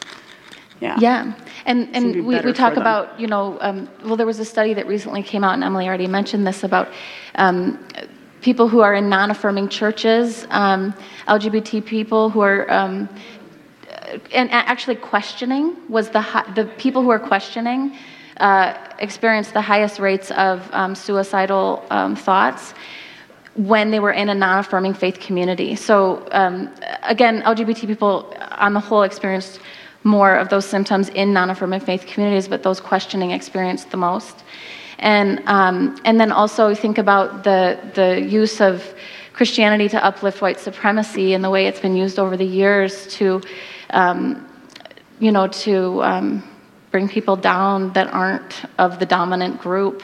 Yeah. 0.79 0.97
Yeah. 0.99 1.33
And, 1.65 1.95
and 1.95 2.25
we, 2.25 2.39
we 2.39 2.53
talk 2.53 2.75
about, 2.75 3.19
you 3.19 3.27
know, 3.27 3.57
um, 3.61 3.87
well, 4.03 4.17
there 4.17 4.25
was 4.25 4.39
a 4.39 4.45
study 4.45 4.73
that 4.73 4.87
recently 4.87 5.21
came 5.21 5.43
out, 5.43 5.53
and 5.53 5.63
Emily 5.63 5.87
already 5.87 6.07
mentioned 6.07 6.47
this 6.47 6.63
about 6.63 6.89
um, 7.35 7.85
people 8.41 8.67
who 8.67 8.81
are 8.81 8.95
in 8.95 9.09
non-affirming 9.09 9.69
churches, 9.69 10.47
um, 10.49 10.93
LGBT 11.27 11.85
people 11.85 12.29
who 12.29 12.41
are 12.41 12.71
um, 12.71 13.07
and 14.33 14.51
actually 14.51 14.95
questioning 14.95 15.75
was 15.87 16.09
the 16.09 16.23
the 16.55 16.65
people 16.77 17.01
who 17.01 17.09
are 17.09 17.19
questioning 17.19 17.95
uh, 18.37 18.73
experience 18.99 19.51
the 19.51 19.61
highest 19.61 19.99
rates 19.99 20.31
of 20.31 20.67
um, 20.73 20.95
suicidal 20.95 21.85
um, 21.89 22.15
thoughts 22.15 22.73
when 23.55 23.91
they 23.91 23.99
were 23.99 24.11
in 24.11 24.29
a 24.29 24.33
non-affirming 24.33 24.93
faith 24.93 25.19
community. 25.19 25.75
So 25.75 26.27
um, 26.31 26.73
again, 27.03 27.41
LGBT 27.41 27.85
people 27.85 28.33
on 28.51 28.73
the 28.73 28.79
whole 28.79 29.03
experienced 29.03 29.59
more 30.03 30.35
of 30.35 30.49
those 30.49 30.65
symptoms 30.65 31.09
in 31.09 31.33
non-affirming 31.33 31.81
faith 31.81 32.07
communities, 32.07 32.47
but 32.47 32.63
those 32.63 32.79
questioning 32.79 33.31
experienced 33.31 33.91
the 33.91 33.97
most. 33.97 34.43
And 35.01 35.41
um, 35.47 35.99
and 36.05 36.19
then 36.19 36.31
also 36.31 36.73
think 36.75 36.97
about 36.97 37.43
the 37.43 37.77
the 37.95 38.21
use 38.21 38.61
of 38.61 38.93
Christianity 39.33 39.89
to 39.89 40.05
uplift 40.05 40.41
white 40.41 40.59
supremacy 40.59 41.33
and 41.33 41.43
the 41.43 41.49
way 41.49 41.65
it's 41.65 41.79
been 41.79 41.95
used 41.95 42.19
over 42.19 42.37
the 42.37 42.45
years 42.45 43.07
to, 43.15 43.41
um, 43.89 44.47
you 45.19 45.31
know, 45.31 45.47
to 45.47 46.03
um, 46.03 46.43
bring 46.91 47.07
people 47.09 47.35
down 47.35 47.93
that 47.93 48.07
aren't 48.13 48.63
of 48.77 48.99
the 48.99 49.05
dominant 49.05 49.59
group. 49.59 50.03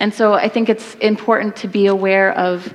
And 0.00 0.14
so 0.14 0.32
I 0.32 0.48
think 0.48 0.68
it's 0.68 0.94
important 0.94 1.56
to 1.56 1.68
be 1.68 1.86
aware 1.86 2.32
of 2.32 2.72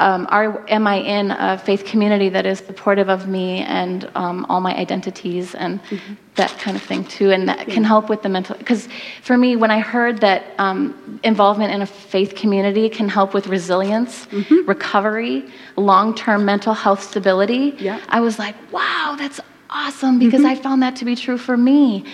um, 0.00 0.26
are, 0.30 0.66
am 0.68 0.86
I 0.86 0.96
in 0.96 1.30
a 1.30 1.58
faith 1.58 1.84
community 1.84 2.28
that 2.30 2.46
is 2.46 2.58
supportive 2.58 3.08
of 3.08 3.28
me 3.28 3.58
and 3.58 4.10
um, 4.14 4.46
all 4.48 4.60
my 4.60 4.74
identities 4.74 5.54
and 5.54 5.82
mm-hmm. 5.84 6.14
that 6.36 6.50
kind 6.58 6.76
of 6.76 6.82
thing 6.82 7.04
too, 7.04 7.30
and 7.30 7.48
that 7.48 7.68
yeah. 7.68 7.74
can 7.74 7.84
help 7.84 8.08
with 8.08 8.22
the 8.22 8.28
mental. 8.28 8.56
Because 8.56 8.88
for 9.22 9.36
me, 9.36 9.56
when 9.56 9.70
I 9.70 9.80
heard 9.80 10.20
that 10.22 10.42
um, 10.58 11.20
involvement 11.22 11.72
in 11.72 11.82
a 11.82 11.86
faith 11.86 12.34
community 12.34 12.88
can 12.88 13.08
help 13.08 13.34
with 13.34 13.46
resilience, 13.46 14.26
mm-hmm. 14.26 14.66
recovery, 14.66 15.44
long-term 15.76 16.44
mental 16.44 16.74
health 16.74 17.02
stability, 17.02 17.76
yeah. 17.78 18.00
I 18.08 18.20
was 18.20 18.38
like, 18.38 18.56
wow, 18.72 19.16
that's 19.18 19.40
awesome 19.68 20.18
because 20.18 20.40
mm-hmm. 20.40 20.58
I 20.58 20.62
found 20.66 20.82
that 20.82 20.96
to 20.96 21.04
be 21.04 21.14
true 21.14 21.38
for 21.38 21.56
me 21.56 22.06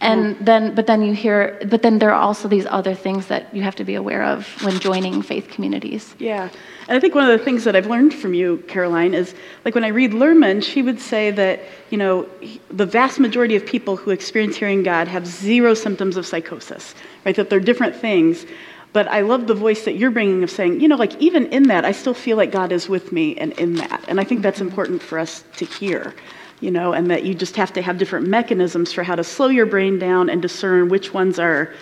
and 0.00 0.36
then 0.40 0.74
but 0.74 0.86
then 0.86 1.02
you 1.02 1.12
hear 1.12 1.60
but 1.68 1.82
then 1.82 1.98
there 1.98 2.10
are 2.10 2.20
also 2.20 2.48
these 2.48 2.66
other 2.66 2.94
things 2.94 3.26
that 3.26 3.52
you 3.54 3.62
have 3.62 3.74
to 3.76 3.84
be 3.84 3.94
aware 3.94 4.22
of 4.22 4.46
when 4.62 4.78
joining 4.88 5.22
faith 5.22 5.48
communities. 5.48 6.14
Yeah. 6.18 6.48
And 6.88 6.96
i 6.96 7.00
think 7.00 7.14
one 7.14 7.28
of 7.28 7.38
the 7.38 7.44
things 7.44 7.64
that 7.64 7.76
i've 7.76 7.86
learned 7.86 8.14
from 8.14 8.32
you 8.32 8.64
caroline 8.66 9.12
is 9.12 9.34
like 9.64 9.74
when 9.74 9.84
i 9.84 9.88
read 9.88 10.12
Luhrmann 10.12 10.62
she 10.62 10.80
would 10.80 10.98
say 10.98 11.30
that 11.32 11.60
you 11.90 11.98
know 11.98 12.26
the 12.70 12.86
vast 12.86 13.20
majority 13.20 13.56
of 13.56 13.66
people 13.66 13.96
who 13.96 14.10
experience 14.10 14.56
hearing 14.56 14.82
god 14.82 15.06
have 15.06 15.26
zero 15.26 15.74
symptoms 15.74 16.16
of 16.16 16.24
psychosis 16.24 16.94
right? 17.28 17.36
That 17.36 17.50
they're 17.50 17.60
different 17.60 17.94
things. 17.94 18.46
But 18.94 19.06
I 19.08 19.20
love 19.20 19.46
the 19.46 19.54
voice 19.54 19.84
that 19.84 19.96
you're 19.96 20.10
bringing 20.10 20.42
of 20.42 20.50
saying, 20.50 20.80
you 20.80 20.88
know, 20.88 20.96
like 20.96 21.14
even 21.20 21.46
in 21.48 21.64
that, 21.64 21.84
I 21.84 21.92
still 21.92 22.14
feel 22.14 22.38
like 22.38 22.50
God 22.50 22.72
is 22.72 22.88
with 22.88 23.12
me 23.12 23.36
and 23.36 23.52
in 23.58 23.74
that. 23.74 24.02
And 24.08 24.18
I 24.18 24.24
think 24.24 24.40
that's 24.40 24.60
mm-hmm. 24.60 24.68
important 24.68 25.02
for 25.02 25.18
us 25.18 25.44
to 25.56 25.66
hear 25.66 26.14
you 26.60 26.70
know, 26.70 26.92
and 26.92 27.10
that 27.10 27.24
you 27.24 27.34
just 27.34 27.56
have 27.56 27.72
to 27.74 27.82
have 27.82 27.98
different 27.98 28.26
mechanisms 28.26 28.92
for 28.92 29.02
how 29.02 29.14
to 29.14 29.24
slow 29.24 29.48
your 29.48 29.66
brain 29.66 29.98
down 29.98 30.28
and 30.28 30.42
discern 30.42 30.88
which 30.88 31.14
ones 31.14 31.38
are 31.38 31.72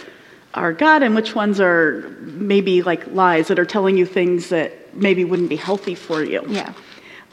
are 0.54 0.72
God 0.72 1.02
and 1.02 1.14
which 1.14 1.34
ones 1.34 1.60
are 1.60 2.16
maybe 2.20 2.82
like 2.82 3.06
lies 3.08 3.48
that 3.48 3.58
are 3.58 3.66
telling 3.66 3.98
you 3.98 4.06
things 4.06 4.48
that 4.48 4.94
maybe 4.94 5.24
wouldn't 5.24 5.50
be 5.50 5.56
healthy 5.56 5.94
for 5.94 6.22
you. 6.22 6.42
Yeah. 6.48 6.72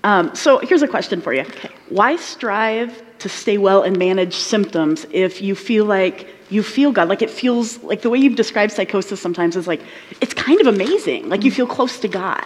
Um, 0.04 0.36
so 0.36 0.60
here's 0.60 0.82
a 0.82 0.88
question 0.88 1.22
for 1.22 1.34
you. 1.34 1.42
Okay. 1.42 1.70
Why 1.88 2.18
strive 2.18 3.02
to 3.20 3.30
stay 3.30 3.58
well 3.58 3.84
and 3.84 3.98
manage 3.98 4.36
symptoms 4.36 5.06
if 5.12 5.42
you 5.42 5.56
feel 5.56 5.86
like 5.86 6.28
you 6.50 6.62
feel 6.62 6.92
God? 6.92 7.08
Like 7.08 7.22
it 7.22 7.30
feels 7.30 7.82
like 7.82 8.02
the 8.02 8.10
way 8.10 8.18
you've 8.20 8.36
described 8.36 8.74
psychosis 8.74 9.22
sometimes 9.22 9.56
is 9.56 9.68
like 9.68 9.82
it's 10.20 10.34
kind 10.34 10.60
of 10.60 10.68
amazing. 10.68 11.30
Like 11.30 11.46
you 11.46 11.52
feel 11.52 11.68
close 11.68 12.00
to 12.00 12.10
God. 12.10 12.46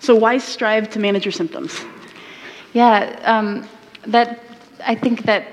So 0.00 0.14
why 0.14 0.36
strive 0.36 0.90
to 0.90 0.98
manage 0.98 1.24
your 1.24 1.32
symptoms? 1.32 1.80
Yeah. 2.74 3.18
Um, 3.24 3.66
that 4.06 4.40
I 4.84 4.94
think 4.94 5.24
that 5.24 5.46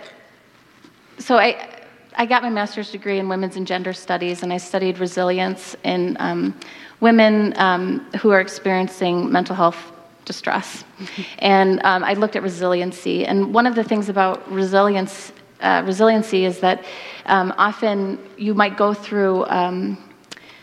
so 1.20 1.38
I 1.38 1.78
I 2.16 2.26
got 2.26 2.42
my 2.42 2.50
master's 2.50 2.92
degree 2.92 3.20
in 3.20 3.30
women's 3.30 3.58
and 3.58 3.68
gender 3.68 3.94
studies, 3.94 4.44
and 4.44 4.52
I 4.52 4.58
studied 4.58 4.98
resilience 5.00 5.76
in 5.84 6.18
um, 6.20 6.60
women 7.00 7.54
um, 7.58 8.00
who 8.20 8.32
are 8.32 8.42
experiencing 8.42 9.32
mental 9.32 9.56
health 9.56 9.92
distress. 10.26 10.84
Mm-hmm. 11.00 11.22
And 11.40 11.82
um, 11.84 12.04
I 12.04 12.14
looked 12.14 12.36
at 12.36 12.44
resiliency, 12.44 13.26
and 13.26 13.54
one 13.54 13.68
of 13.68 13.76
the 13.76 13.84
things 13.84 14.10
about 14.10 14.52
resilience 14.52 15.32
uh, 15.62 15.84
resiliency 15.86 16.46
is 16.46 16.60
that 16.60 16.86
um, 17.26 17.54
often 17.58 18.20
you 18.38 18.54
might 18.54 18.78
go 18.78 18.94
through 18.94 19.46
um, 19.48 19.98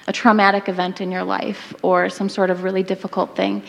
a 0.06 0.12
traumatic 0.12 0.68
event 0.68 1.00
in 1.00 1.10
your 1.10 1.24
life 1.24 1.74
or 1.82 2.08
some 2.08 2.28
sort 2.28 2.50
of 2.50 2.62
really 2.62 2.82
difficult 2.82 3.34
thing. 3.34 3.62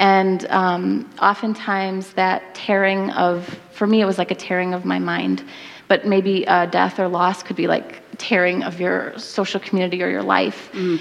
And 0.00 0.46
um, 0.46 1.08
oftentimes, 1.20 2.14
that 2.14 2.54
tearing 2.54 3.10
of, 3.10 3.46
for 3.70 3.86
me, 3.86 4.00
it 4.00 4.06
was 4.06 4.16
like 4.16 4.30
a 4.30 4.34
tearing 4.34 4.72
of 4.72 4.84
my 4.84 4.98
mind, 4.98 5.44
but 5.88 6.06
maybe 6.06 6.48
uh, 6.48 6.66
death 6.66 6.98
or 6.98 7.06
loss 7.06 7.42
could 7.42 7.56
be 7.56 7.66
like 7.66 8.02
tearing 8.16 8.62
of 8.64 8.80
your 8.80 9.16
social 9.18 9.60
community 9.60 10.02
or 10.02 10.08
your 10.08 10.22
life. 10.22 10.70
Mm 10.72 10.98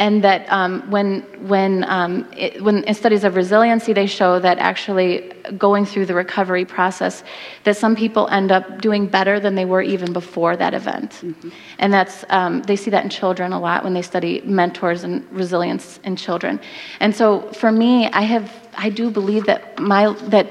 and 0.00 0.22
that 0.22 0.50
um, 0.52 0.88
when 0.90 1.22
when 1.48 1.84
um, 1.84 2.28
it, 2.36 2.62
when 2.62 2.84
in 2.84 2.94
studies 2.94 3.24
of 3.24 3.34
resiliency 3.34 3.92
they 3.92 4.06
show 4.06 4.38
that 4.38 4.58
actually 4.58 5.32
going 5.56 5.84
through 5.84 6.06
the 6.06 6.14
recovery 6.14 6.64
process 6.64 7.24
that 7.64 7.76
some 7.76 7.96
people 7.96 8.28
end 8.28 8.52
up 8.52 8.80
doing 8.80 9.06
better 9.06 9.40
than 9.40 9.54
they 9.54 9.64
were 9.64 9.82
even 9.82 10.12
before 10.12 10.56
that 10.56 10.74
event 10.74 11.12
mm-hmm. 11.22 11.48
and 11.78 11.92
that's 11.92 12.24
um, 12.28 12.62
they 12.62 12.76
see 12.76 12.90
that 12.90 13.04
in 13.04 13.10
children 13.10 13.52
a 13.52 13.60
lot 13.60 13.82
when 13.82 13.94
they 13.94 14.02
study 14.02 14.40
mentors 14.42 15.04
and 15.04 15.26
resilience 15.32 15.98
in 16.04 16.14
children 16.14 16.60
and 17.00 17.14
so 17.14 17.40
for 17.52 17.72
me 17.72 18.06
i 18.08 18.22
have 18.22 18.68
i 18.76 18.88
do 18.88 19.10
believe 19.10 19.44
that 19.46 19.78
my 19.78 20.12
that 20.24 20.46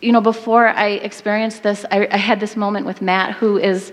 you 0.00 0.12
know 0.12 0.20
before 0.20 0.68
i 0.68 0.88
experienced 0.88 1.62
this 1.62 1.84
i, 1.90 2.06
I 2.10 2.18
had 2.18 2.38
this 2.38 2.56
moment 2.56 2.86
with 2.86 3.02
matt 3.02 3.34
who 3.34 3.58
is 3.58 3.92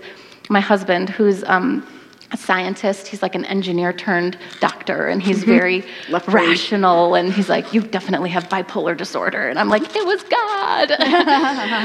my 0.50 0.60
husband 0.60 1.08
who's 1.08 1.42
um, 1.44 1.86
a 2.32 2.36
scientist. 2.36 3.08
He's 3.08 3.22
like 3.22 3.34
an 3.34 3.44
engineer 3.44 3.92
turned 3.92 4.38
doctor, 4.60 5.08
and 5.08 5.22
he's 5.22 5.40
mm-hmm. 5.40 5.50
very 5.50 5.84
rational. 6.26 7.14
And 7.14 7.32
he's 7.32 7.48
like, 7.48 7.72
"You 7.72 7.82
definitely 7.82 8.30
have 8.30 8.48
bipolar 8.48 8.96
disorder." 8.96 9.48
And 9.48 9.58
I'm 9.58 9.68
like, 9.68 9.82
"It 9.94 10.06
was 10.06 10.22
God." 10.24 10.90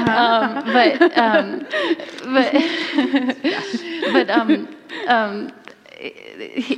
um, 0.08 0.74
but 0.74 1.18
um, 1.18 1.66
but 2.34 2.54
but 4.14 4.30
um, 4.30 4.78
um, 5.08 5.52
he, 6.00 6.76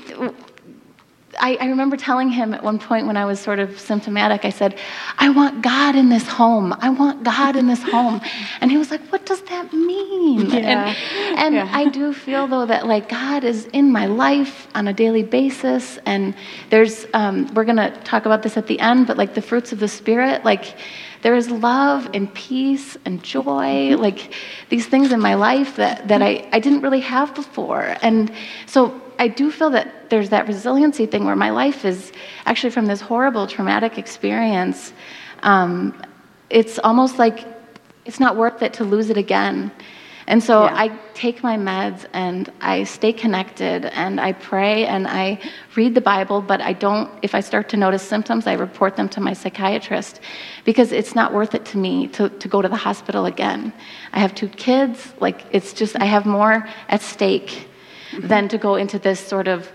I, 1.39 1.57
I, 1.59 1.67
remember 1.67 1.97
telling 1.97 2.29
him 2.29 2.53
at 2.53 2.63
one 2.63 2.79
point 2.79 3.07
when 3.07 3.17
I 3.17 3.25
was 3.25 3.39
sort 3.39 3.59
of 3.59 3.79
symptomatic, 3.79 4.45
I 4.45 4.49
said, 4.49 4.77
I 5.17 5.29
want 5.29 5.61
God 5.61 5.95
in 5.95 6.09
this 6.09 6.27
home. 6.27 6.75
I 6.79 6.89
want 6.89 7.23
God 7.23 7.55
in 7.55 7.67
this 7.67 7.83
home. 7.83 8.21
And 8.61 8.69
he 8.69 8.77
was 8.77 8.91
like, 8.91 9.01
What 9.11 9.25
does 9.25 9.41
that 9.43 9.71
mean? 9.71 10.49
Yeah. 10.49 10.93
And, 10.93 11.39
and 11.39 11.55
yeah. 11.55 11.69
I 11.71 11.87
do 11.89 12.13
feel, 12.13 12.47
though, 12.47 12.65
that 12.65 12.87
like 12.87 13.07
God 13.07 13.43
is 13.43 13.67
in 13.67 13.91
my 13.91 14.05
life 14.05 14.67
on 14.75 14.87
a 14.87 14.93
daily 14.93 15.23
basis. 15.23 15.97
And 16.05 16.35
there's, 16.69 17.05
um, 17.13 17.53
we're 17.53 17.63
going 17.63 17.77
to 17.77 17.91
talk 18.03 18.25
about 18.25 18.43
this 18.43 18.57
at 18.57 18.67
the 18.67 18.79
end, 18.79 19.07
but 19.07 19.17
like 19.17 19.33
the 19.33 19.41
fruits 19.41 19.71
of 19.71 19.79
the 19.79 19.87
Spirit, 19.87 20.43
like, 20.43 20.75
there 21.21 21.35
is 21.35 21.49
love 21.51 22.09
and 22.13 22.33
peace 22.33 22.97
and 23.05 23.21
joy, 23.23 23.41
mm-hmm. 23.43 24.01
like 24.01 24.33
these 24.69 24.85
things 24.85 25.11
in 25.11 25.19
my 25.19 25.35
life 25.35 25.75
that, 25.75 26.07
that 26.07 26.21
I, 26.21 26.47
I 26.51 26.59
didn't 26.59 26.81
really 26.81 27.01
have 27.01 27.35
before. 27.35 27.95
And 28.01 28.31
so 28.65 29.01
I 29.19 29.27
do 29.27 29.51
feel 29.51 29.69
that 29.71 30.09
there's 30.09 30.29
that 30.29 30.47
resiliency 30.47 31.05
thing 31.05 31.25
where 31.25 31.35
my 31.35 31.51
life 31.51 31.83
is 31.83 32.13
actually 32.45 32.71
from 32.71 32.85
this 32.85 33.01
horrible 33.01 33.45
traumatic 33.47 33.97
experience. 33.97 34.93
Um, 35.43 36.01
it's 36.49 36.79
almost 36.79 37.19
like 37.19 37.45
it's 38.05 38.19
not 38.19 38.37
worth 38.37 38.63
it 38.63 38.73
to 38.73 38.85
lose 38.85 39.09
it 39.09 39.17
again. 39.17 39.71
And 40.27 40.43
so 40.43 40.65
yeah. 40.65 40.75
I 40.75 40.87
take 41.15 41.43
my 41.43 41.57
meds 41.57 42.05
and 42.13 42.51
I 42.61 42.83
stay 42.83 43.11
connected 43.11 43.85
and 43.85 44.21
I 44.21 44.33
pray 44.33 44.85
and 44.85 45.07
I 45.07 45.39
read 45.75 45.95
the 45.95 46.01
Bible, 46.01 46.39
but 46.41 46.61
I 46.61 46.71
don't, 46.71 47.09
if 47.23 47.35
I 47.35 47.41
start 47.41 47.67
to 47.69 47.77
notice 47.77 48.03
symptoms, 48.03 48.47
I 48.47 48.53
report 48.53 48.95
them 48.95 49.09
to 49.09 49.21
my 49.21 49.33
psychiatrist 49.33 50.21
because 50.65 50.91
it's 50.91 51.13
not 51.13 51.33
worth 51.33 51.55
it 51.55 51.65
to 51.65 51.77
me 51.77 52.07
to, 52.09 52.29
to 52.29 52.47
go 52.47 52.61
to 52.61 52.69
the 52.69 52.75
hospital 52.75 53.25
again. 53.25 53.73
I 54.13 54.19
have 54.19 54.33
two 54.33 54.49
kids, 54.49 55.13
like 55.19 55.45
it's 55.51 55.73
just, 55.73 55.99
I 55.99 56.05
have 56.05 56.25
more 56.25 56.67
at 56.87 57.01
stake 57.01 57.67
than 58.17 58.47
to 58.49 58.57
go 58.57 58.75
into 58.75 58.99
this 58.99 59.19
sort 59.19 59.47
of 59.47 59.71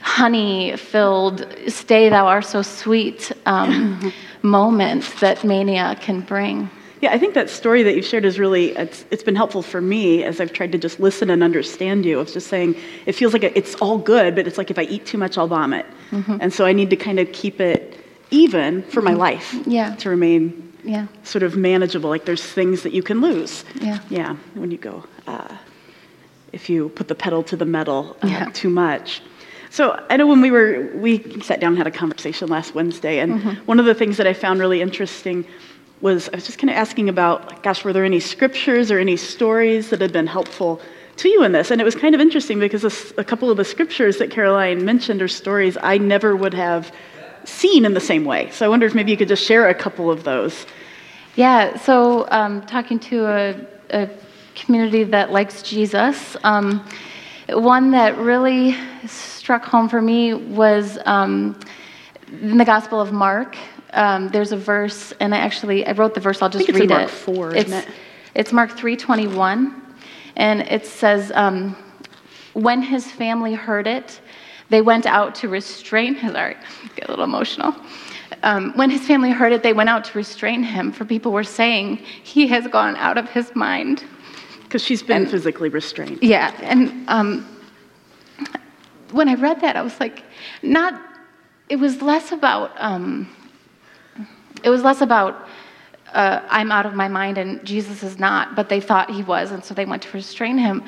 honey 0.00 0.76
filled, 0.76 1.46
stay 1.68 2.08
thou 2.08 2.26
art 2.26 2.44
so 2.44 2.62
sweet 2.62 3.32
um, 3.46 4.12
moment 4.42 5.14
that 5.20 5.44
mania 5.44 5.96
can 6.00 6.20
bring. 6.20 6.70
Yeah, 7.02 7.12
I 7.12 7.18
think 7.18 7.34
that 7.34 7.50
story 7.50 7.82
that 7.82 7.94
you've 7.94 8.06
shared 8.06 8.24
is 8.24 8.38
really, 8.38 8.70
it's, 8.70 9.04
it's 9.10 9.22
been 9.22 9.36
helpful 9.36 9.62
for 9.62 9.82
me 9.82 10.24
as 10.24 10.40
I've 10.40 10.52
tried 10.52 10.72
to 10.72 10.78
just 10.78 10.98
listen 10.98 11.28
and 11.28 11.42
understand 11.42 12.06
you. 12.06 12.18
Of 12.18 12.32
just 12.32 12.46
saying, 12.48 12.74
it 13.04 13.12
feels 13.12 13.34
like 13.34 13.44
it's 13.44 13.74
all 13.76 13.98
good, 13.98 14.34
but 14.34 14.46
it's 14.46 14.56
like 14.56 14.70
if 14.70 14.78
I 14.78 14.82
eat 14.84 15.04
too 15.04 15.18
much, 15.18 15.36
I'll 15.36 15.46
vomit. 15.46 15.84
Mm-hmm. 16.10 16.38
And 16.40 16.52
so 16.52 16.64
I 16.64 16.72
need 16.72 16.88
to 16.90 16.96
kind 16.96 17.20
of 17.20 17.30
keep 17.32 17.60
it 17.60 18.02
even 18.30 18.82
for 18.82 19.02
my 19.02 19.10
mm-hmm. 19.10 19.20
life 19.20 19.54
yeah. 19.66 19.94
to 19.96 20.08
remain 20.08 20.72
yeah. 20.84 21.06
sort 21.22 21.42
of 21.42 21.56
manageable. 21.56 22.08
Like 22.08 22.24
there's 22.24 22.42
things 22.42 22.82
that 22.82 22.92
you 22.92 23.02
can 23.02 23.20
lose. 23.20 23.64
Yeah. 23.74 23.98
Yeah, 24.08 24.36
when 24.54 24.70
you 24.70 24.78
go. 24.78 25.04
Uh, 25.26 25.54
if 26.56 26.68
you 26.68 26.88
put 26.90 27.06
the 27.06 27.14
pedal 27.14 27.42
to 27.44 27.56
the 27.56 27.66
metal 27.66 28.16
uh, 28.22 28.26
yeah. 28.26 28.50
too 28.52 28.70
much. 28.70 29.22
So 29.70 29.82
I 30.08 30.16
know 30.16 30.26
when 30.26 30.40
we 30.40 30.50
were, 30.50 30.90
we 30.94 31.12
sat 31.42 31.60
down 31.60 31.72
and 31.72 31.78
had 31.78 31.86
a 31.86 31.90
conversation 31.90 32.48
last 32.48 32.74
Wednesday, 32.74 33.18
and 33.18 33.40
mm-hmm. 33.40 33.66
one 33.66 33.78
of 33.78 33.84
the 33.84 33.94
things 33.94 34.16
that 34.16 34.26
I 34.26 34.32
found 34.32 34.58
really 34.58 34.80
interesting 34.80 35.44
was 36.00 36.28
I 36.32 36.36
was 36.36 36.46
just 36.46 36.58
kind 36.58 36.70
of 36.70 36.76
asking 36.76 37.08
about, 37.08 37.62
gosh, 37.62 37.84
were 37.84 37.92
there 37.92 38.04
any 38.04 38.20
scriptures 38.20 38.90
or 38.90 38.98
any 38.98 39.16
stories 39.16 39.90
that 39.90 40.00
had 40.00 40.12
been 40.12 40.26
helpful 40.26 40.80
to 41.16 41.28
you 41.28 41.44
in 41.44 41.52
this? 41.52 41.70
And 41.70 41.80
it 41.80 41.84
was 41.84 41.94
kind 41.94 42.14
of 42.14 42.20
interesting 42.20 42.58
because 42.58 42.84
a, 42.84 43.20
a 43.20 43.24
couple 43.24 43.50
of 43.50 43.56
the 43.58 43.64
scriptures 43.64 44.16
that 44.18 44.30
Caroline 44.30 44.84
mentioned 44.84 45.20
are 45.20 45.28
stories 45.28 45.76
I 45.82 45.98
never 45.98 46.34
would 46.34 46.54
have 46.54 46.92
seen 47.44 47.84
in 47.84 47.94
the 47.94 48.00
same 48.00 48.24
way. 48.24 48.50
So 48.50 48.64
I 48.64 48.68
wonder 48.68 48.86
if 48.86 48.94
maybe 48.94 49.10
you 49.10 49.16
could 49.16 49.28
just 49.28 49.44
share 49.44 49.68
a 49.68 49.74
couple 49.74 50.10
of 50.10 50.24
those. 50.24 50.66
Yeah, 51.36 51.76
so 51.76 52.26
um, 52.30 52.62
talking 52.62 52.98
to 53.10 53.26
a, 53.26 53.66
a, 53.90 54.08
community 54.56 55.04
that 55.04 55.30
likes 55.30 55.62
Jesus, 55.62 56.36
um, 56.42 56.84
one 57.48 57.92
that 57.92 58.18
really 58.18 58.76
struck 59.06 59.64
home 59.64 59.88
for 59.88 60.02
me 60.02 60.34
was 60.34 60.98
um, 61.06 61.58
in 62.28 62.58
the 62.58 62.64
Gospel 62.64 63.00
of 63.00 63.12
Mark. 63.12 63.56
Um, 63.92 64.28
there's 64.28 64.52
a 64.52 64.56
verse, 64.56 65.12
and 65.20 65.34
I 65.34 65.38
actually 65.38 65.86
I 65.86 65.92
wrote 65.92 66.14
the 66.14 66.20
verse. 66.20 66.42
I'll 66.42 66.50
just 66.50 66.68
read 66.68 66.88
Mark 66.88 67.04
it. 67.04 67.10
Four, 67.10 67.54
it's, 67.54 67.70
it? 67.70 67.86
it's 68.34 68.52
Mark 68.52 68.72
three 68.72 68.96
twenty 68.96 69.28
one, 69.28 69.82
and 70.34 70.62
it 70.62 70.84
says, 70.84 71.30
um, 71.34 71.76
"When 72.54 72.82
his 72.82 73.10
family 73.10 73.54
heard 73.54 73.86
it, 73.86 74.20
they 74.70 74.82
went 74.82 75.06
out 75.06 75.34
to 75.36 75.48
restrain." 75.48 76.14
His, 76.14 76.32
Sorry, 76.32 76.56
get 76.96 77.08
a 77.08 77.12
little 77.12 77.24
emotional. 77.24 77.76
Um, 78.42 78.72
when 78.74 78.90
his 78.90 79.06
family 79.06 79.30
heard 79.30 79.52
it, 79.52 79.62
they 79.62 79.72
went 79.72 79.88
out 79.88 80.04
to 80.06 80.18
restrain 80.18 80.62
him, 80.62 80.92
for 80.92 81.04
people 81.04 81.32
were 81.32 81.44
saying, 81.44 81.96
He 81.96 82.46
has 82.48 82.66
gone 82.66 82.96
out 82.96 83.18
of 83.18 83.28
his 83.30 83.54
mind. 83.54 84.04
Because 84.66 84.82
she's 84.82 85.02
been 85.02 85.22
and, 85.22 85.30
physically 85.30 85.68
restrained. 85.68 86.18
Yeah. 86.22 86.52
And 86.60 87.08
um, 87.08 87.46
when 89.12 89.28
I 89.28 89.34
read 89.34 89.60
that, 89.60 89.76
I 89.76 89.82
was 89.82 89.98
like, 90.00 90.24
not, 90.62 91.00
it 91.68 91.76
was 91.76 92.02
less 92.02 92.32
about, 92.32 92.72
um, 92.76 93.28
it 94.64 94.70
was 94.70 94.82
less 94.82 95.00
about, 95.00 95.48
uh, 96.12 96.40
I'm 96.48 96.72
out 96.72 96.86
of 96.86 96.94
my 96.94 97.08
mind 97.08 97.38
and 97.38 97.64
Jesus 97.64 98.02
is 98.02 98.18
not, 98.18 98.56
but 98.56 98.68
they 98.68 98.80
thought 98.80 99.10
he 99.10 99.22
was, 99.22 99.52
and 99.52 99.64
so 99.64 99.74
they 99.74 99.84
went 99.84 100.02
to 100.02 100.10
restrain 100.12 100.58
him. 100.58 100.82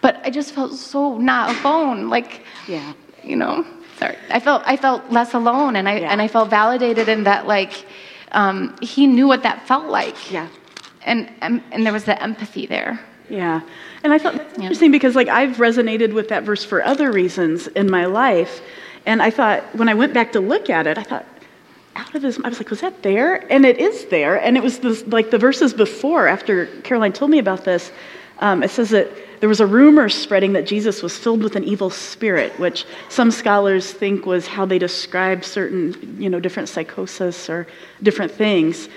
But 0.00 0.20
I 0.24 0.30
just 0.30 0.54
felt 0.54 0.72
so 0.72 1.18
not 1.18 1.60
alone. 1.60 2.08
Like, 2.08 2.44
yeah. 2.66 2.92
you 3.22 3.36
know, 3.36 3.66
sorry. 3.98 4.16
I 4.30 4.40
felt 4.40 4.62
I 4.64 4.76
felt 4.76 5.10
less 5.10 5.34
alone, 5.34 5.76
and 5.76 5.88
I 5.88 5.98
yeah. 5.98 6.10
and 6.10 6.22
I 6.22 6.28
felt 6.28 6.48
validated 6.48 7.08
in 7.08 7.24
that 7.24 7.46
like 7.46 7.84
um, 8.32 8.74
he 8.80 9.06
knew 9.06 9.28
what 9.28 9.42
that 9.42 9.66
felt 9.66 9.88
like. 9.88 10.32
Yeah. 10.32 10.48
And, 11.04 11.30
and 11.40 11.62
and 11.72 11.84
there 11.84 11.92
was 11.92 12.04
the 12.04 12.20
empathy 12.22 12.66
there. 12.66 12.98
Yeah. 13.30 13.60
And 14.02 14.12
I 14.12 14.18
thought 14.18 14.34
that's 14.34 14.58
yeah. 14.58 14.64
interesting 14.64 14.90
because 14.90 15.14
like 15.14 15.28
I've 15.28 15.56
resonated 15.56 16.12
with 16.12 16.28
that 16.28 16.42
verse 16.42 16.64
for 16.64 16.84
other 16.84 17.12
reasons 17.12 17.68
in 17.68 17.90
my 17.90 18.04
life. 18.06 18.60
And 19.06 19.22
I 19.22 19.30
thought 19.30 19.62
when 19.74 19.88
I 19.88 19.94
went 19.94 20.12
back 20.12 20.32
to 20.32 20.40
look 20.40 20.68
at 20.68 20.86
it, 20.86 20.98
I 20.98 21.02
thought, 21.04 21.24
out 21.96 22.14
of 22.14 22.22
his 22.22 22.38
I 22.44 22.48
was 22.48 22.58
like, 22.58 22.70
was 22.70 22.80
that 22.80 23.02
there? 23.02 23.50
And 23.52 23.64
it 23.64 23.78
is 23.78 24.06
there. 24.06 24.40
And 24.40 24.56
it 24.56 24.62
was 24.62 24.80
this, 24.80 25.06
like 25.06 25.30
the 25.30 25.38
verses 25.38 25.72
before, 25.72 26.26
after 26.26 26.66
Caroline 26.82 27.12
told 27.12 27.30
me 27.30 27.38
about 27.38 27.64
this, 27.64 27.92
um, 28.40 28.62
it 28.62 28.70
says 28.70 28.90
that 28.90 29.08
there 29.40 29.48
was 29.48 29.60
a 29.60 29.66
rumor 29.66 30.08
spreading 30.08 30.52
that 30.52 30.66
Jesus 30.66 31.02
was 31.02 31.16
filled 31.16 31.42
with 31.42 31.56
an 31.56 31.64
evil 31.64 31.88
spirit, 31.88 32.58
which 32.58 32.84
some 33.08 33.30
scholars 33.30 33.90
think 33.90 34.26
was 34.26 34.46
how 34.46 34.66
they 34.66 34.78
describe 34.78 35.44
certain, 35.44 36.16
you 36.20 36.28
know, 36.28 36.40
different 36.40 36.68
psychosis 36.68 37.48
or 37.48 37.66
different 38.02 38.32
things. 38.32 38.88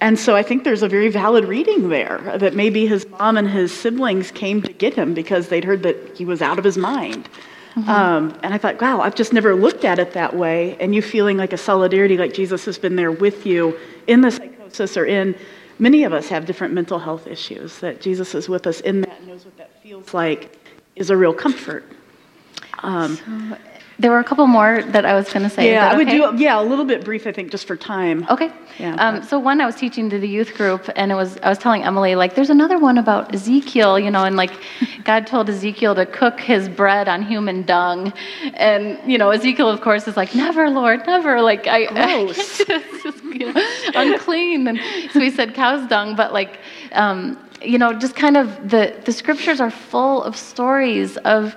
And 0.00 0.18
so 0.18 0.36
I 0.36 0.42
think 0.42 0.64
there's 0.64 0.82
a 0.82 0.88
very 0.88 1.08
valid 1.08 1.44
reading 1.44 1.88
there 1.88 2.18
that 2.38 2.54
maybe 2.54 2.86
his 2.86 3.08
mom 3.08 3.36
and 3.36 3.48
his 3.48 3.72
siblings 3.72 4.30
came 4.30 4.62
to 4.62 4.72
get 4.72 4.94
him 4.94 5.12
because 5.12 5.48
they'd 5.48 5.64
heard 5.64 5.82
that 5.82 6.16
he 6.16 6.24
was 6.24 6.40
out 6.40 6.58
of 6.58 6.64
his 6.64 6.78
mind. 6.78 7.28
Mm-hmm. 7.74 7.90
Um, 7.90 8.38
and 8.42 8.54
I 8.54 8.58
thought, 8.58 8.80
wow, 8.80 9.00
I've 9.00 9.14
just 9.14 9.32
never 9.32 9.54
looked 9.54 9.84
at 9.84 9.98
it 9.98 10.12
that 10.12 10.36
way. 10.36 10.76
And 10.80 10.94
you 10.94 11.02
feeling 11.02 11.36
like 11.36 11.52
a 11.52 11.56
solidarity, 11.56 12.16
like 12.16 12.32
Jesus 12.32 12.64
has 12.64 12.78
been 12.78 12.96
there 12.96 13.12
with 13.12 13.44
you 13.44 13.76
in 14.06 14.20
the 14.20 14.30
psychosis 14.30 14.96
or 14.96 15.04
in 15.04 15.36
many 15.78 16.04
of 16.04 16.12
us 16.12 16.28
have 16.28 16.46
different 16.46 16.74
mental 16.74 16.98
health 16.98 17.26
issues, 17.26 17.78
that 17.80 18.00
Jesus 18.00 18.34
is 18.34 18.48
with 18.48 18.66
us 18.66 18.80
in 18.80 19.00
that, 19.02 19.26
knows 19.26 19.44
what 19.44 19.56
that 19.58 19.82
feels 19.82 20.14
like, 20.14 20.58
is 20.96 21.10
a 21.10 21.16
real 21.16 21.34
comfort. 21.34 21.84
Um, 22.80 23.16
so 23.16 23.58
there 24.00 24.12
were 24.12 24.20
a 24.20 24.24
couple 24.24 24.46
more 24.46 24.82
that 24.82 25.04
I 25.04 25.14
was 25.14 25.32
going 25.32 25.42
to 25.42 25.50
say. 25.50 25.72
Yeah, 25.72 25.90
I 25.90 25.96
would 25.96 26.08
do. 26.08 26.32
Yeah, 26.36 26.60
a 26.60 26.62
little 26.62 26.84
bit 26.84 27.04
brief, 27.04 27.26
I 27.26 27.32
think, 27.32 27.50
just 27.50 27.66
for 27.66 27.76
time. 27.76 28.24
Okay. 28.30 28.50
Yeah. 28.78 28.94
Um, 28.94 29.24
so 29.24 29.40
one, 29.40 29.60
I 29.60 29.66
was 29.66 29.74
teaching 29.74 30.08
to 30.10 30.20
the 30.20 30.28
youth 30.28 30.54
group, 30.54 30.88
and 30.94 31.10
it 31.10 31.16
was 31.16 31.36
I 31.42 31.48
was 31.48 31.58
telling 31.58 31.82
Emily 31.82 32.14
like, 32.14 32.36
there's 32.36 32.50
another 32.50 32.78
one 32.78 32.96
about 32.98 33.34
Ezekiel, 33.34 33.98
you 33.98 34.10
know, 34.10 34.22
and 34.22 34.36
like, 34.36 34.52
God 35.02 35.26
told 35.26 35.48
Ezekiel 35.50 35.96
to 35.96 36.06
cook 36.06 36.38
his 36.38 36.68
bread 36.68 37.08
on 37.08 37.22
human 37.22 37.64
dung, 37.64 38.12
and 38.54 38.98
you 39.10 39.18
know, 39.18 39.30
Ezekiel, 39.30 39.68
of 39.68 39.80
course, 39.80 40.06
is 40.06 40.16
like, 40.16 40.32
never, 40.32 40.70
Lord, 40.70 41.04
never. 41.06 41.40
Like, 41.42 41.66
I, 41.66 41.86
Gross. 42.26 42.60
I 42.60 42.64
just, 43.02 43.24
you 43.24 43.52
know, 43.52 43.62
unclean, 43.94 44.68
and 44.68 44.78
so 45.12 45.18
he 45.18 45.30
said 45.30 45.54
cow's 45.54 45.88
dung, 45.88 46.14
but 46.14 46.32
like. 46.32 46.58
Um, 46.92 47.38
you 47.60 47.76
know, 47.76 47.92
just 47.92 48.14
kind 48.14 48.36
of 48.36 48.70
the, 48.70 48.94
the 49.04 49.10
scriptures 49.10 49.60
are 49.60 49.68
full 49.68 50.22
of 50.22 50.36
stories 50.36 51.16
of 51.18 51.56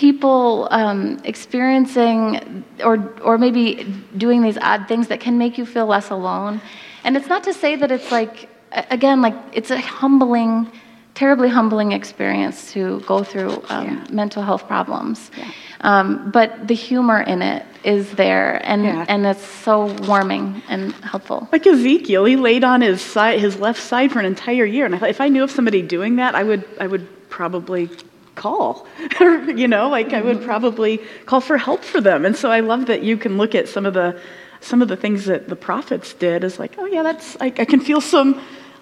people 0.00 0.66
um, 0.70 1.20
experiencing 1.24 2.64
or, 2.82 2.96
or 3.20 3.36
maybe 3.36 3.84
doing 4.16 4.40
these 4.40 4.56
odd 4.62 4.88
things 4.88 5.08
that 5.08 5.20
can 5.20 5.36
make 5.36 5.58
you 5.58 5.66
feel 5.66 5.84
less 5.84 6.08
alone. 6.08 6.58
And 7.04 7.18
it's 7.18 7.28
not 7.28 7.44
to 7.44 7.52
say 7.52 7.76
that 7.76 7.90
it's 7.92 8.10
like, 8.10 8.48
again, 8.72 9.20
like 9.20 9.34
it's 9.52 9.70
a 9.70 9.78
humbling, 9.78 10.72
terribly 11.12 11.50
humbling 11.50 11.92
experience 11.92 12.72
to 12.72 13.00
go 13.00 13.22
through 13.22 13.62
um, 13.68 13.84
yeah. 13.84 14.06
mental 14.10 14.42
health 14.42 14.66
problems. 14.66 15.30
Yeah. 15.36 15.50
Um, 15.82 16.30
but 16.30 16.66
the 16.66 16.78
humor 16.88 17.20
in 17.20 17.42
it 17.42 17.66
is 17.84 18.10
there, 18.12 18.60
and, 18.64 18.84
yeah. 18.84 19.04
and 19.06 19.26
it's 19.26 19.44
so 19.44 19.94
warming 20.08 20.62
and 20.70 20.92
helpful. 21.12 21.46
Like 21.52 21.66
Ezekiel, 21.66 22.24
he 22.24 22.36
laid 22.36 22.64
on 22.64 22.80
his 22.80 23.02
side, 23.02 23.38
his 23.38 23.58
left 23.58 23.82
side 23.82 24.12
for 24.12 24.18
an 24.18 24.24
entire 24.26 24.64
year, 24.64 24.86
and 24.86 24.94
I 24.94 24.98
thought 24.98 25.10
if 25.10 25.20
I 25.20 25.28
knew 25.28 25.44
of 25.44 25.50
somebody 25.50 25.82
doing 25.82 26.16
that, 26.16 26.34
I 26.34 26.42
would, 26.42 26.64
I 26.80 26.86
would 26.86 27.06
probably 27.28 27.90
call. 28.34 28.86
you 29.20 29.68
know, 29.68 29.88
like 29.88 30.12
I 30.12 30.20
would 30.20 30.38
mm-hmm. 30.38 30.46
probably 30.46 30.98
call 31.26 31.40
for 31.40 31.58
help 31.58 31.84
for 31.84 32.00
them. 32.00 32.24
And 32.24 32.36
so 32.36 32.50
I 32.50 32.60
love 32.60 32.86
that 32.86 33.02
you 33.02 33.16
can 33.16 33.36
look 33.38 33.54
at 33.54 33.68
some 33.68 33.86
of 33.86 33.94
the 33.94 34.20
some 34.62 34.82
of 34.82 34.88
the 34.88 34.96
things 34.96 35.24
that 35.24 35.48
the 35.48 35.56
prophets 35.56 36.12
did 36.14 36.44
as 36.44 36.58
like, 36.58 36.74
oh 36.78 36.84
yeah, 36.84 37.02
that's 37.02 37.36
I, 37.40 37.46
I 37.46 37.64
can 37.64 37.80
feel 37.80 38.00
some 38.00 38.40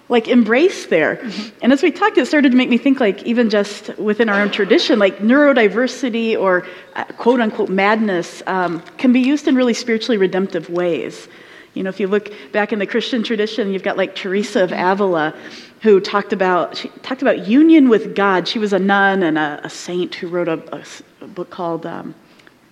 like 0.09 0.27
embrace 0.27 0.87
there. 0.87 1.17
Mm-hmm. 1.17 1.57
And 1.61 1.71
as 1.71 1.83
we 1.83 1.91
talked, 1.91 2.17
it 2.17 2.25
started 2.25 2.51
to 2.51 2.57
make 2.57 2.69
me 2.69 2.77
think 2.77 2.99
like 2.99 3.23
even 3.23 3.49
just 3.49 3.95
within 3.97 4.27
our 4.27 4.41
own 4.41 4.51
tradition, 4.51 4.99
like 4.99 5.19
neurodiversity 5.19 6.37
or 6.37 6.65
uh, 6.95 7.05
quote 7.17 7.39
unquote 7.39 7.69
madness 7.69 8.41
um, 8.47 8.81
can 8.97 9.13
be 9.13 9.21
used 9.21 9.47
in 9.47 9.55
really 9.55 9.73
spiritually 9.73 10.17
redemptive 10.17 10.69
ways. 10.69 11.27
You 11.73 11.83
know, 11.83 11.89
if 11.89 11.99
you 11.99 12.07
look 12.07 12.31
back 12.51 12.73
in 12.73 12.79
the 12.79 12.85
Christian 12.85 13.23
tradition, 13.23 13.71
you've 13.71 13.83
got 13.83 13.97
like 13.97 14.15
Teresa 14.15 14.63
of 14.63 14.71
Avila, 14.71 15.33
who 15.81 15.99
talked 15.99 16.33
about 16.33 16.77
she 16.77 16.89
talked 17.03 17.21
about 17.21 17.47
union 17.47 17.89
with 17.89 18.15
God. 18.15 18.47
She 18.47 18.59
was 18.59 18.73
a 18.73 18.79
nun 18.79 19.23
and 19.23 19.37
a, 19.37 19.61
a 19.63 19.69
saint 19.69 20.15
who 20.15 20.27
wrote 20.27 20.47
a, 20.47 20.61
a, 20.75 20.83
a 21.21 21.27
book 21.27 21.49
called 21.49 21.85
um, 21.85 22.15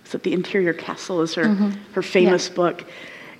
"Is 0.04 0.14
it 0.14 0.22
the 0.24 0.32
Interior 0.32 0.72
Castle?" 0.72 1.22
Is 1.22 1.34
her 1.34 1.44
mm-hmm. 1.44 1.70
her 1.92 2.02
famous 2.02 2.48
yeah. 2.48 2.54
book, 2.56 2.84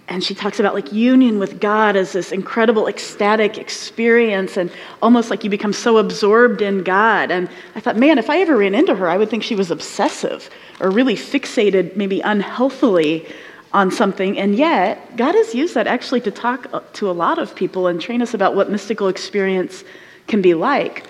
and 0.06 0.22
she 0.22 0.34
talks 0.34 0.60
about 0.60 0.74
like 0.74 0.92
union 0.92 1.38
with 1.38 1.60
God 1.60 1.96
as 1.96 2.12
this 2.12 2.32
incredible 2.32 2.86
ecstatic 2.86 3.58
experience, 3.58 4.56
and 4.56 4.70
almost 5.02 5.28
like 5.28 5.44
you 5.44 5.50
become 5.50 5.72
so 5.72 5.98
absorbed 5.98 6.62
in 6.62 6.82
God. 6.82 7.30
And 7.30 7.50
I 7.74 7.80
thought, 7.80 7.96
man, 7.96 8.16
if 8.16 8.30
I 8.30 8.38
ever 8.38 8.56
ran 8.56 8.74
into 8.74 8.94
her, 8.94 9.08
I 9.08 9.18
would 9.18 9.28
think 9.28 9.42
she 9.42 9.56
was 9.56 9.70
obsessive 9.70 10.48
or 10.80 10.90
really 10.90 11.16
fixated, 11.16 11.96
maybe 11.96 12.20
unhealthily 12.20 13.26
on 13.72 13.90
something. 13.90 14.38
And 14.38 14.54
yet, 14.54 15.16
God 15.16 15.34
has 15.34 15.54
used 15.54 15.74
that 15.74 15.86
actually 15.86 16.20
to 16.22 16.30
talk 16.30 16.92
to 16.94 17.10
a 17.10 17.12
lot 17.12 17.38
of 17.38 17.54
people 17.54 17.86
and 17.86 18.00
train 18.00 18.22
us 18.22 18.34
about 18.34 18.54
what 18.54 18.70
mystical 18.70 19.08
experience 19.08 19.84
can 20.26 20.40
be 20.40 20.54
like. 20.54 21.06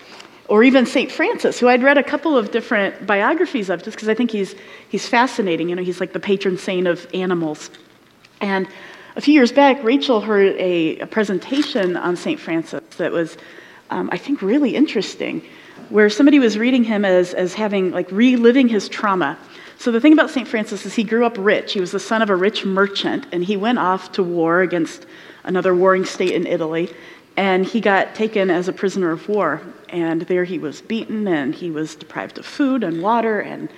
Or 0.49 0.65
even 0.65 0.87
St. 0.87 1.13
Francis, 1.13 1.61
who 1.61 1.69
I'd 1.69 1.83
read 1.83 1.99
a 1.99 2.03
couple 2.03 2.37
of 2.37 2.51
different 2.51 3.07
biographies 3.07 3.69
of 3.69 3.83
just 3.83 3.97
because 3.97 4.09
I 4.09 4.15
think 4.15 4.31
he's, 4.31 4.55
he's 4.89 5.07
fascinating. 5.07 5.69
You 5.69 5.77
know, 5.77 5.83
he's 5.83 6.01
like 6.01 6.15
the 6.15 6.21
patron 6.21 6.57
saint 6.57 6.87
of 6.87 7.07
animals. 7.13 7.71
And 8.41 8.67
a 9.15 9.21
few 9.21 9.35
years 9.35 9.53
back, 9.53 9.83
Rachel 9.85 10.21
heard 10.21 10.57
a, 10.57 11.01
a 11.01 11.07
presentation 11.07 11.97
on 11.97 12.17
St. 12.17 12.41
Francis 12.41 12.83
that 12.97 13.13
was, 13.13 13.37
um, 13.91 14.09
I 14.11 14.17
think, 14.17 14.43
really 14.43 14.75
interesting, 14.75 15.43
where 15.91 16.09
somebody 16.09 16.39
was 16.39 16.57
reading 16.57 16.83
him 16.85 17.05
as, 17.05 17.35
as 17.35 17.53
having, 17.53 17.91
like, 17.91 18.11
reliving 18.11 18.69
his 18.69 18.89
trauma 18.89 19.39
so 19.79 19.93
the 19.93 20.01
thing 20.01 20.13
about 20.13 20.31
St. 20.31 20.47
Francis 20.47 20.85
is 20.85 20.95
he 20.95 21.05
grew 21.05 21.25
up 21.25 21.37
rich. 21.39 21.73
He 21.73 21.81
was 21.81 21.93
the 21.93 22.01
son 22.01 22.21
of 22.21 22.31
a 22.31 22.37
rich 22.37 22.65
merchant, 22.65 23.27
and 23.31 23.45
he 23.45 23.57
went 23.57 23.79
off 23.79 24.11
to 24.13 24.25
war 24.25 24.61
against 24.63 25.07
another 25.45 25.73
warring 25.73 26.05
state 26.05 26.33
in 26.33 26.49
Italy. 26.49 26.93
And 27.37 27.65
he 27.65 27.81
got 27.81 28.17
taken 28.17 28.51
as 28.51 28.67
a 28.67 28.73
prisoner 28.73 29.13
of 29.13 29.29
war. 29.29 29.63
And 29.91 30.23
there 30.23 30.43
he 30.43 30.59
was 30.59 30.83
beaten, 30.83 31.29
and 31.29 31.55
he 31.55 31.71
was 31.71 31.95
deprived 31.95 32.39
of 32.39 32.45
food 32.45 32.83
and 32.83 33.01
water 33.01 33.39
and 33.39 33.69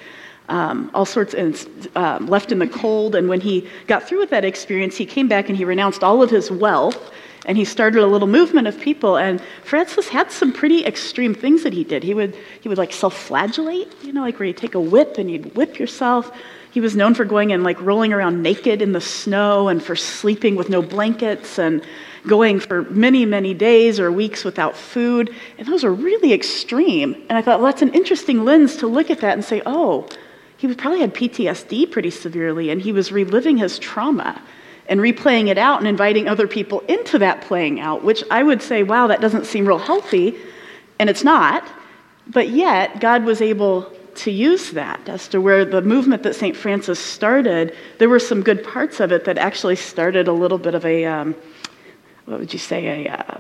um, 0.49 0.91
all 0.95 1.05
sorts, 1.05 1.35
and 1.35 1.89
um, 1.95 2.27
left 2.29 2.51
in 2.51 2.59
the 2.59 2.67
cold. 2.67 3.15
And 3.15 3.29
when 3.29 3.43
he 3.43 3.69
got 3.87 4.09
through 4.09 4.21
with 4.21 4.31
that 4.31 4.45
experience, 4.45 4.97
he 4.97 5.05
came 5.05 5.29
back 5.29 5.51
and 5.51 5.57
he 5.57 5.67
renounced 5.67 6.03
all 6.03 6.23
of 6.23 6.31
his 6.31 6.51
wealth 6.51 7.13
And 7.47 7.57
he 7.57 7.65
started 7.65 8.03
a 8.03 8.07
little 8.07 8.29
movement 8.29 8.67
of 8.67 8.79
people. 8.81 9.17
And 9.17 9.41
Francis 9.65 10.09
had 10.09 10.31
some 10.31 10.53
pretty 10.53 10.85
extreme 10.85 11.35
things 11.35 11.63
that 11.63 11.73
he 11.73 11.85
did. 11.85 12.03
He 12.03 12.15
would, 12.15 12.37
he 12.61 12.69
would 12.69 12.79
like 12.79 12.93
self 12.93 13.15
flagellate, 13.15 13.93
you 14.03 14.13
know, 14.13 14.23
like 14.23 14.39
where 14.39 14.47
you 14.47 14.53
take 14.53 14.75
a 14.75 14.81
whip 14.81 15.17
and 15.19 15.31
you'd 15.31 15.55
whip 15.57 15.79
yourself. 15.79 16.31
He 16.71 16.81
was 16.81 16.95
known 16.95 17.15
for 17.15 17.25
going 17.25 17.53
and 17.53 17.65
like 17.65 17.81
rolling 17.81 18.13
around 18.13 18.43
naked 18.43 18.81
in 18.81 18.93
the 18.93 19.01
snow 19.01 19.69
and 19.69 19.83
for 19.83 19.97
sleeping 19.97 20.55
with 20.55 20.69
no 20.69 20.83
blankets 20.83 21.59
and 21.59 21.83
going 22.27 22.61
for 22.61 22.83
many, 22.83 23.25
many 23.25 23.55
days 23.55 23.99
or 23.99 24.13
weeks 24.13 24.45
without 24.45 24.77
food. 24.77 25.35
And 25.59 25.67
those 25.67 25.83
are 25.83 25.93
really 25.93 26.33
extreme. 26.33 27.15
And 27.29 27.33
I 27.33 27.43
thought, 27.43 27.61
well, 27.61 27.73
that's 27.73 27.83
an 27.83 27.95
interesting 27.95 28.45
lens 28.45 28.77
to 28.77 28.87
look 28.87 29.11
at 29.11 29.21
that 29.21 29.33
and 29.33 29.45
say, 29.45 29.63
oh, 29.67 30.07
he 30.59 30.73
probably 30.75 31.01
had 31.01 31.15
PTSD 31.15 31.91
pretty 31.91 32.11
severely 32.11 32.71
and 32.71 32.83
he 32.83 32.93
was 32.93 33.11
reliving 33.11 33.57
his 33.57 33.79
trauma 33.79 34.41
and 34.91 35.01
replaying 35.01 35.47
it 35.47 35.57
out 35.57 35.79
and 35.79 35.89
inviting 35.89 36.29
other 36.29 36.49
people 36.49 36.81
into 36.81 37.19
that 37.21 37.41
playing 37.43 37.79
out, 37.81 38.05
which 38.05 38.25
I 38.31 38.43
would 38.43 38.61
say, 38.61 38.83
wow, 38.83 39.07
that 39.07 39.21
doesn't 39.21 39.47
seem 39.47 39.65
real 39.67 39.79
healthy. 39.79 40.37
And 40.99 41.09
it's 41.09 41.25
not. 41.25 41.67
But 42.27 42.51
yet, 42.51 43.01
God 43.01 43.25
was 43.25 43.41
able 43.41 43.91
to 44.17 44.31
use 44.33 44.73
that 44.73 45.09
as 45.09 45.29
to 45.29 45.41
where 45.41 45.65
the 45.65 45.81
movement 45.81 46.25
that 46.25 46.35
St. 46.35 46.57
Francis 46.57 46.99
started, 46.99 47.75
there 47.99 48.09
were 48.09 48.19
some 48.19 48.43
good 48.43 48.65
parts 48.65 48.99
of 48.99 49.13
it 49.13 49.25
that 49.25 49.39
actually 49.39 49.77
started 49.77 50.27
a 50.27 50.33
little 50.33 50.59
bit 50.59 50.75
of 50.75 50.85
a, 50.85 51.05
um, 51.07 51.37
what 52.27 52.41
would 52.41 52.53
you 52.53 52.59
say, 52.59 53.07
a 53.07 53.13
uh, 53.13 53.39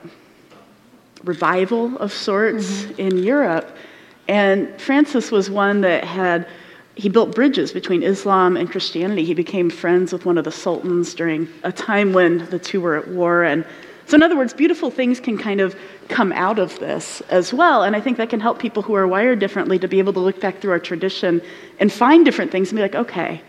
revival 1.25 1.99
of 1.99 2.13
sorts 2.13 2.85
mm-hmm. 2.85 3.01
in 3.01 3.19
Europe. 3.19 3.77
And 4.29 4.81
Francis 4.81 5.33
was 5.33 5.51
one 5.51 5.81
that 5.81 6.05
had, 6.05 6.47
he 6.97 7.09
built 7.09 7.35
bridges 7.35 7.73
between 7.73 8.03
Islam 8.03 8.57
and 8.57 8.71
Christianity. 8.71 9.25
He 9.25 9.35
became 9.35 9.71
friends 9.71 10.13
with 10.13 10.27
one 10.27 10.39
of 10.39 10.45
the 10.45 10.53
sultans 10.53 11.15
during 11.15 11.49
a 11.63 11.73
time 11.73 12.13
when 12.13 12.47
the 12.51 12.59
two 12.59 12.81
were 12.81 12.97
at 12.97 13.09
war. 13.09 13.43
And 13.45 13.65
so, 14.07 14.17
in 14.17 14.23
other 14.23 14.37
words, 14.37 14.53
beautiful 14.53 14.91
things 14.91 15.21
can 15.21 15.39
kind 15.39 15.61
of 15.61 15.77
come 16.09 16.33
out 16.33 16.59
of 16.59 16.77
this 16.81 17.21
as 17.31 17.55
well. 17.55 17.85
And 17.85 17.95
I 17.95 18.01
think 18.01 18.17
that 18.17 18.29
can 18.29 18.41
help 18.41 18.59
people 18.59 18.83
who 18.83 18.95
are 18.95 19.07
wired 19.07 19.39
differently 19.39 19.79
to 19.79 19.87
be 19.87 20.01
able 20.01 20.13
to 20.15 20.21
look 20.21 20.41
back 20.41 20.59
through 20.59 20.73
our 20.73 20.81
tradition 20.81 21.41
and 21.79 21.93
find 21.93 22.25
different 22.25 22.51
things 22.51 22.71
and 22.71 22.77
be 22.77 22.83
like, 22.83 22.97
okay, 22.97 23.41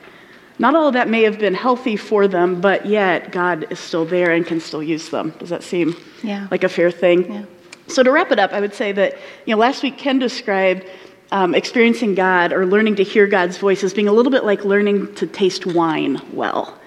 not 0.60 0.76
all 0.76 0.88
of 0.88 0.94
that 0.94 1.10
may 1.10 1.24
have 1.24 1.40
been 1.40 1.56
healthy 1.56 1.98
for 1.98 2.28
them, 2.28 2.62
but 2.62 2.86
yet 2.86 3.32
God 3.32 3.66
is 3.72 3.80
still 3.80 4.06
there 4.06 4.32
and 4.32 4.46
can 4.46 4.60
still 4.60 4.84
use 4.84 5.10
them. 5.10 5.34
Does 5.40 5.50
that 5.50 5.64
seem 5.64 5.96
yeah. 6.22 6.48
like 6.52 6.64
a 6.64 6.70
fair 6.70 6.92
thing? 6.92 7.34
Yeah. 7.34 7.46
So, 7.88 8.04
to 8.04 8.12
wrap 8.12 8.32
it 8.32 8.38
up, 8.38 8.54
I 8.54 8.62
would 8.62 8.76
say 8.76 8.92
that, 8.92 9.18
you 9.46 9.56
know, 9.56 9.60
last 9.60 9.82
week 9.82 9.98
Ken 9.98 10.20
described 10.20 10.86
um, 11.32 11.56
experiencing 11.56 12.16
God 12.16 12.54
or 12.54 12.66
learning 12.66 12.98
to 12.98 13.04
hear 13.04 13.28
God's 13.28 13.58
voice 13.58 13.84
as 13.84 13.94
being 13.94 14.08
a 14.08 14.14
little 14.14 14.32
bit 14.32 14.44
like 14.44 14.66
learning 14.66 15.16
to 15.16 15.28
taste 15.28 15.66
wine 15.66 16.22
well 16.34 16.78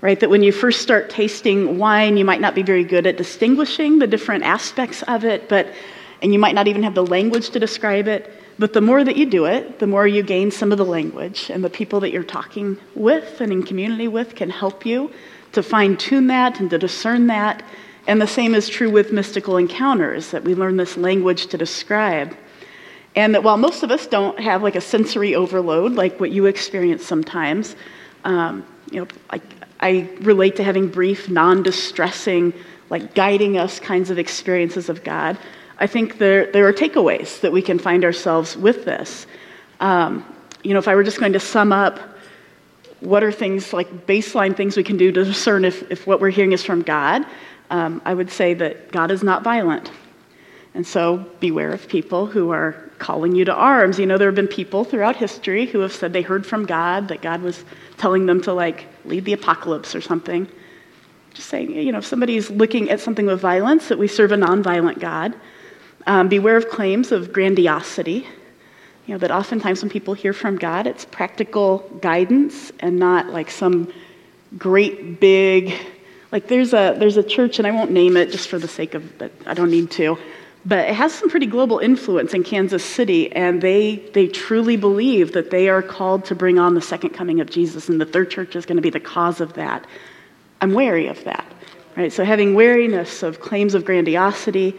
right? 0.00 0.20
That 0.20 0.30
when 0.30 0.42
you 0.42 0.52
first 0.52 0.82
start 0.82 1.10
tasting 1.10 1.78
wine, 1.78 2.16
you 2.16 2.24
might 2.24 2.40
not 2.40 2.54
be 2.54 2.62
very 2.62 2.84
good 2.84 3.06
at 3.06 3.16
distinguishing 3.16 3.98
the 3.98 4.06
different 4.06 4.44
aspects 4.44 5.02
of 5.02 5.24
it, 5.24 5.48
but 5.48 5.66
and 6.22 6.32
you 6.32 6.38
might 6.38 6.54
not 6.54 6.66
even 6.66 6.82
have 6.82 6.94
the 6.94 7.04
language 7.04 7.50
to 7.50 7.58
describe 7.58 8.08
it. 8.08 8.32
But 8.58 8.72
the 8.72 8.80
more 8.80 9.04
that 9.04 9.16
you 9.16 9.26
do 9.26 9.44
it, 9.44 9.80
the 9.80 9.86
more 9.86 10.06
you 10.06 10.22
gain 10.22 10.50
some 10.50 10.72
of 10.72 10.78
the 10.78 10.84
language, 10.84 11.50
and 11.50 11.62
the 11.62 11.68
people 11.68 12.00
that 12.00 12.10
you're 12.10 12.22
talking 12.22 12.78
with 12.94 13.40
and 13.40 13.52
in 13.52 13.62
community 13.62 14.08
with 14.08 14.34
can 14.34 14.48
help 14.48 14.86
you 14.86 15.10
to 15.52 15.62
fine 15.62 15.96
tune 15.96 16.28
that 16.28 16.58
and 16.58 16.70
to 16.70 16.78
discern 16.78 17.26
that. 17.26 17.62
And 18.06 18.20
the 18.20 18.26
same 18.26 18.54
is 18.54 18.68
true 18.68 18.90
with 18.90 19.12
mystical 19.12 19.58
encounters, 19.58 20.30
that 20.30 20.44
we 20.44 20.54
learn 20.54 20.76
this 20.76 20.96
language 20.96 21.48
to 21.48 21.58
describe. 21.58 22.34
And 23.16 23.34
that 23.34 23.42
while 23.42 23.56
most 23.56 23.82
of 23.82 23.90
us 23.90 24.06
don't 24.06 24.38
have 24.38 24.62
like 24.62 24.76
a 24.76 24.80
sensory 24.80 25.34
overload 25.34 25.92
like 25.92 26.20
what 26.20 26.30
you 26.30 26.44
experience 26.46 27.04
sometimes, 27.04 27.74
um, 28.24 28.64
you 28.90 29.00
know, 29.00 29.08
like 29.32 29.42
I 29.80 30.08
relate 30.20 30.56
to 30.56 30.62
having 30.62 30.88
brief, 30.88 31.28
non 31.28 31.62
distressing, 31.62 32.52
like 32.90 33.14
guiding 33.14 33.58
us 33.58 33.80
kinds 33.80 34.10
of 34.10 34.18
experiences 34.18 34.88
of 34.88 35.02
God. 35.02 35.38
I 35.78 35.86
think 35.86 36.18
there, 36.18 36.52
there 36.52 36.68
are 36.68 36.72
takeaways 36.72 37.40
that 37.40 37.52
we 37.52 37.62
can 37.62 37.78
find 37.78 38.04
ourselves 38.04 38.56
with 38.56 38.84
this. 38.84 39.26
Um, 39.80 40.24
you 40.62 40.72
know, 40.72 40.78
if 40.78 40.88
I 40.88 40.94
were 40.94 41.04
just 41.04 41.18
going 41.18 41.32
to 41.32 41.40
sum 41.40 41.72
up 41.72 41.98
what 43.00 43.22
are 43.22 43.32
things 43.32 43.72
like 43.72 44.06
baseline 44.06 44.56
things 44.56 44.76
we 44.76 44.82
can 44.82 44.96
do 44.96 45.12
to 45.12 45.24
discern 45.24 45.64
if, 45.64 45.90
if 45.90 46.06
what 46.06 46.20
we're 46.20 46.30
hearing 46.30 46.52
is 46.52 46.64
from 46.64 46.82
God, 46.82 47.26
um, 47.70 48.00
I 48.04 48.14
would 48.14 48.30
say 48.30 48.54
that 48.54 48.90
God 48.90 49.10
is 49.10 49.22
not 49.22 49.42
violent. 49.42 49.90
And 50.74 50.86
so 50.86 51.18
beware 51.40 51.72
of 51.72 51.88
people 51.88 52.26
who 52.26 52.50
are 52.50 52.85
calling 52.98 53.34
you 53.34 53.44
to 53.44 53.54
arms. 53.54 53.98
You 53.98 54.06
know, 54.06 54.18
there 54.18 54.28
have 54.28 54.34
been 54.34 54.48
people 54.48 54.84
throughout 54.84 55.16
history 55.16 55.66
who 55.66 55.80
have 55.80 55.92
said 55.92 56.12
they 56.12 56.22
heard 56.22 56.46
from 56.46 56.66
God, 56.66 57.08
that 57.08 57.22
God 57.22 57.42
was 57.42 57.64
telling 57.98 58.26
them 58.26 58.40
to 58.42 58.52
like 58.52 58.86
lead 59.04 59.24
the 59.24 59.32
apocalypse 59.32 59.94
or 59.94 60.00
something. 60.00 60.48
Just 61.34 61.48
saying, 61.48 61.70
you 61.72 61.92
know, 61.92 61.98
if 61.98 62.06
somebody's 62.06 62.50
looking 62.50 62.90
at 62.90 63.00
something 63.00 63.26
with 63.26 63.40
violence, 63.40 63.88
that 63.88 63.98
we 63.98 64.08
serve 64.08 64.32
a 64.32 64.36
nonviolent 64.36 65.00
God. 65.00 65.34
Um, 66.06 66.28
beware 66.28 66.56
of 66.56 66.68
claims 66.68 67.12
of 67.12 67.32
grandiosity. 67.32 68.26
You 69.06 69.14
know, 69.14 69.18
that 69.18 69.30
oftentimes 69.30 69.82
when 69.82 69.90
people 69.90 70.14
hear 70.14 70.32
from 70.32 70.56
God, 70.56 70.86
it's 70.86 71.04
practical 71.04 71.78
guidance 72.00 72.72
and 72.80 72.98
not 72.98 73.26
like 73.28 73.50
some 73.50 73.92
great 74.56 75.20
big, 75.20 75.74
like 76.32 76.48
there's 76.48 76.72
a, 76.72 76.96
there's 76.98 77.16
a 77.16 77.22
church, 77.22 77.58
and 77.58 77.66
I 77.66 77.70
won't 77.70 77.90
name 77.90 78.16
it 78.16 78.30
just 78.30 78.48
for 78.48 78.58
the 78.58 78.68
sake 78.68 78.94
of, 78.94 79.22
I 79.46 79.54
don't 79.54 79.70
need 79.70 79.90
to, 79.92 80.18
but 80.66 80.80
it 80.80 80.94
has 80.96 81.14
some 81.14 81.30
pretty 81.30 81.46
global 81.46 81.78
influence 81.78 82.34
in 82.34 82.42
Kansas 82.42 82.84
City, 82.84 83.30
and 83.32 83.62
they, 83.62 83.96
they 84.14 84.26
truly 84.26 84.76
believe 84.76 85.32
that 85.32 85.50
they 85.50 85.68
are 85.68 85.80
called 85.80 86.24
to 86.24 86.34
bring 86.34 86.58
on 86.58 86.74
the 86.74 86.80
second 86.80 87.10
coming 87.10 87.40
of 87.40 87.48
Jesus, 87.48 87.88
and 87.88 88.00
that 88.00 88.12
their 88.12 88.24
church 88.24 88.56
is 88.56 88.66
going 88.66 88.76
to 88.76 88.82
be 88.82 88.90
the 88.90 88.98
cause 88.98 89.40
of 89.40 89.52
that. 89.54 89.86
I'm 90.60 90.74
wary 90.74 91.06
of 91.06 91.22
that, 91.22 91.46
right? 91.96 92.12
So, 92.12 92.24
having 92.24 92.54
wariness 92.54 93.22
of 93.22 93.40
claims 93.40 93.74
of 93.74 93.84
grandiosity, 93.84 94.74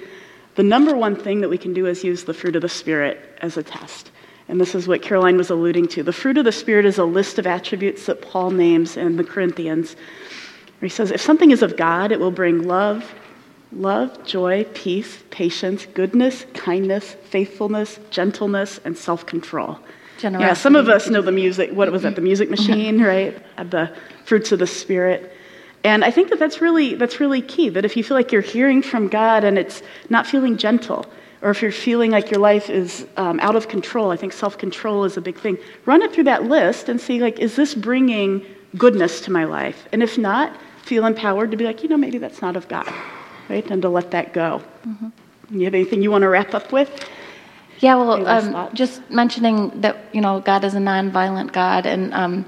the 0.56 0.64
number 0.64 0.94
one 0.94 1.16
thing 1.16 1.40
that 1.40 1.50
we 1.50 1.58
can 1.58 1.74
do 1.74 1.86
is 1.86 2.04
use 2.04 2.26
the 2.26 2.34
fruit 2.34 2.58
of 2.58 2.64
the 2.64 2.70
Spirit 2.70 3.38
as 3.42 3.56
a 3.56 3.64
test. 3.64 4.12
And 4.50 4.60
this 4.60 4.76
is 4.76 4.90
what 4.90 5.02
Caroline 5.02 5.38
was 5.38 5.50
alluding 5.50 5.88
to. 5.90 6.04
The 6.04 6.14
fruit 6.14 6.38
of 6.38 6.44
the 6.44 6.52
Spirit 6.52 6.86
is 6.86 6.98
a 6.98 7.06
list 7.06 7.40
of 7.40 7.48
attributes 7.48 8.08
that 8.08 8.22
Paul 8.22 8.52
names 8.52 8.98
in 8.98 9.16
the 9.16 9.24
Corinthians. 9.24 9.96
He 10.82 10.90
says, 10.90 11.12
if 11.12 11.22
something 11.22 11.52
is 11.52 11.62
of 11.62 11.78
God, 11.78 12.12
it 12.12 12.20
will 12.20 12.32
bring 12.32 12.64
love, 12.64 13.14
love, 13.72 14.26
joy, 14.26 14.66
peace, 14.74 15.24
patience, 15.30 15.86
goodness, 15.86 16.46
kindness, 16.54 17.16
faithfulness, 17.30 18.00
gentleness, 18.10 18.80
and 18.86 18.98
self 18.98 19.26
control. 19.26 19.80
Yeah, 20.22 20.54
some 20.54 20.76
of 20.76 20.90
us 20.90 21.10
know 21.10 21.22
the 21.22 21.32
music. 21.32 21.72
What 21.72 21.92
was 21.92 22.02
that? 22.02 22.16
The 22.16 22.22
music 22.22 22.50
mm-hmm. 22.50 22.72
machine, 22.72 22.96
mm-hmm. 22.96 23.06
right? 23.06 23.44
Uh, 23.58 23.64
the 23.66 23.96
fruits 24.26 24.52
of 24.52 24.60
the 24.60 24.68
spirit. 24.68 25.32
And 25.84 26.04
I 26.04 26.10
think 26.10 26.30
that 26.30 26.40
that's 26.40 26.60
really 26.60 26.96
that's 26.96 27.20
really 27.20 27.42
key. 27.42 27.70
That 27.70 27.86
if 27.86 27.96
you 27.96 28.04
feel 28.04 28.18
like 28.18 28.32
you're 28.32 28.42
hearing 28.42 28.82
from 28.82 29.10
God 29.10 29.44
and 29.44 29.60
it's 29.60 29.84
not 30.10 30.26
feeling 30.26 30.58
gentle, 30.58 31.06
or 31.44 31.52
if 31.52 31.62
you're 31.62 31.72
feeling 31.72 32.10
like 32.10 32.32
your 32.32 32.40
life 32.40 32.70
is 32.70 33.06
um, 33.18 33.40
out 33.42 33.56
of 33.56 33.68
control, 33.68 34.10
I 34.10 34.18
think 34.18 34.34
self 34.34 34.58
control 34.58 35.04
is 35.04 35.18
a 35.18 35.22
big 35.22 35.38
thing. 35.38 35.58
Run 35.86 36.02
it 36.02 36.12
through 36.14 36.26
that 36.26 36.46
list 36.46 36.90
and 36.90 37.00
see 37.00 37.20
like, 37.20 37.38
is 37.38 37.56
this 37.56 37.76
bringing 37.76 38.44
goodness 38.76 39.22
to 39.22 39.32
my 39.32 39.44
life? 39.44 39.88
And 39.92 40.02
if 40.02 40.18
not, 40.18 40.58
feel 40.82 41.06
empowered 41.06 41.52
to 41.52 41.58
be 41.58 41.66
like, 41.66 41.84
you 41.84 41.90
know, 41.90 41.98
maybe 41.98 42.18
that's 42.18 42.42
not 42.42 42.56
of 42.56 42.68
God 42.68 42.92
right? 43.50 43.70
And 43.70 43.82
to 43.82 43.90
let 43.90 44.12
that 44.12 44.34
go. 44.34 44.62
Mm-hmm. 44.88 45.60
You 45.60 45.66
have 45.66 45.74
anything 45.74 46.02
you 46.02 46.12
want 46.12 46.24
to 46.24 46.30
wrap 46.30 46.54
up 46.54 46.72
with? 46.72 47.08
Yeah, 47.80 47.96
well, 47.96 48.28
um, 48.28 48.74
just 48.74 49.08
mentioning 49.10 49.82
that 49.82 49.98
you 50.12 50.20
know 50.20 50.40
God 50.40 50.64
is 50.64 50.74
a 50.74 50.80
non-violent 50.80 51.54
God, 51.54 51.86
and 51.86 52.14
um, 52.14 52.46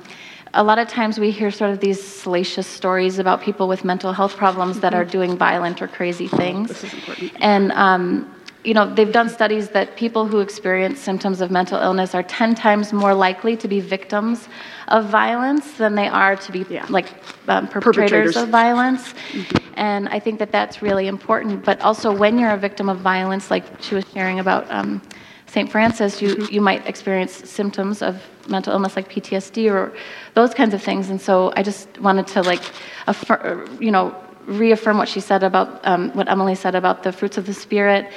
a 0.53 0.63
lot 0.63 0.79
of 0.79 0.87
times 0.87 1.19
we 1.19 1.31
hear 1.31 1.51
sort 1.51 1.71
of 1.71 1.79
these 1.79 2.01
salacious 2.01 2.65
stories 2.65 3.19
about 3.19 3.41
people 3.41 3.67
with 3.67 3.85
mental 3.85 4.11
health 4.11 4.35
problems 4.35 4.73
mm-hmm. 4.73 4.81
that 4.81 4.93
are 4.93 5.03
mm-hmm. 5.03 5.11
doing 5.11 5.37
violent 5.37 5.81
or 5.81 5.87
crazy 5.87 6.27
things. 6.27 6.69
This 6.69 6.83
is 6.85 6.93
important. 6.93 7.31
And 7.39 7.71
um, 7.73 8.35
you 8.63 8.73
know, 8.73 8.93
they've 8.93 9.11
done 9.11 9.29
studies 9.29 9.69
that 9.69 9.95
people 9.95 10.27
who 10.27 10.39
experience 10.39 10.99
symptoms 10.99 11.39
of 11.39 11.49
mental 11.49 11.79
illness 11.79 12.13
are 12.13 12.23
10 12.23 12.55
times 12.55 12.91
more 12.91 13.13
likely 13.13 13.55
to 13.55 13.67
be 13.69 13.79
victims 13.79 14.49
of 14.89 15.05
violence 15.05 15.77
than 15.77 15.95
they 15.95 16.07
are 16.07 16.35
to 16.35 16.51
be 16.51 16.65
yeah. 16.69 16.85
like 16.89 17.07
um, 17.47 17.67
perpetrators, 17.67 18.33
perpetrators, 18.33 18.35
of 18.35 18.49
violence. 18.49 19.13
Mm-hmm. 19.31 19.73
And 19.75 20.09
I 20.09 20.19
think 20.19 20.39
that 20.39 20.51
that's 20.51 20.81
really 20.81 21.07
important. 21.07 21.63
But 21.63 21.79
also, 21.81 22.11
when 22.13 22.37
you're 22.37 22.51
a 22.51 22.57
victim 22.57 22.89
of 22.89 22.99
violence, 22.99 23.49
like 23.49 23.63
she 23.81 23.95
was 23.95 24.05
sharing 24.13 24.39
about 24.39 24.69
um, 24.69 25.01
St. 25.45 25.71
Francis, 25.71 26.21
you, 26.21 26.35
mm-hmm. 26.35 26.53
you 26.53 26.59
might 26.59 26.85
experience 26.85 27.49
symptoms 27.49 28.01
of 28.01 28.21
mental 28.49 28.73
illness 28.73 28.97
like 28.97 29.09
PTSD 29.09 29.71
or 29.71 29.93
those 30.33 30.53
kinds 30.53 30.73
of 30.73 30.83
things. 30.83 31.09
And 31.09 31.21
so 31.21 31.53
I 31.55 31.63
just 31.63 31.97
wanted 32.01 32.27
to 32.27 32.41
like, 32.41 32.61
affirm, 33.07 33.81
you 33.81 33.91
know, 33.91 34.13
reaffirm 34.45 34.97
what 34.97 35.07
she 35.07 35.21
said 35.21 35.43
about 35.43 35.79
um, 35.85 36.09
what 36.11 36.27
Emily 36.27 36.55
said 36.55 36.75
about 36.75 37.03
the 37.03 37.11
fruits 37.11 37.37
of 37.37 37.45
the 37.45 37.53
Spirit 37.53 38.11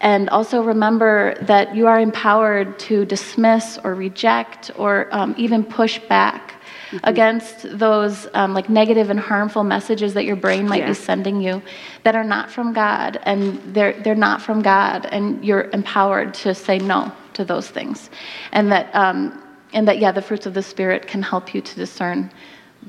and 0.00 0.28
also 0.30 0.62
remember 0.62 1.34
that 1.42 1.74
you 1.74 1.86
are 1.86 2.00
empowered 2.00 2.78
to 2.78 3.04
dismiss 3.04 3.78
or 3.84 3.94
reject 3.94 4.70
or 4.76 5.08
um, 5.10 5.34
even 5.36 5.64
push 5.64 5.98
back 5.98 6.54
mm-hmm. 6.90 6.98
against 7.02 7.78
those 7.78 8.28
um, 8.34 8.54
like 8.54 8.68
negative 8.68 9.10
and 9.10 9.18
harmful 9.18 9.64
messages 9.64 10.14
that 10.14 10.24
your 10.24 10.36
brain 10.36 10.68
might 10.68 10.82
yeah. 10.82 10.88
be 10.88 10.94
sending 10.94 11.40
you 11.40 11.60
that 12.04 12.14
are 12.14 12.24
not 12.24 12.50
from 12.50 12.72
God 12.72 13.20
and 13.24 13.60
they're, 13.74 13.94
they're 14.02 14.14
not 14.14 14.40
from 14.40 14.62
God 14.62 15.06
and 15.06 15.44
you're 15.44 15.68
empowered 15.70 16.34
to 16.34 16.54
say 16.54 16.78
no 16.78 17.12
to 17.34 17.44
those 17.44 17.68
things 17.68 18.10
and 18.52 18.70
that 18.70 18.94
um, 18.94 19.42
and 19.72 19.86
that 19.86 19.98
yeah 19.98 20.12
the 20.12 20.22
fruits 20.22 20.46
of 20.46 20.54
the 20.54 20.62
spirit 20.62 21.06
can 21.06 21.22
help 21.22 21.54
you 21.54 21.60
to 21.60 21.74
discern 21.74 22.30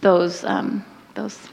those 0.01 0.43
um, 0.43 0.85
those 1.15 1.49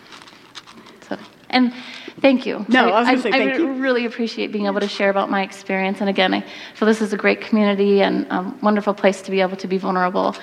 And 1.51 1.73
thank 2.21 2.47
you. 2.47 2.65
No, 2.69 2.91
I 2.91 3.01
was 3.01 3.09
gonna 3.09 3.23
say 3.23 3.31
thank 3.31 3.55
I 3.55 3.57
you. 3.57 3.73
really 3.75 4.07
appreciate 4.07 4.53
being 4.53 4.67
able 4.67 4.81
to 4.81 4.89
share 4.89 5.11
about 5.11 5.31
my 5.31 5.43
experience. 5.43 6.01
And 6.01 6.09
again, 6.11 6.35
I 6.35 6.45
feel 6.75 6.87
this 6.87 7.01
is 7.03 7.13
a 7.13 7.17
great 7.17 7.41
community 7.41 8.03
and 8.03 8.27
a 8.31 8.55
wonderful 8.63 8.95
place 8.95 9.23
to 9.23 9.31
be 9.31 9.41
able 9.41 9.57
to 9.57 9.69
be 9.69 9.79
vulnerable. 9.79 10.35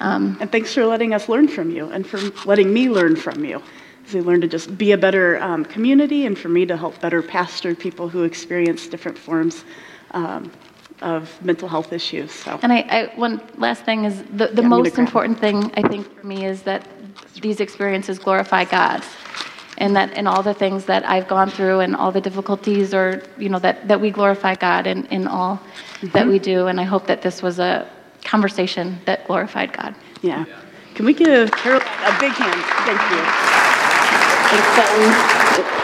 Um, 0.00 0.36
And 0.40 0.50
thanks 0.50 0.74
for 0.74 0.84
letting 0.84 1.14
us 1.14 1.28
learn 1.28 1.48
from 1.48 1.70
you 1.70 1.88
and 1.90 2.06
for 2.06 2.18
letting 2.46 2.72
me 2.72 2.88
learn 2.90 3.16
from 3.16 3.44
you. 3.44 3.62
As 4.06 4.14
we 4.14 4.20
learn 4.20 4.40
to 4.40 4.48
just 4.48 4.76
be 4.76 4.90
a 4.92 4.98
better 4.98 5.40
um, 5.40 5.64
community 5.64 6.26
and 6.26 6.36
for 6.36 6.48
me 6.48 6.66
to 6.66 6.76
help 6.76 7.00
better 7.00 7.22
pastor 7.22 7.74
people 7.74 8.08
who 8.08 8.24
experience 8.24 8.88
different 8.88 9.16
forms 9.16 9.64
um, 10.10 10.50
of 11.02 11.30
mental 11.44 11.68
health 11.68 11.92
issues. 11.92 12.32
So, 12.32 12.58
And 12.62 12.72
I, 12.72 12.80
I, 12.90 13.12
one 13.16 13.40
last 13.58 13.84
thing 13.84 14.04
is 14.04 14.22
the, 14.24 14.48
the 14.48 14.62
Yeah, 14.62 14.68
most 14.68 14.98
important 14.98 15.38
thing 15.38 15.70
I 15.76 15.82
think 15.88 16.02
for 16.20 16.26
me 16.26 16.44
is 16.46 16.62
that 16.62 16.86
these 17.40 17.60
experiences 17.60 18.18
glorify 18.18 18.64
God. 18.64 19.02
And 19.82 19.96
that 19.96 20.08
in 20.20 20.26
all 20.26 20.42
the 20.44 20.54
things 20.54 20.84
that 20.86 21.02
I've 21.14 21.26
gone 21.34 21.50
through 21.50 21.80
and 21.80 21.96
all 21.96 22.12
the 22.12 22.20
difficulties 22.20 22.94
or, 22.94 23.22
you 23.36 23.48
know, 23.48 23.58
that, 23.66 23.76
that 23.88 24.00
we 24.00 24.10
glorify 24.18 24.54
God 24.54 24.86
in, 24.86 25.06
in 25.06 25.26
all 25.26 25.54
that 25.56 26.12
Mm-hmm. 26.12 26.28
we 26.30 26.38
do. 26.38 26.58
And 26.68 26.80
I 26.80 26.84
hope 26.84 27.04
that 27.08 27.20
this 27.22 27.42
was 27.42 27.58
a 27.58 27.72
conversation 28.24 28.86
that 29.06 29.26
glorified 29.26 29.72
God. 29.72 29.94
yeah. 30.22 30.44
Can 30.94 31.04
we 31.06 31.14
give 31.14 31.50
Caroline 31.62 31.82
a 32.04 32.14
big 32.20 32.32
hand? 32.32 32.60
Thank 32.86 33.00
you. 33.10 33.22
Thanks, 34.50 34.68
Sutton. 34.76 35.81